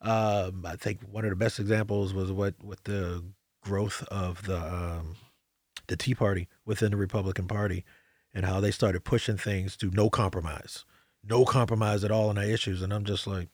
[0.00, 3.24] um, I think one of the best examples was what with the
[3.62, 5.16] growth of the um,
[5.88, 7.84] the Tea Party within the Republican Party,
[8.32, 10.84] and how they started pushing things to no compromise,
[11.28, 12.80] no compromise at all on our issues.
[12.80, 13.48] And I'm just like,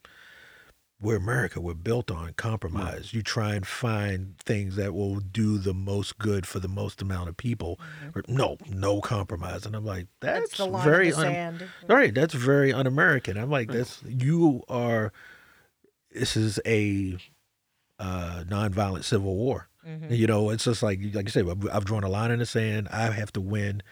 [1.00, 1.60] we're America.
[1.60, 3.14] We're built on compromise.
[3.14, 7.28] You try and find things that will do the most good for the most amount
[7.28, 7.78] of people.
[8.14, 9.64] Or, no, no compromise.
[9.64, 10.72] And I'm like, that's, Mm-hmm.
[10.72, 13.36] That's very un- right, that's very un-American.
[13.36, 15.12] I'm like, that's you are.
[16.10, 17.16] This is a
[17.98, 19.68] uh, non-violent civil war.
[19.86, 20.12] Mm-hmm.
[20.12, 22.88] You know, it's just like like you say, I've drawn a line in the sand.
[22.90, 23.82] I have to win,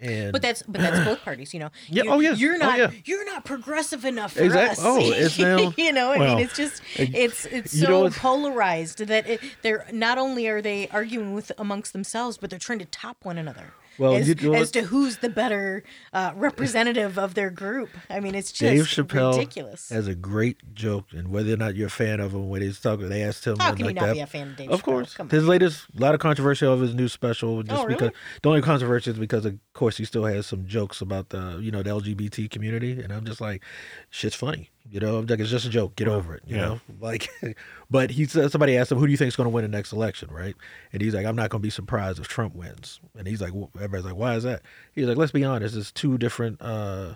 [0.00, 1.70] and But that's but that's both parties, you know.
[1.88, 2.90] Yeah, You- oh, yeah, You're oh, not yeah.
[3.04, 4.78] you're not progressive enough for Exact- us.
[4.82, 8.06] oh, it's now- you know, I Well, mean, it's just uh, it's it's so know,
[8.06, 12.58] it's- polarized that it, they're not only are they arguing with amongst themselves, but they're
[12.58, 13.72] trying to top one another.
[13.98, 15.82] Well, as, you know as to who's the better
[16.12, 17.90] uh, representative of their group.
[18.10, 19.88] I mean, it's just Dave Chappelle ridiculous.
[19.90, 22.80] has a great joke, and whether or not you're a fan of him, when he's
[22.80, 24.14] talking, they asked him How can you like not that.
[24.14, 24.84] be a fan of Dave Of Chappelle?
[24.84, 27.62] course, his latest, a lot of controversy of his new special.
[27.62, 27.94] Just Oh, really?
[27.94, 28.10] because
[28.42, 31.70] the only controversy is because, of course, he still has some jokes about the you
[31.70, 33.62] know the LGBT community, and I'm just like,
[34.10, 34.70] shit's funny.
[34.90, 35.96] You know, I'm like, it's just a joke.
[35.96, 36.42] Get over it.
[36.46, 36.62] You Yeah.
[36.66, 37.28] know, like,
[37.90, 39.68] but he said somebody asked him, "Who do you think is going to win the
[39.68, 40.54] next election?" Right,
[40.92, 43.52] and he's like, "I'm not going to be surprised if Trump wins." And he's like,
[43.54, 45.74] well, everybody's like, "Why is that?" He's like, "Let's be honest.
[45.76, 47.14] It's two different." uh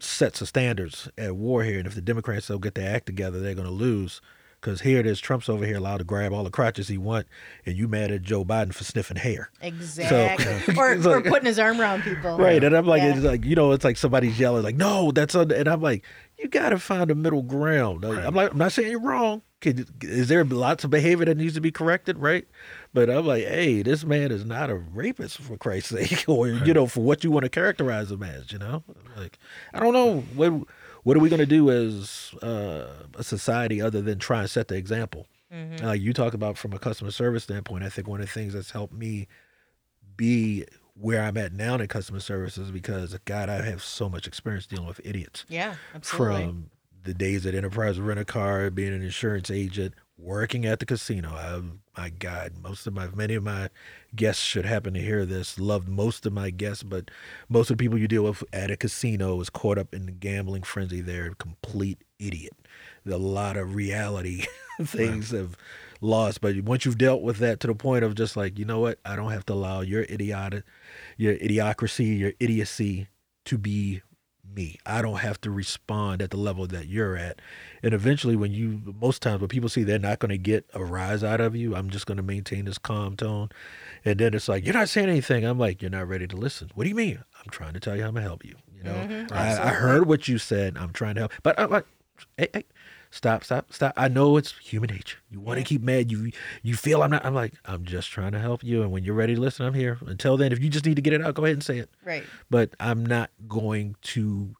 [0.00, 3.40] sets of standards at war here, and if the Democrats don't get their act together,
[3.40, 4.20] they're going to lose.
[4.60, 7.26] Because here it is, Trump's over here allowed to grab all the crotches he want,
[7.66, 9.50] and you mad at Joe Biden for sniffing hair.
[9.60, 10.74] Exactly.
[10.76, 12.38] or, It's or like- putting his arm around people.
[12.38, 13.14] Right, and I'm like, Yeah.
[13.16, 16.04] it's like you know, it's like somebody's yelling, like, "No, that's," un-, and I'm like,
[16.38, 18.02] you got to find a middle ground.
[18.02, 19.42] Like, I'm like, I'm not saying you're wrong.
[19.60, 22.46] Could, is there lots of behavior that needs to be corrected, right?
[22.92, 26.74] But I'm like, hey, this man is not a rapist for Christ's sake, or you
[26.74, 28.52] know, for what you want to characterize him as.
[28.52, 28.82] You know,
[29.16, 29.38] like,
[29.72, 30.52] I don't know what
[31.04, 34.68] what are we going to do as uh, a society other than try and set
[34.68, 35.26] the example.
[35.50, 38.32] And Like you talk about from a customer service standpoint, I think one of the
[38.32, 39.28] things that's helped me
[40.16, 44.66] be where I'm at now in customer services because God, I have so much experience
[44.66, 45.44] dealing with idiots.
[45.48, 46.44] Yeah, absolutely.
[46.44, 46.70] From
[47.02, 51.30] the days at Enterprise Rent a Car, being an insurance agent, working at the casino.
[51.30, 51.60] I,
[52.00, 53.68] my God, most of my many of my
[54.14, 55.58] guests should happen to hear this.
[55.58, 57.10] Loved most of my guests, but
[57.48, 60.12] most of the people you deal with at a casino is caught up in the
[60.12, 61.00] gambling frenzy.
[61.00, 62.54] They're complete idiot.
[63.06, 64.46] A lot of reality
[64.82, 65.56] things have
[66.00, 66.40] lost.
[66.40, 68.98] But once you've dealt with that to the point of just like, you know what,
[69.04, 70.64] I don't have to allow your idiotic,
[71.16, 73.08] your idiocracy, your idiocy
[73.46, 74.02] to be
[74.54, 74.78] me.
[74.86, 77.40] I don't have to respond at the level that you're at.
[77.82, 80.84] And eventually, when you, most times when people see they're not going to get a
[80.84, 83.48] rise out of you, I'm just going to maintain this calm tone.
[84.04, 85.44] And then it's like, you're not saying anything.
[85.44, 86.70] I'm like, you're not ready to listen.
[86.74, 87.22] What do you mean?
[87.38, 88.54] I'm trying to tell you how I'm going to help you.
[88.76, 89.34] You know, mm-hmm.
[89.34, 90.76] I, I heard what you said.
[90.76, 91.32] I'm trying to help.
[91.42, 91.86] But I'm like,
[92.36, 92.64] hey, hey,
[93.14, 93.94] stop, stop, stop.
[93.96, 95.18] I know it's human nature.
[95.30, 96.10] You want to keep mad.
[96.10, 96.30] You
[96.62, 97.24] you feel I'm not.
[97.24, 98.82] I'm like, I'm just trying to help you.
[98.82, 99.98] And when you're ready to listen, I'm here.
[100.06, 101.90] Until then, if you just need to get it out, go ahead and say it
[102.04, 102.24] right.
[102.50, 104.56] but I'm not going to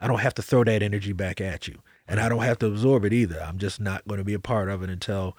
[0.00, 1.80] I don't have to throw that energy back at you.
[2.06, 3.40] And I don't have to absorb it either.
[3.40, 5.36] I'm just not going to be a part of it until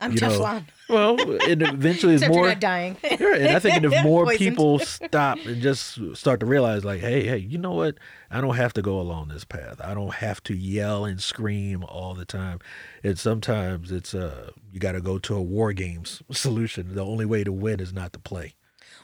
[0.00, 2.96] I'm you know, well, and eventually it's more not dying.
[3.18, 4.38] Sure, and I think if more Poisoned.
[4.50, 7.98] people stop and just start to realize, like, hey, hey, you know what?
[8.30, 9.78] I don't have to go along this path.
[9.84, 12.60] I don't have to yell and scream all the time.
[13.04, 16.94] And sometimes it's uh, you got to go to a war games solution.
[16.94, 18.54] The only way to win is not to play.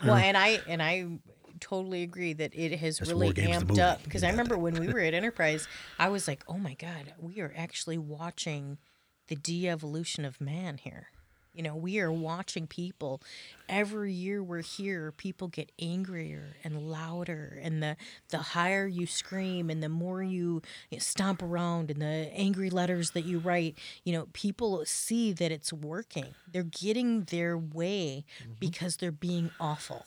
[0.02, 1.06] Well, and I and I
[1.60, 4.74] totally agree that it has really War Games, the amped up because I remember when
[4.74, 5.68] we were at Enterprise,
[5.98, 8.78] I was like, "Oh my god, we are actually watching
[9.28, 11.09] the de-evolution of man here."
[11.57, 13.23] You know, we are watching people
[13.66, 17.97] every year we're here, people get angrier and louder and the
[18.28, 20.61] the higher you scream and the more you
[20.98, 25.73] stomp around and the angry letters that you write, you know, people see that it's
[25.73, 26.35] working.
[26.47, 28.27] They're getting their way
[28.61, 30.05] because they're being awful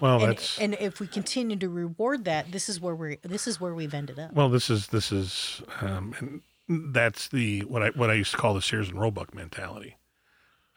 [0.00, 3.48] Well, and, that's and if we continue to reward that, this is where we're this
[3.48, 4.32] is where we've ended up.
[4.32, 4.48] well.
[4.48, 8.54] This is this is um, and that's the what I what I used to call
[8.54, 9.96] the Sears and Roebuck mentality.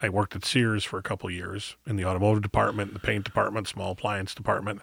[0.00, 3.68] I worked at Sears for a couple years in the automotive department, the paint department,
[3.68, 4.82] small appliance department,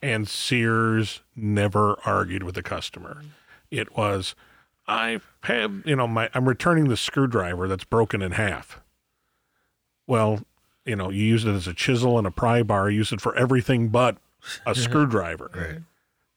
[0.00, 3.22] and Sears never argued with the customer.
[3.22, 3.28] Mm.
[3.72, 4.36] It was,
[4.86, 8.80] I have, you know, my I'm returning the screwdriver that's broken in half.
[10.06, 10.42] Well,
[10.84, 12.90] you know, you use it as a chisel and a pry bar.
[12.90, 14.18] you Use it for everything but
[14.66, 15.50] a screwdriver.
[15.54, 15.78] Right.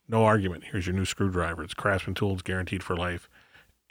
[0.08, 0.66] No argument.
[0.72, 1.64] Here's your new screwdriver.
[1.64, 3.30] It's Craftsman Tools, guaranteed for life.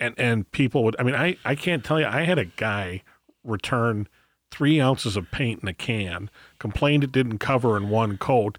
[0.05, 0.97] And and people would.
[0.98, 2.06] I mean, I I can't tell you.
[2.06, 3.02] I had a guy
[3.43, 4.06] return
[4.51, 6.31] three ounces of paint in a can.
[6.59, 8.59] Complained it didn't cover in one coat,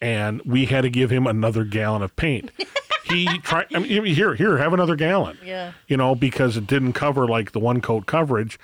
[0.00, 2.50] and we had to give him another gallon of paint.
[3.08, 3.66] he tried.
[3.74, 5.38] I mean, here, here, have another gallon.
[5.44, 5.72] Yeah.
[5.88, 8.58] You know, because it didn't cover like the one coat coverage.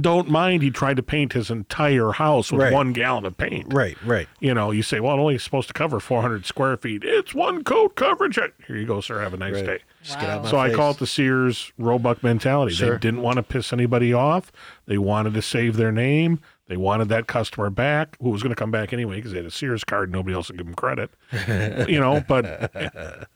[0.00, 0.62] Don't mind.
[0.62, 2.72] He tried to paint his entire house with Right.
[2.72, 3.72] one gallon of paint.
[3.72, 4.28] Right, right.
[4.38, 7.02] You know, you say, well, it only supposed to cover 400 square feet.
[7.04, 8.36] It's one coat coverage.
[8.66, 9.20] Here you go, sir.
[9.22, 9.64] Have a nice Right.
[9.66, 9.78] day.
[10.02, 10.42] Just get out Wow.
[10.44, 12.74] my So I call it the Sears Roebuck mentality.
[12.74, 14.52] They didn't want to piss anybody off.
[14.86, 16.40] They wanted to save their name.
[16.66, 19.46] They wanted that customer back, who was going to come back anyway because they had
[19.46, 20.12] a Sears card.
[20.12, 21.10] Nobody else would give them credit.
[21.88, 23.26] you know, but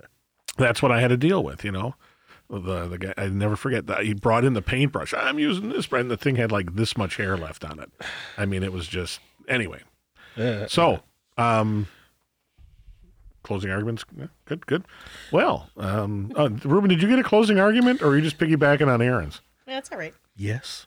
[0.57, 1.65] that's what I had to deal with.
[1.65, 1.95] You know,
[2.51, 5.15] the the guy I never forget that he brought in the paintbrush.
[5.15, 7.91] I'm using this, and the thing had like this much hair left on it.
[8.37, 9.81] I mean, it was just anyway.
[10.37, 10.67] Yeah.
[10.67, 11.01] So,
[11.37, 11.89] um,
[13.43, 14.05] closing arguments.
[14.45, 14.85] Good, good.
[15.31, 18.89] Well, um, uh, Ruben, did you get a closing argument, or are you just piggybacking
[18.89, 19.41] on Aaron's?
[19.67, 20.15] Yeah, that's all right.
[20.37, 20.87] Yes.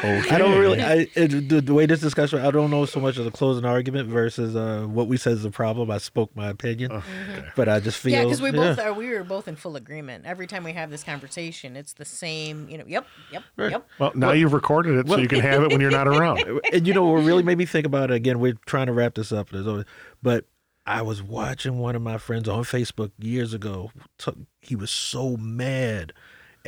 [0.00, 0.30] Okay.
[0.30, 0.80] I don't really.
[0.80, 3.64] I it, the, the way this discussion, I don't know so much as a closing
[3.64, 5.90] argument versus uh, what we said is a problem.
[5.90, 7.44] I spoke my opinion, Okay.
[7.56, 8.92] but I just feel Yeah, because we both are.
[8.92, 10.24] We were both in full agreement.
[10.26, 12.68] Every time we have this conversation, it's the same.
[12.68, 12.84] You know.
[12.86, 13.06] Yep.
[13.32, 13.42] Yep.
[13.58, 13.88] Yep.
[13.98, 16.42] Well, now you've recorded it, so you can have it when you're not around.
[16.72, 19.14] and you know what really made me think about it again we're trying to wrap
[19.14, 19.84] this up there's always,
[20.22, 20.44] but
[20.86, 25.36] i was watching one of my friends on facebook years ago t- he was so
[25.36, 26.12] mad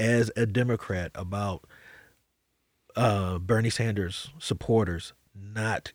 [0.00, 1.64] as a democrat about
[2.96, 5.92] uh, bernie sanders supporters not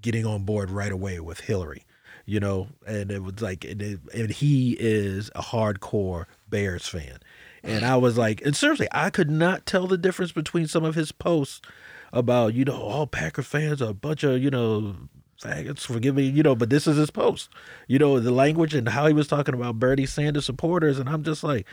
[0.00, 1.84] getting on board right away with hillary
[2.24, 7.18] you know and it was like and, it, and he is a hardcore bears fan
[7.62, 10.94] and i was like and seriously i could not tell the difference between some of
[10.94, 11.60] his posts
[12.12, 14.96] about you know all Packer fans are a bunch of you know
[15.40, 15.80] faggots.
[15.80, 17.50] Forgive me, you know, but this is his post.
[17.86, 21.22] You know the language and how he was talking about Bernie Sanders supporters, and I'm
[21.22, 21.66] just like,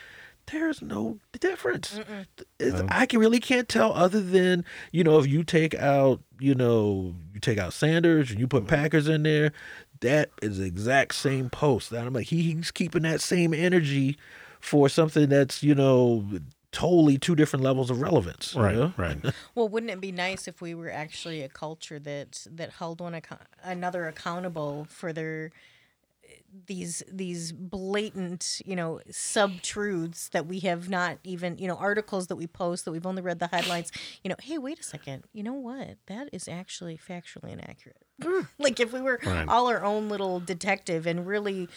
[0.52, 2.00] there's no difference.
[2.60, 6.56] It's- I can really can't tell other than you know if you take out you
[6.56, 8.76] know you take out Sanders and you put mm-hmm.
[8.76, 9.52] Packers in there,
[10.02, 11.90] that is the exact same post.
[11.90, 14.18] That I'm like he, he's keeping that same energy
[14.60, 16.26] for something that's you know
[16.72, 18.54] totally two different levels of relevance.
[18.54, 18.94] you Right, know?
[18.98, 19.18] right.
[19.56, 23.14] Well, wouldn't it be nice if we were actually a culture that that held one
[23.14, 25.52] account- another accountable for their
[26.68, 32.28] these these blatant you know sub truths that we have not even you know articles
[32.28, 33.92] that we post that we've only read the headlines
[34.24, 37.98] you know hey wait a second you know what that is actually factually inaccurate
[38.60, 39.48] like if we were Right.
[39.48, 41.68] all our own little detective and really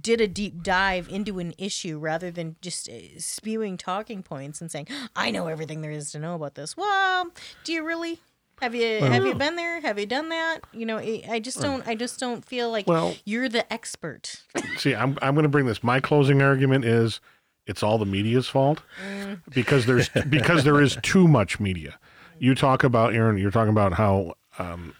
[0.00, 4.72] did a deep dive into an issue rather than just uh, spewing talking points and
[4.72, 7.30] saying, "I know everything there is to know about this." Well,
[7.62, 8.18] do you really?
[8.60, 9.80] Have you have you been there?
[9.80, 10.60] Have you done that?
[10.72, 11.86] You know, I I just don't.
[11.86, 14.42] I just don't feel like Well- you're the expert.
[14.76, 15.82] See, I'm I'm going to bring this.
[15.82, 17.20] My closing argument is
[17.66, 19.40] it's all the media's fault mm.
[19.50, 21.98] because there's because there is too much media.
[22.38, 23.38] You talk about Aaron.
[23.38, 24.94] You're talking about how um,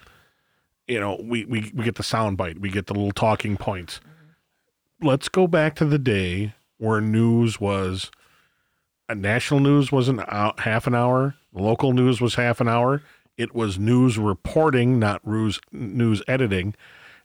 [0.86, 3.98] you know we, we we get the sound bite, we get the little talking points.
[3.98, 5.09] Mm-hmm.
[5.09, 8.10] Let's go back to the day where news was
[9.09, 13.02] a national news was an hou- half an hour, local news was half an hour.
[13.39, 16.74] It was news reporting, not news news editing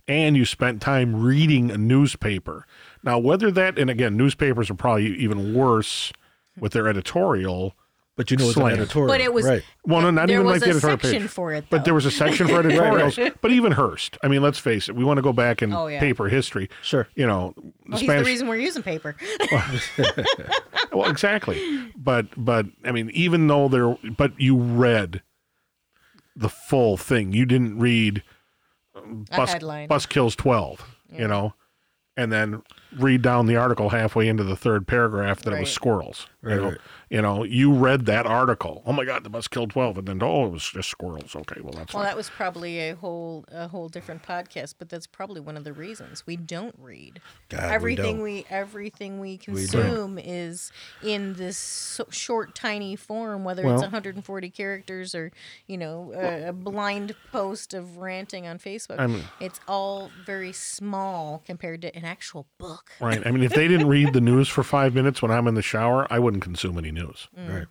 [0.07, 2.65] and you spent time reading a newspaper.
[3.03, 6.11] Now, whether that, and again, newspapers are probably even worse
[6.59, 7.75] with their editorial.
[8.15, 8.73] But you know it's Slant.
[8.75, 9.07] an editorial.
[9.07, 9.63] But it was right.
[9.85, 11.29] Well, no, not there even was like the a editorial section page.
[11.31, 13.17] for it, But there was a section for editorials.
[13.41, 15.87] But even Hearst, I mean, let's face it, we want to go back in Oh,
[15.87, 15.99] yeah.
[15.99, 16.69] paper history.
[16.83, 17.07] Sure.
[17.15, 19.15] You know, the well, he's the reason we're using paper.
[20.91, 21.91] well, exactly.
[21.97, 25.23] But but I mean, even though there, but you read
[26.35, 27.31] the full thing.
[27.33, 28.23] You didn't read
[29.37, 29.51] bus,
[29.89, 30.95] bus kills twelve.
[31.11, 31.53] You know,
[32.17, 32.63] and then
[32.97, 35.73] read down the article halfway into the third paragraph that it was Right.
[35.75, 36.27] squirrels.
[36.41, 36.77] Right, you know, right.
[37.13, 38.81] You know, you read that article.
[38.87, 41.35] Oh my God, the bus killed twelve, and then oh, it was just squirrels.
[41.35, 42.09] Okay, well that's Well, fine.
[42.09, 45.73] that was probably a whole a whole different podcast, but that's probably one of the
[45.73, 47.21] reasons we don't read.
[47.49, 48.23] God, we everything don't.
[48.23, 49.55] we, everything we don't.
[49.55, 50.71] consume is
[51.03, 55.31] in this so short, tiny form, whether Well- it's 140 characters or
[55.67, 58.99] you know a, a blind post of ranting on Facebook.
[58.99, 62.89] I'm- it's all very small compared to an actual book.
[62.99, 63.21] Right.
[63.23, 65.61] I mean, if they didn't read the news for five minutes when I'm in the
[65.61, 67.02] shower, I wouldn't consume any news.
[67.37, 67.53] Mm.
[67.59, 67.67] Right.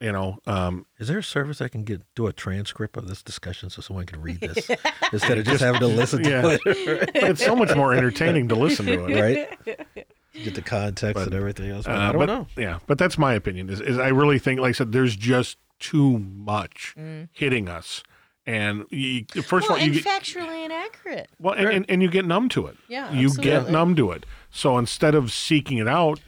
[0.00, 3.22] you know, um, Is there a service I can get do a transcript of this
[3.22, 4.70] discussion so someone can read this
[5.12, 6.56] instead of just having to listen to Yeah.
[6.64, 7.10] it?
[7.14, 9.20] it's so much more entertaining to listen to it.
[9.20, 9.76] right?
[10.32, 11.84] Get the context and everything else.
[11.86, 12.46] But Uh, I don't but, know.
[12.56, 13.68] Yeah, but that's my opinion.
[13.68, 16.94] Is, is I really think, like I said, there's just too much
[17.32, 18.02] hitting us,
[18.46, 21.28] and you, first well, of all, you and get, factually inaccurate.
[21.40, 22.76] well, and, and, and you get numb to it.
[22.88, 24.24] Yeah, you get numb to it.
[24.50, 26.20] So instead of seeking it out,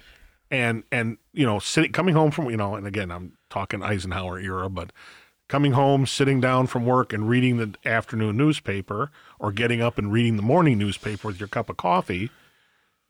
[0.52, 4.38] and and you know, sitting coming home from you know, and again, I'm talking Eisenhower
[4.38, 4.92] era, but
[5.48, 9.10] coming home, sitting down from work, and reading the afternoon newspaper,
[9.40, 12.30] or getting up and reading the morning newspaper with your cup of coffee.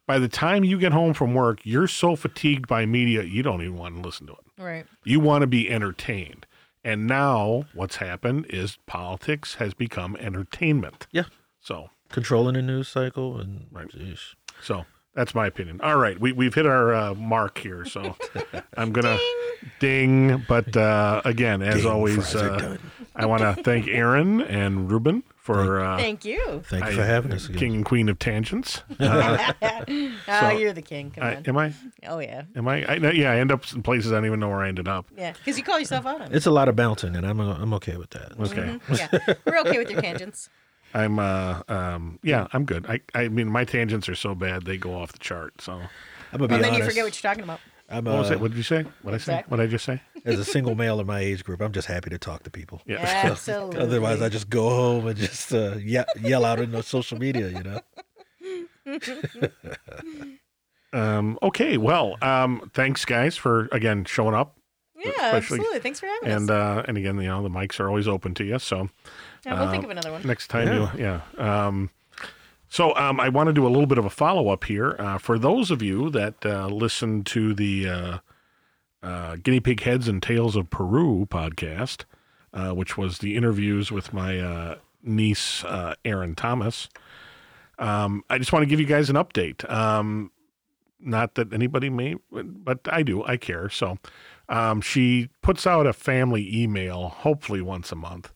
[0.06, 3.60] By the time you get home from work, you're so fatigued by media, you don't
[3.62, 4.62] even want to listen to it.
[4.62, 4.86] Right.
[5.04, 6.44] You want to be entertained.
[6.84, 11.06] And now what's happened is politics has become entertainment.
[11.12, 11.24] Yeah.
[11.60, 13.88] So, Controlling the news cycle and Right.
[13.88, 14.34] Jeez.
[14.60, 14.84] so
[15.14, 15.80] that's my opinion.
[15.82, 18.16] All right, we we've hit our uh, mark here, so
[18.76, 19.18] I'm gonna
[19.80, 20.44] ding.
[20.48, 22.78] But uh, again, as Ding, always, fries are uh, done.
[23.14, 26.62] I want to thank Aaron and Ruben for uh, Thank you.
[26.66, 27.58] Thank you I- for having us again.
[27.58, 28.82] king and queen of tangents.
[28.98, 29.52] Uh,
[30.28, 31.10] Oh, you're the king.
[31.10, 31.44] Come I, on.
[31.46, 31.72] am I?
[32.06, 32.42] oh yeah.
[32.56, 32.84] Am I?
[32.84, 33.10] I?
[33.10, 35.06] Yeah, I end up in places I don't even know where I ended up.
[35.16, 35.32] Yeah.
[35.32, 36.34] Because you call yourself out on it.
[36.36, 38.32] It's a lot of bouncing, and I'm I'm okay with that.
[38.40, 38.78] Okay.
[38.94, 39.34] yeah.
[39.44, 40.48] We're okay with your tangents.
[40.94, 42.86] I'm uh um yeah, I'm good.
[42.88, 45.60] I I mean my tangents are so bad they go off the chart.
[45.60, 45.80] So I'm
[46.32, 46.78] gonna be And then honest.
[46.78, 47.60] you forget what you're talking about.
[47.88, 48.40] I'm what was uh, it?
[48.40, 48.86] What did you say?
[49.02, 49.44] What I say?
[49.48, 50.00] What did I just say?
[50.24, 51.60] as a single male in my age group.
[51.60, 52.80] I'm just happy to talk to people.
[52.86, 53.00] Yeah.
[53.24, 53.80] Absolutely.
[53.80, 57.48] Otherwise, I just go home and just uh, ye- yell out in the social media.
[57.48, 57.80] You know.
[60.94, 64.58] Um okay, well, um thanks guys for again showing up.
[64.94, 65.78] yeah, absolutely.
[65.78, 66.54] Thanks for having And us.
[66.54, 68.58] And uh and again, you know, the mics are always open to you.
[68.58, 68.90] So
[69.44, 70.22] Yeah, we'll uh, think of another one.
[70.24, 71.20] next time you yeah.
[71.38, 71.90] Um
[72.68, 75.18] so um, I want to do a little bit of a follow up here uh,
[75.18, 78.18] for those of you that uh, listen to the uh,
[79.02, 82.04] uh, Guinea Pig Heads and Tales of Peru podcast,
[82.54, 86.88] uh, which was the interviews with my uh, niece uh, Erin Thomas.
[87.78, 89.70] Um, I just want to give you guys an update.
[89.70, 90.30] Um,
[90.98, 93.22] not that anybody may, but I do.
[93.24, 93.68] I care.
[93.68, 93.98] So
[94.48, 98.32] um, she puts out a family email, hopefully once a month.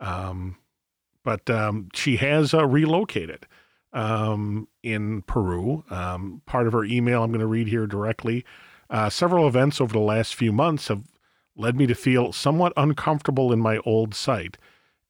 [0.00, 0.56] Um,
[1.24, 3.46] but um, she has uh, relocated
[3.92, 5.84] um, in Peru.
[5.90, 8.44] Um, part of her email, I'm going to read here directly.
[8.88, 11.04] Uh, several events over the last few months have
[11.56, 14.56] led me to feel somewhat uncomfortable in my old site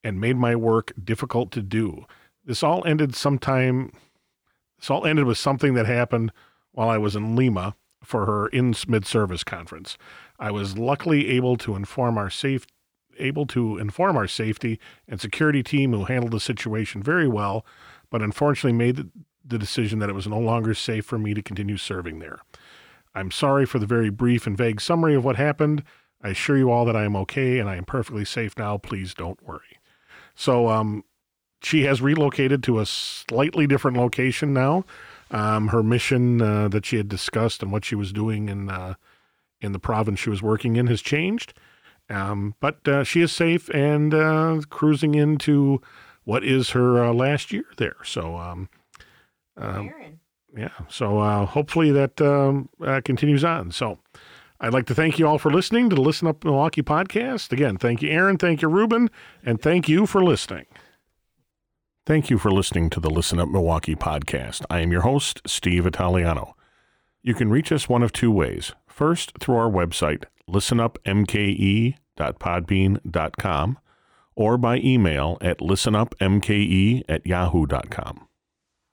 [0.02, 2.04] and made my work difficult to do.
[2.44, 3.92] This all ended sometime.
[4.78, 6.32] This all ended with something that happened
[6.72, 9.98] while I was in Lima for her in mid service conference.
[10.38, 12.66] I was luckily able to inform our safe
[13.20, 14.78] able to inform our safety
[15.08, 17.64] and security team who handled the situation very well,
[18.10, 18.96] but unfortunately made
[19.44, 22.38] the, decision that it was no longer safe for me to continue serving there.
[23.16, 25.82] I'm sorry for the very brief and vague summary of what happened.
[26.22, 28.78] I assure you all that I am okay and I am perfectly safe now.
[28.78, 29.80] Please don't worry.
[30.36, 31.02] So, um,
[31.62, 34.84] she has relocated to a slightly different location now.
[35.30, 38.94] Um, her mission uh, that she had discussed and what she was doing in uh,
[39.60, 41.52] in the province she was working in has changed.
[42.10, 45.80] Um, but uh, she is safe and uh, cruising into
[46.24, 47.96] what is her uh, last year there.
[48.04, 48.68] So, um,
[49.58, 50.20] Aaron.
[50.56, 50.72] yeah.
[50.88, 53.70] So uh, hopefully that um, uh, continues on.
[53.70, 53.98] So
[54.60, 57.52] I'd like to thank you all for listening to the Listen Up Milwaukee podcast.
[57.52, 58.36] Again, thank you, Aaron.
[58.36, 59.08] Thank you, Ruben.
[59.44, 60.66] And thank you for listening.
[62.06, 64.64] Thank you for listening to the Listen Up Milwaukee podcast.
[64.68, 66.56] I am your host, Steve Italiano.
[67.22, 68.72] You can reach us one of two ways.
[68.88, 70.24] First, through our website,
[72.20, 73.78] listenupmke.podbean.com,
[74.34, 78.26] or by email at listenupmke at yahoo.com.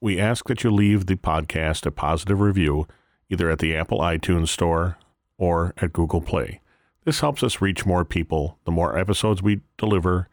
[0.01, 2.87] We ask that you leave the podcast a positive review
[3.29, 4.97] either at the Apple iTunes Store
[5.37, 6.61] or at Google Play.
[7.03, 10.29] This helps us reach more people the more episodes we deliver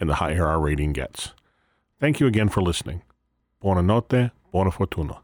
[0.00, 1.32] and the higher our rating gets.
[2.00, 3.02] Thank you again for listening.
[3.60, 5.20] Buona notte, buona fortuna.